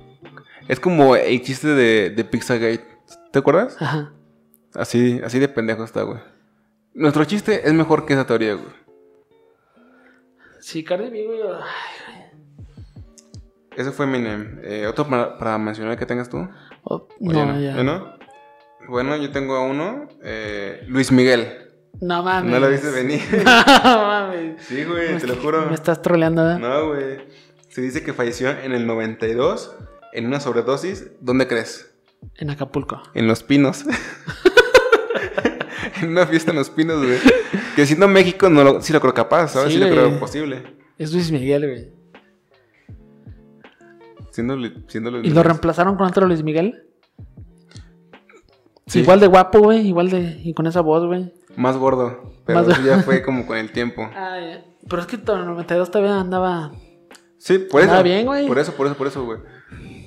Es 0.68 0.80
como 0.80 1.16
el 1.16 1.42
chiste 1.42 1.70
de, 1.70 2.10
de 2.12 2.24
Pizzagate. 2.24 2.86
¿Te 3.32 3.40
acuerdas? 3.40 3.76
Ajá. 3.80 4.12
Así, 4.76 5.22
así 5.24 5.40
de 5.40 5.48
pendejo 5.48 5.84
está, 5.84 6.04
güey. 6.04 6.20
Nuestro 6.94 7.26
chiste 7.26 7.68
es 7.68 7.74
mejor 7.74 8.06
que 8.06 8.14
esa 8.14 8.26
teoría, 8.26 8.54
güey. 8.56 8.72
Sí, 10.60 10.84
Cardi 10.84 11.10
B, 11.10 11.26
güey. 11.26 11.40
Ese 13.76 13.92
fue 13.92 14.06
Eminem. 14.06 14.60
Eh, 14.64 14.86
¿Otro 14.88 15.08
para, 15.08 15.38
para 15.38 15.58
mencionar 15.58 15.98
que 15.98 16.06
tengas 16.06 16.30
tú? 16.30 16.48
oh, 16.84 17.08
¿O 17.20 17.32
no, 17.32 17.60
ya. 17.60 17.76
¿Ya 17.76 17.84
no? 17.84 18.14
Bueno, 18.88 19.16
yo 19.18 19.32
tengo 19.32 19.56
a 19.56 19.62
uno. 19.66 20.08
eh, 20.24 20.84
Luis 20.88 21.12
Miguel. 21.12 21.60
No 22.02 22.22
mames. 22.24 22.52
¿No 22.52 22.60
lo 22.60 22.70
viste 22.70 22.90
venir? 22.92 23.22
no 23.84 23.98
mames. 24.06 24.62
sí, 24.64 24.84
güey, 24.84 25.18
te 25.18 25.28
lo 25.28 25.36
juro. 25.38 25.66
Me 25.68 25.74
estás 25.76 26.02
troleando, 26.02 26.44
¿verdad? 26.44 26.60
No, 26.60 26.88
güey. 26.90 27.22
Se 27.70 27.82
dice 27.82 28.04
que 28.04 28.14
falleció 28.14 28.50
en 28.52 28.74
el 28.74 28.86
92 28.86 29.76
en 30.14 30.28
una 30.28 30.40
sobredosis. 30.40 31.08
¿Dónde 31.22 31.48
crees? 31.48 31.92
En 32.36 32.50
Acapulco. 32.52 33.02
En 33.16 33.28
Los 33.28 33.44
Pinos. 33.44 33.86
en 36.02 36.10
una 36.10 36.26
fiesta 36.26 36.52
en 36.52 36.58
Los 36.58 36.70
Pinos, 36.70 37.04
güey. 37.04 37.18
Que 37.76 37.86
siendo 37.86 38.08
México, 38.08 38.50
no 38.50 38.64
lo, 38.64 38.82
sí 38.82 38.94
lo 38.94 39.02
creo 39.02 39.14
capaz, 39.14 39.50
¿sabes? 39.50 39.74
Sí, 39.74 39.80
Sí, 39.80 39.84
lo 39.84 39.90
creo 39.90 40.20
posible. 40.20 40.64
Es 40.98 41.14
Luis 41.14 41.32
Miguel, 41.32 41.68
güey. 41.68 41.92
Siendo, 44.32 44.56
siendo 44.88 45.12
Luis 45.12 45.26
¿Y 45.26 45.30
lo 45.30 45.44
reemplazaron 45.44 45.96
con 45.96 46.08
otro 46.08 46.26
Luis 46.28 46.44
Miguel? 46.44 46.88
Sí. 48.88 49.00
Igual 49.00 49.20
de 49.20 49.28
guapo, 49.28 49.60
güey. 49.60 49.88
Igual 49.88 50.10
de. 50.10 50.40
Y 50.44 50.54
con 50.54 50.68
esa 50.68 50.82
voz, 50.82 51.06
güey. 51.06 51.34
Más 51.56 51.78
gordo. 51.78 52.34
Pero 52.46 52.60
Más- 52.60 52.68
eso 52.68 52.82
ya 52.86 53.00
fue 53.04 53.22
como 53.26 53.46
con 53.46 53.58
el 53.58 53.72
tiempo. 53.72 54.10
Ah, 54.16 54.38
ya. 54.40 54.66
Pero 54.90 55.02
es 55.02 55.08
que 55.08 55.16
en 55.16 55.22
el 55.40 55.46
92 55.46 55.92
todavía 55.92 56.20
andaba. 56.20 56.72
Sí, 57.38 57.60
por 57.60 57.82
eso. 57.82 57.90
Andaba 57.92 58.04
bien, 58.04 58.26
güey. 58.26 58.48
Por 58.48 58.60
eso, 58.60 58.74
por 58.74 58.88
eso, 58.88 58.96
por 58.96 59.08
eso, 59.08 59.24
güey. 59.24 59.40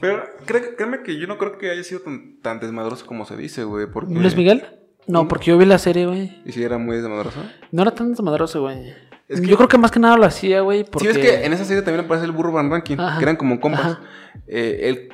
Pero 0.01 0.23
cré- 0.45 0.77
créeme 0.77 1.03
que 1.03 1.19
yo 1.19 1.27
no 1.27 1.39
creo 1.39 1.57
que 1.57 1.71
haya 1.71 1.83
sido 1.83 2.01
tan, 2.01 2.39
tan 2.43 2.61
desmadroso 2.61 3.07
como 3.07 3.25
se 3.25 3.37
dice, 3.37 3.65
güey. 3.65 3.87
Porque... 3.91 4.13
¿Luis 4.15 4.37
Miguel? 4.37 4.65
No, 5.07 5.29
porque 5.29 5.47
yo 5.47 5.59
vi 5.59 5.65
la 5.67 5.79
serie, 5.79 6.07
güey. 6.07 6.41
¿Y 6.45 6.53
si 6.53 6.63
era 6.63 6.79
muy 6.79 6.97
desmadroso? 6.97 7.41
No 7.71 7.83
era 7.83 7.93
tan 7.93 8.11
desmadroso, 8.11 8.63
güey. 8.63 8.93
Es 9.29 9.41
que- 9.41 9.47
Yo 9.47 9.57
creo 9.57 9.69
que 9.69 9.79
más 9.79 9.91
que 9.91 9.99
nada 10.01 10.17
lo 10.17 10.25
hacía, 10.25 10.61
güey. 10.61 10.85
Porque... 10.85 11.13
Sí, 11.13 11.19
es 11.21 11.25
que 11.25 11.45
en 11.45 11.53
esa 11.53 11.65
serie 11.65 11.83
también 11.83 12.05
aparece 12.05 12.27
el 12.27 12.33
burro 12.33 12.53
Van 12.53 12.71
Ranking, 12.71 12.97
Ajá. 12.99 13.19
que 13.19 13.25
eran 13.25 13.37
como 13.37 13.61
compas. 13.61 13.99
Eh, 14.47 14.81
él, 14.83 15.09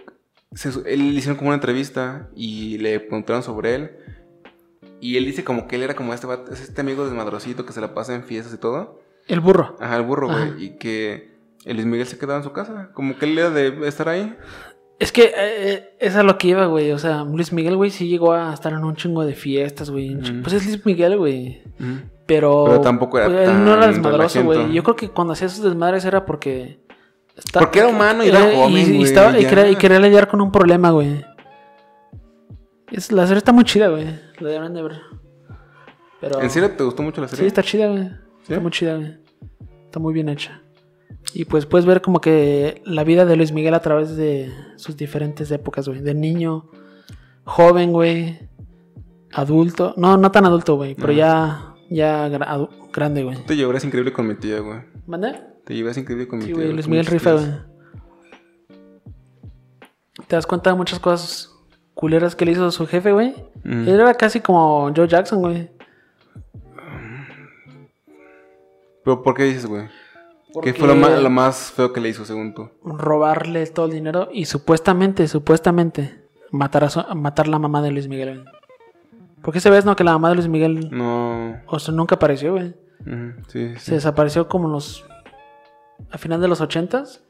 se- 0.54 0.68
él 0.92 1.12
le 1.12 1.18
hicieron 1.18 1.36
como 1.36 1.48
una 1.48 1.54
entrevista 1.56 2.28
y 2.34 2.78
le 2.78 3.00
preguntaron 3.00 3.42
sobre 3.42 3.74
él. 3.74 3.90
Y 5.00 5.16
él 5.16 5.24
dice 5.24 5.42
como 5.44 5.66
que 5.66 5.76
él 5.76 5.82
era 5.82 5.94
como 5.94 6.14
este, 6.14 6.26
este 6.52 6.80
amigo 6.80 7.04
desmadrosito 7.04 7.66
que 7.66 7.72
se 7.72 7.80
la 7.80 7.92
pasa 7.94 8.14
en 8.14 8.22
fiestas 8.24 8.54
y 8.54 8.58
todo. 8.58 9.00
El 9.26 9.40
burro. 9.40 9.76
Ajá, 9.80 9.96
el 9.96 10.02
burro, 10.02 10.28
güey. 10.28 10.64
Y 10.64 10.70
que 10.78 11.32
el 11.64 11.76
Luis 11.76 11.86
Miguel 11.86 12.06
se 12.06 12.18
quedaba 12.18 12.38
en 12.38 12.44
su 12.44 12.52
casa. 12.52 12.90
Como 12.94 13.16
que 13.18 13.24
él 13.26 13.36
era 13.38 13.50
de 13.50 13.86
estar 13.88 14.08
ahí. 14.08 14.36
Es 15.02 15.12
que 15.12 15.24
eh, 15.24 15.32
eh, 15.36 15.96
es 15.98 16.16
a 16.16 16.22
lo 16.22 16.38
que 16.38 16.48
iba, 16.48 16.66
güey. 16.66 16.92
O 16.92 16.98
sea, 16.98 17.24
Luis 17.24 17.52
Miguel, 17.52 17.76
güey, 17.76 17.90
sí 17.90 18.08
llegó 18.08 18.32
a 18.32 18.52
estar 18.54 18.72
en 18.72 18.84
un 18.84 18.94
chingo 18.96 19.24
de 19.24 19.34
fiestas, 19.34 19.90
güey. 19.90 20.16
Pues 20.42 20.52
es 20.54 20.64
Luis 20.66 20.84
Miguel, 20.86 21.16
güey. 21.18 21.62
Pero. 22.26 22.64
Pero 22.66 22.80
tampoco 22.80 23.18
era 23.18 23.26
pues, 23.28 23.48
Él 23.48 23.64
no 23.64 23.72
era 23.74 23.82
tan 23.82 23.90
desmadroso, 23.94 24.44
güey. 24.44 24.72
Yo 24.72 24.82
creo 24.82 24.96
que 24.96 25.08
cuando 25.10 25.32
hacía 25.32 25.48
sus 25.48 25.64
desmadres 25.64 26.04
era 26.04 26.24
porque. 26.24 26.80
está- 27.36 27.60
Porque 27.60 27.80
era 27.80 27.88
humano 27.88 28.24
y 28.24 28.28
era 28.28 28.40
joven, 28.40 28.76
y, 28.76 28.84
güey, 28.96 29.02
estaba- 29.02 29.38
y 29.38 29.44
quería, 29.44 29.70
y 29.70 29.76
quería 29.76 29.98
lidiar 29.98 30.28
con 30.28 30.40
un 30.40 30.52
problema, 30.52 30.90
güey. 30.90 31.24
Es, 32.90 33.10
la 33.10 33.26
serie 33.26 33.38
está 33.38 33.52
muy 33.52 33.64
chida, 33.64 33.88
güey. 33.88 34.04
La 34.38 34.48
deberían 34.48 34.74
de 34.74 34.82
ver. 34.82 35.00
Pero. 36.20 36.40
¿En 36.40 36.50
serio 36.50 36.70
te 36.70 36.84
gustó 36.84 37.02
mucho 37.02 37.20
la 37.20 37.28
Sí, 37.28 37.36
serie? 37.36 37.48
está 37.48 37.62
chida, 37.62 37.88
güey. 37.88 38.04
¿Sí? 38.42 38.52
Está 38.52 38.60
muy 38.60 38.70
chida, 38.70 38.96
güey. 38.96 39.16
Está 39.86 39.98
muy 39.98 40.12
bien 40.14 40.28
hecha. 40.28 40.60
Y 41.34 41.44
pues 41.46 41.66
puedes 41.66 41.86
ver 41.86 42.02
como 42.02 42.20
que 42.20 42.82
la 42.84 43.04
vida 43.04 43.24
de 43.24 43.36
Luis 43.36 43.52
Miguel 43.52 43.74
a 43.74 43.80
través 43.80 44.16
de 44.16 44.52
sus 44.76 44.96
diferentes 44.96 45.50
épocas, 45.50 45.88
güey. 45.88 46.00
De 46.00 46.14
niño, 46.14 46.68
joven, 47.44 47.92
güey. 47.92 48.38
Adulto. 49.32 49.94
No, 49.96 50.16
no 50.18 50.30
tan 50.30 50.44
adulto, 50.44 50.76
güey. 50.76 50.94
Pero 50.94 51.12
ya, 51.12 51.74
ya 51.88 52.28
gra- 52.28 52.46
adu- 52.46 52.90
grande, 52.92 53.24
güey. 53.24 53.38
Te 53.46 53.56
llevarás 53.56 53.84
increíble 53.84 54.12
con 54.12 54.26
mi 54.26 54.34
tía, 54.34 54.60
güey. 54.60 54.80
¿Mande? 55.06 55.40
Te 55.64 55.74
llevas 55.74 55.96
increíble 55.96 56.28
con 56.28 56.38
mi 56.40 56.44
Sí, 56.44 56.52
tía. 56.52 56.56
güey. 56.62 56.72
Luis 56.74 56.86
Miguel 56.88 57.06
rifa, 57.06 57.32
güey. 57.32 57.46
Te 60.28 60.36
das 60.36 60.46
cuenta 60.46 60.70
de 60.70 60.76
muchas 60.76 60.98
cosas 60.98 61.50
culeras 61.94 62.36
que 62.36 62.44
le 62.44 62.52
hizo 62.52 62.70
su 62.70 62.86
jefe, 62.86 63.12
güey. 63.12 63.34
Mm. 63.64 63.88
Él 63.88 64.00
era 64.00 64.12
casi 64.14 64.40
como 64.40 64.92
Joe 64.94 65.08
Jackson, 65.08 65.40
güey. 65.40 65.70
¿Pero 69.04 69.22
por 69.22 69.34
qué 69.34 69.44
dices, 69.44 69.66
güey? 69.66 69.88
¿Qué 70.52 70.72
Porque- 70.72 70.74
fue 70.74 70.88
lo 70.88 70.94
más, 70.96 71.22
lo 71.22 71.30
más 71.30 71.72
feo 71.72 71.92
que 71.92 72.00
le 72.00 72.08
hizo, 72.10 72.24
según 72.24 72.52
tú? 72.54 72.68
robarle 72.84 73.66
todo 73.68 73.86
el 73.86 73.92
dinero 73.92 74.28
y 74.32 74.44
supuestamente, 74.44 75.26
supuestamente, 75.28 76.20
matar 76.50 76.84
a, 76.84 76.90
su- 76.90 77.04
matar 77.16 77.48
la 77.48 77.58
mamá 77.58 77.80
de 77.82 77.90
Luis 77.90 78.08
Miguel. 78.08 78.42
güey. 78.42 78.54
Porque 79.42 79.60
se 79.60 79.70
ves, 79.70 79.84
no? 79.84 79.96
Que 79.96 80.04
la 80.04 80.12
mamá 80.12 80.28
de 80.28 80.34
Luis 80.36 80.48
Miguel, 80.48 80.88
No. 80.92 81.56
o 81.66 81.78
sea, 81.78 81.92
nunca 81.94 82.14
apareció, 82.16 82.52
güey. 82.52 82.74
Sí, 83.48 83.70
sí. 83.74 83.76
Se 83.78 83.94
desapareció 83.94 84.46
como 84.48 84.68
los... 84.68 85.04
A 86.10 86.18
final 86.18 86.40
de 86.40 86.48
los 86.48 86.60
ochentas 86.60 87.24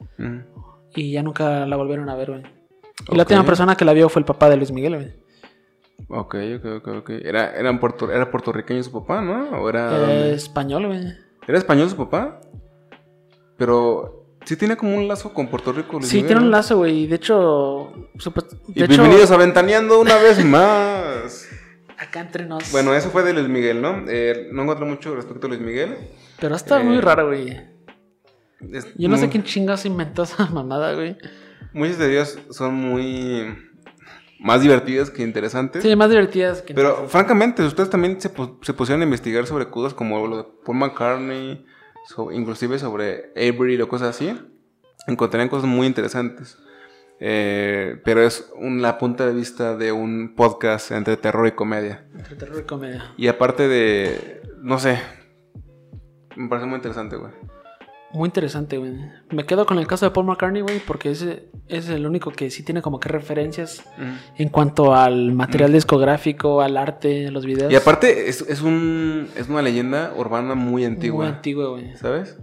y 0.95 1.13
ya 1.13 1.23
nunca 1.23 1.65
la 1.67 1.77
volvieron 1.77 2.09
a 2.11 2.15
ver, 2.17 2.31
güey. 2.31 2.43
Y 3.11 3.17
la 3.17 3.23
última 3.23 3.45
persona 3.45 3.77
que 3.77 3.85
la 3.85 3.93
vio 3.95 4.09
fue 4.09 4.21
el 4.21 4.27
papá 4.27 4.51
de 4.51 4.57
Luis 4.57 4.71
Miguel, 4.73 4.95
güey. 4.97 5.13
Ok, 6.09 6.35
ok, 6.59 6.65
ok, 6.79 6.89
ok. 6.99 7.11
Era, 7.23 7.55
eran 7.55 7.79
puerto, 7.81 8.11
era 8.11 8.31
puertorriqueño 8.31 8.83
su 8.83 8.93
papá, 8.93 9.21
¿no? 9.23 9.63
¿O 9.63 9.69
era, 9.69 10.11
Eh, 10.13 10.35
español, 10.35 10.87
güey. 10.89 11.01
¿Era 11.49 11.59
español 11.59 11.89
su 11.89 11.97
papá? 11.97 12.41
Pero 13.63 14.27
sí 14.45 14.57
tiene 14.57 14.77
como 14.77 14.97
un 14.97 15.07
lazo 15.07 15.33
con 15.33 15.47
Puerto 15.47 15.73
Rico. 15.73 15.93
Luis 15.99 16.09
Sí, 16.09 16.17
Miguel, 16.17 16.27
tiene 16.27 16.43
un 16.43 16.51
lazo, 16.51 16.79
güey. 16.79 17.07
De 17.07 17.15
hecho... 17.15 17.93
Y 18.75 18.83
hecho, 18.83 18.89
bienvenidos 18.89 19.31
a 19.31 19.37
Ventaneando 19.37 20.01
una 20.01 20.17
vez 20.17 20.45
más. 20.45 21.47
acá 21.97 22.23
entre 22.23 22.45
nos... 22.47 22.73
Bueno, 22.73 22.93
eso 22.93 23.11
fue 23.11 23.23
de 23.23 23.35
Luis 23.35 23.47
Miguel, 23.49 23.81
¿no? 23.81 24.03
Eh, 24.09 24.49
no 24.51 24.63
encuentro 24.63 24.85
mucho 24.85 25.15
respecto 25.15 25.47
a 25.47 25.51
Luis 25.51 25.61
Miguel. 25.61 25.97
Pero 26.41 26.57
está 26.57 26.81
eh, 26.81 26.85
muy 26.85 26.99
raro, 27.01 27.29
güey. 27.29 27.57
Yo 28.97 29.09
no 29.09 29.17
sé 29.17 29.27
muy- 29.27 29.31
quién 29.31 29.45
chingados 29.45 29.87
inventó 29.87 30.25
esa 30.25 30.45
mamada, 30.47 30.95
güey. 30.95 31.17
Muchas 31.73 31.99
de 31.99 32.11
ellas 32.11 32.37
son 32.51 32.75
muy 32.75 33.47
más 34.41 34.61
divertidas 34.61 35.09
que 35.09 35.23
interesantes. 35.23 35.85
Sí, 35.85 35.95
más 35.95 36.11
divertidas 36.11 36.63
que... 36.63 36.75
Pero 36.75 37.07
francamente, 37.09 37.63
ustedes 37.63 37.91
también 37.91 38.21
se, 38.21 38.29
se 38.63 38.73
pusieron 38.75 39.03
a 39.03 39.05
investigar 39.05 39.47
sobre 39.47 39.71
cosas 39.71 39.95
como 39.95 40.27
lo 40.27 40.39
de 40.39 40.45
Paul 40.67 40.79
McCartney, 40.79 41.65
so- 42.07 42.33
inclusive 42.33 42.79
sobre 42.79 43.33
Avery 43.37 43.81
o 43.81 43.89
cosas 43.89 44.11
así. 44.17 44.39
Encontrarían 45.07 45.49
cosas 45.49 45.69
muy 45.69 45.87
interesantes. 45.87 46.59
Eh, 47.25 48.01
pero 48.05 48.23
es 48.23 48.51
un- 48.57 48.83
la 48.83 48.99
punta 48.99 49.27
de 49.27 49.33
vista 49.33 49.77
de 49.77 49.93
un 49.93 50.35
podcast 50.35 50.91
entre 50.91 51.17
terror 51.17 51.47
y 51.47 51.53
comedia. 51.53 52.05
Entre 52.15 52.35
terror 52.37 52.59
y 52.61 52.65
comedia. 52.65 53.13
Y 53.17 53.29
aparte 53.29 53.69
de, 53.69 54.43
no 54.61 54.79
sé, 54.81 54.99
me 56.37 56.49
parece 56.49 56.67
muy 56.67 56.77
interesante, 56.77 57.17
güey. 57.17 57.33
Muy 58.13 58.27
interesante, 58.27 58.77
güey. 58.77 58.93
Me 59.31 59.47
quedo 59.47 59.65
con 59.65 59.79
el 59.79 59.87
caso 59.87 60.05
de 60.05 60.11
Paul 60.11 60.27
McCartney, 60.27 60.61
güey, 60.61 60.81
porque 60.81 61.11
ese 61.13 61.49
es 61.69 61.89
el 61.89 62.07
único 62.07 62.31
que 62.31 62.51
sí 62.51 62.63
tiene 62.63 62.83
como 62.83 63.01
que 63.01 63.09
referencias 63.09 63.85
en 64.37 64.49
cuanto 64.51 64.95
al 64.95 65.33
material 65.33 65.73
discográfico, 65.73 66.61
al 66.61 66.77
arte, 66.77 67.31
los 67.31 67.47
videos. 67.47 67.73
Y 67.73 67.77
aparte 67.77 68.29
es, 68.29 68.43
es, 68.43 68.61
un, 68.61 69.29
es 69.37 69.49
una 69.49 69.63
leyenda 69.63 70.13
urbana 70.17 70.55
muy 70.55 70.85
antigua, 70.85 71.25
Muy 71.25 71.35
antigua, 71.35 71.69
güey. 71.71 71.97
¿sabes? 71.97 72.39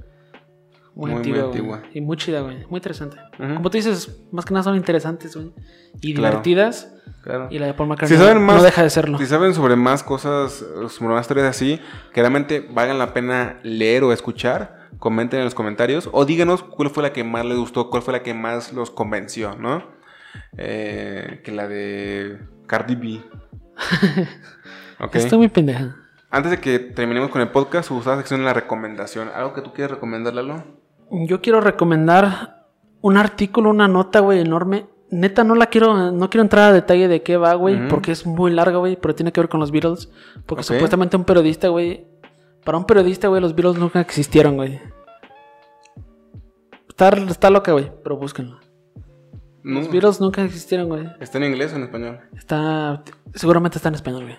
Muy, 0.95 1.11
antigua, 1.13 1.43
antigua. 1.45 1.83
Y 1.93 2.01
muy 2.01 2.17
chida, 2.17 2.41
güey. 2.41 2.57
Muy 2.67 2.77
interesante. 2.79 3.17
Como 3.37 3.69
tú 3.69 3.77
dices, 3.77 4.21
más 4.31 4.43
que 4.45 4.53
nada 4.53 4.63
son 4.63 4.75
interesantes, 4.75 5.35
güey. 5.35 5.53
Y 6.01 6.13
Claro. 6.13 6.41
divertidas. 6.41 6.93
Claro. 7.23 7.47
Y 7.51 7.59
la 7.59 7.67
de 7.67 7.73
Paul 7.73 7.89
McCartney 7.89 8.17
Si 8.17 8.23
saben 8.23 8.43
más, 8.43 8.57
no 8.57 8.63
deja 8.63 8.81
de 8.81 8.89
serlo. 8.89 9.17
Si 9.17 9.25
saben 9.25 9.53
sobre 9.53 9.75
más 9.75 10.03
cosas, 10.03 10.65
sobre 10.89 11.13
más 11.13 11.21
historias 11.21 11.47
así, 11.47 11.79
que 12.13 12.21
realmente 12.21 12.59
valgan 12.73 12.97
la 12.97 13.13
pena 13.13 13.59
leer 13.63 14.03
o 14.03 14.11
escuchar, 14.11 14.78
comenten 14.97 15.39
en 15.39 15.45
los 15.45 15.55
comentarios 15.55 16.09
o 16.11 16.25
díganos 16.25 16.63
cuál 16.63 16.89
fue 16.89 17.03
la 17.03 17.13
que 17.13 17.23
más 17.23 17.45
les 17.45 17.57
gustó, 17.57 17.89
cuál 17.89 18.01
fue 18.01 18.13
la 18.13 18.23
que 18.23 18.33
más 18.33 18.73
los 18.73 18.91
convenció, 18.91 19.55
¿no? 19.55 19.83
Eh, 20.57 21.41
que 21.43 21.51
la 21.51 21.67
de 21.67 22.39
Cardi 22.67 22.95
B. 22.95 23.21
ok. 24.99 25.15
Estoy 25.15 25.37
muy 25.37 25.49
pendeja. 25.49 25.95
Antes 26.31 26.51
de 26.51 26.59
que 26.59 26.79
terminemos 26.79 27.31
con 27.31 27.41
el 27.41 27.49
podcast, 27.49 27.87
su 27.87 27.95
gustada 27.95 28.17
sección 28.17 28.41
de 28.41 28.45
la 28.45 28.53
recomendación. 28.53 29.29
¿Algo 29.33 29.53
que 29.53 29.61
tú 29.61 29.73
quieras 29.73 29.91
recomendar, 29.91 30.33
Lalo? 30.33 30.63
Yo 31.11 31.41
quiero 31.41 31.59
recomendar 31.59 32.67
un 33.01 33.17
artículo, 33.17 33.71
una 33.71 33.87
nota, 33.87 34.19
güey, 34.19 34.39
enorme. 34.39 34.87
Neta, 35.11 35.43
no 35.43 35.55
la 35.55 35.67
quiero, 35.67 36.11
no 36.11 36.29
quiero 36.29 36.43
entrar 36.43 36.69
a 36.69 36.73
detalle 36.73 37.07
de 37.07 37.23
qué 37.23 37.37
va, 37.37 37.55
güey, 37.55 37.87
porque 37.87 38.11
es 38.11 38.27
muy 38.27 38.51
larga, 38.51 38.77
güey, 38.77 38.95
pero 38.95 39.15
tiene 39.15 39.31
que 39.31 39.41
ver 39.41 39.49
con 39.49 39.59
los 39.59 39.71
Beatles. 39.71 40.11
Porque 40.45 40.63
supuestamente 40.63 41.17
un 41.17 41.23
periodista, 41.23 41.69
güey, 41.69 42.05
para 42.63 42.77
un 42.77 42.85
periodista, 42.85 43.27
güey, 43.27 43.41
los 43.41 43.55
Beatles 43.55 43.77
nunca 43.79 43.99
existieron, 44.01 44.55
güey. 44.55 44.79
Está, 46.87 47.09
está 47.09 47.49
loca, 47.49 47.71
güey, 47.71 47.91
pero 48.03 48.17
búsquenlo. 48.17 48.59
No. 49.63 49.79
Los 49.81 49.91
Beatles 49.91 50.19
nunca 50.21 50.41
existieron, 50.43 50.87
güey. 50.87 51.07
¿Está 51.19 51.37
en 51.37 51.45
inglés 51.45 51.73
o 51.73 51.75
en 51.77 51.83
español? 51.83 52.19
Está, 52.37 53.03
seguramente 53.35 53.77
está 53.77 53.89
en 53.89 53.95
español, 53.95 54.23
güey. 54.23 54.37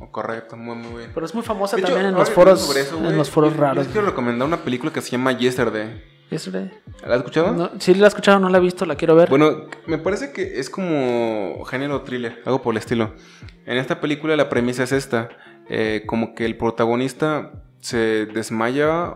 Oh, 0.00 0.10
correcto, 0.10 0.56
muy, 0.56 0.76
muy 0.76 0.98
bien. 0.98 1.10
Pero 1.14 1.26
es 1.26 1.34
muy 1.34 1.42
famosa 1.44 1.76
hecho, 1.76 1.86
también 1.86 2.06
en 2.06 2.14
los 2.14 2.30
foros, 2.30 2.76
eso, 2.76 2.96
en 2.98 3.16
los 3.16 3.30
foros 3.30 3.54
yo- 3.54 3.60
raros. 3.60 3.76
Yo 3.76 3.82
les 3.82 3.92
quiero 3.92 4.06
recomendar 4.08 4.46
una 4.48 4.56
película 4.58 4.92
que 4.92 5.00
se 5.00 5.10
llama 5.10 5.32
Yesterday. 5.32 6.02
Yesterday. 6.30 6.70
¿La 7.02 7.14
has 7.14 7.18
escuchado? 7.18 7.52
No, 7.52 7.70
sí 7.78 7.94
la 7.94 8.06
he 8.06 8.08
escuchado, 8.08 8.38
no 8.40 8.48
la 8.48 8.58
he 8.58 8.60
visto, 8.60 8.86
la 8.86 8.96
quiero 8.96 9.14
ver. 9.14 9.28
Bueno, 9.28 9.66
me 9.86 9.98
parece 9.98 10.32
que 10.32 10.58
es 10.58 10.70
como 10.70 11.62
género 11.66 12.02
thriller, 12.02 12.40
algo 12.46 12.62
por 12.62 12.72
el 12.74 12.78
estilo. 12.78 13.12
En 13.66 13.76
esta 13.76 14.00
película 14.00 14.34
la 14.34 14.48
premisa 14.48 14.82
es 14.84 14.92
esta, 14.92 15.28
eh, 15.68 16.02
como 16.06 16.34
que 16.34 16.44
el 16.44 16.56
protagonista 16.56 17.52
se 17.80 18.26
desmaya 18.26 19.14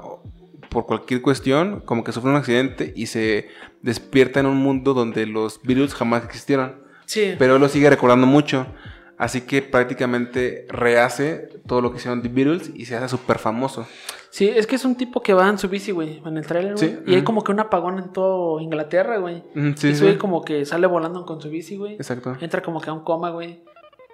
por 0.68 0.86
cualquier 0.86 1.22
cuestión, 1.22 1.80
como 1.84 2.05
que 2.05 2.12
sufre 2.12 2.30
un 2.30 2.36
accidente 2.36 2.92
y 2.97 3.07
se 3.07 3.49
despierta 3.82 4.40
en 4.40 4.47
un 4.47 4.57
mundo 4.57 4.94
donde 4.94 5.26
los 5.26 5.61
Beatles 5.62 5.94
jamás 5.94 6.24
existieron. 6.24 6.76
sí. 7.07 7.34
Pero 7.38 7.57
él 7.57 7.61
lo 7.61 7.68
sigue 7.68 7.88
recordando 7.90 8.26
mucho. 8.26 8.66
Así 9.18 9.42
que 9.42 9.62
prácticamente 9.62 10.66
rehace 10.68 11.49
todo 11.66 11.80
lo 11.80 11.90
que 11.90 11.97
hicieron 11.97 12.20
The 12.20 12.28
Beatles 12.28 12.70
y 12.74 12.84
se 12.84 12.97
hace 12.97 13.09
súper 13.09 13.38
famoso. 13.38 13.86
Sí, 14.28 14.47
es 14.47 14.66
que 14.66 14.76
es 14.76 14.84
un 14.84 14.94
tipo 14.97 15.22
que 15.22 15.32
va 15.32 15.49
en 15.49 15.57
su 15.57 15.70
bici, 15.70 15.90
güey, 15.92 16.20
en 16.26 16.36
el 16.36 16.47
trailer, 16.47 16.74
güey. 16.74 16.86
Sí, 16.90 16.99
Y 17.07 17.14
hay 17.14 17.24
como 17.24 17.42
que 17.42 17.51
un 17.51 17.61
apagón 17.61 17.99
en 17.99 18.12
todo 18.12 18.61
Inglaterra, 18.61 19.16
güey. 19.16 19.42
Sí, 19.76 19.88
y 19.88 19.94
sí. 19.94 20.03
güey 20.05 20.18
como 20.18 20.44
que 20.44 20.66
sale 20.66 20.86
volando 20.86 21.24
con 21.24 21.40
su 21.40 21.49
bici, 21.49 21.76
güey. 21.76 21.94
Exacto. 21.94 22.36
Entra 22.40 22.61
como 22.61 22.78
que 22.82 22.90
a 22.90 22.92
un 22.92 23.05
coma, 23.05 23.30
güey. 23.30 23.62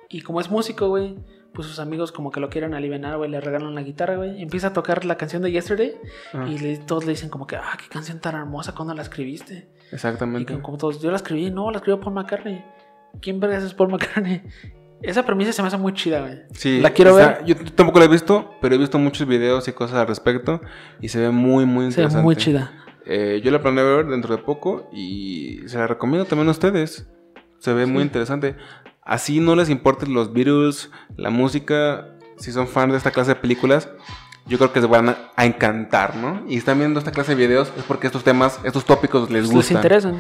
Y 0.09 0.21
como 0.21 0.41
es 0.41 0.49
músico, 0.49 0.87
güey, 0.87 1.17
pues 1.55 1.69
sus 1.69 1.79
amigos 1.79 2.13
como 2.13 2.31
que 2.31 2.41
lo 2.41 2.49
quieren 2.49 2.75
aliviar, 2.75 3.17
güey, 3.19 3.31
le 3.31 3.41
regalan 3.41 3.75
la 3.75 3.83
guitarra, 3.83 4.17
güey. 4.17 4.39
Y 4.39 4.43
empieza 4.43 4.69
a 4.69 4.73
tocar 4.73 5.05
la 5.05 5.17
canción 5.17 5.43
de 5.43 5.53
Yesterday. 5.53 5.95
Ajá. 6.33 6.49
Y 6.49 6.59
le- 6.59 6.79
todos 6.79 7.05
le 7.05 7.11
dicen 7.13 7.29
como 7.29 7.47
que, 7.47 7.57
ah, 7.57 7.77
qué 7.81 7.89
canción 7.89 8.19
tan 8.21 8.35
hermosa, 8.35 8.75
¿cuándo 8.75 8.95
la 8.95 9.03
escribiste? 9.03 9.69
Y 9.91 9.95
Exactamente. 9.95 10.53
como, 10.55 10.63
como 10.65 10.79
todos, 10.79 11.01
yo 11.03 11.11
la 11.11 11.17
escribí, 11.17 11.51
no, 11.51 11.71
la 11.71 11.77
escribió 11.79 12.01
Paul 12.01 12.15
McCartney. 12.15 12.65
¿Quién 13.21 13.39
vergas 13.41 13.63
es 13.63 13.75
Paul 13.75 13.91
McCartney? 13.91 14.43
Esa 15.03 15.25
premisa 15.27 15.53
se 15.53 15.61
me 15.63 15.69
hace 15.69 15.77
muy 15.79 15.93
chida, 15.95 16.21
güey. 16.21 16.39
Sí, 16.53 16.81
La 16.81 16.91
quiero 16.91 17.19
está- 17.19 17.39
ver. 17.43 17.45
Yo 17.45 17.57
tampoco 17.75 17.99
la 17.99 18.05
he 18.05 18.09
visto, 18.09 18.53
pero 18.61 18.75
he 18.75 18.79
visto 18.79 18.99
muchos 18.99 19.27
videos 19.27 19.67
y 19.69 19.73
cosas 19.73 19.97
al 19.99 20.07
respecto 20.07 20.61
y 21.01 21.09
se 21.09 21.19
ve 21.21 21.31
muy, 21.31 21.67
muy 21.67 21.91
Se 21.91 22.01
ve 22.01 22.03
interesante. 22.05 22.23
muy 22.23 22.37
chida. 22.37 22.73
Eh, 23.05 23.41
yo 23.45 23.51
la 23.51 23.61
planeo 23.61 23.97
ver 23.97 24.07
dentro 24.07 24.37
de 24.37 24.41
poco 24.43 24.89
y 24.93 25.59
se 25.67 25.77
la 25.77 25.89
recomiendo 25.89 26.25
también 26.25 26.47
a 26.47 26.53
ustedes. 26.53 27.09
Se 27.59 27.73
ve 27.75 27.85
muy 27.87 28.05
interesante. 28.05 28.55
Así 29.05 29.41
no 29.41 29.57
les 29.57 29.69
importen 29.69 30.15
los 30.15 30.33
Beatles, 30.33 30.91
la 31.17 31.31
música, 31.31 32.07
si 32.39 32.53
son 32.53 32.69
fans 32.69 32.93
de 32.93 32.99
esta 32.99 33.11
clase 33.11 33.31
de 33.31 33.37
películas, 33.37 33.89
yo 34.47 34.59
creo 34.59 34.73
que 34.73 34.81
les 34.81 34.89
van 34.89 35.09
a, 35.11 35.17
a 35.37 35.45
encantar, 35.45 36.17
¿no? 36.17 36.43
Y 36.49 36.57
están 36.57 36.79
viendo 36.79 36.99
esta 36.99 37.11
clase 37.13 37.35
de 37.35 37.47
videos 37.47 37.73
es 37.77 37.85
porque 37.85 38.07
estos 38.07 38.23
temas, 38.25 38.59
estos 38.65 38.85
tópicos 38.85 39.31
les 39.31 39.43
Les 39.45 39.51
gustan. 39.53 39.77
interesan. 39.79 40.19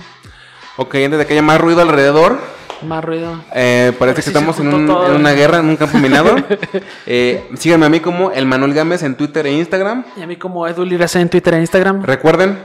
Ok, 0.76 0.94
antes 0.96 1.18
de 1.18 1.26
que 1.26 1.32
haya 1.34 1.42
más 1.42 1.60
ruido 1.60 1.82
alrededor, 1.82 2.38
Más 2.86 3.04
ruido. 3.04 3.40
eh, 3.54 3.92
parece 3.98 4.16
que 4.16 4.22
Sí, 4.22 4.30
se 4.32 4.38
estamos 4.38 4.58
en, 4.58 4.72
un- 4.74 4.90
una 4.90 5.32
guerra, 5.32 5.58
en 5.58 5.66
un 5.66 5.76
campo 5.76 5.98
minado. 5.98 6.34
Eh, 7.06 7.48
síganme 7.56 7.86
a 7.86 7.88
mí 7.88 8.00
como 8.00 8.30
el 8.30 8.46
Manuel 8.46 8.72
Gámez 8.74 9.02
en 9.02 9.16
Twitter 9.16 9.46
e 9.46 9.52
Instagram. 9.52 10.04
Y 10.16 10.22
a 10.22 10.26
mí 10.26 10.36
como 10.36 10.66
Edu 10.66 10.84
Lirase 10.84 11.20
en 11.20 11.28
Twitter 11.28 11.54
e 11.54 11.60
Instagram. 11.60 12.02
Recuerden 12.02 12.58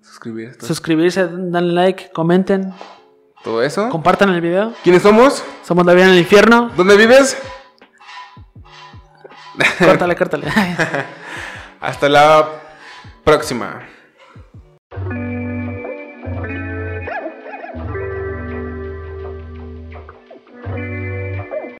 suscribirse. 0.00 0.66
Suscribirse, 0.66 1.28
danle 1.28 1.72
like, 1.74 2.10
comenten, 2.12 2.72
Todo 3.46 3.62
eso. 3.62 3.88
compartan 3.90 4.30
el 4.30 4.40
video. 4.40 4.72
¿Quiénes 4.82 5.02
somos? 5.02 5.44
Somos 5.64 5.86
la 5.86 5.94
vida 5.94 6.06
en 6.06 6.14
el 6.14 6.18
infierno. 6.18 6.72
¿Dónde 6.76 6.96
vives? 6.96 7.40
Córtale, 9.78 10.16
córtale. 10.16 10.48
Hasta 11.80 12.08
la 12.08 12.48
próxima. 13.22 13.82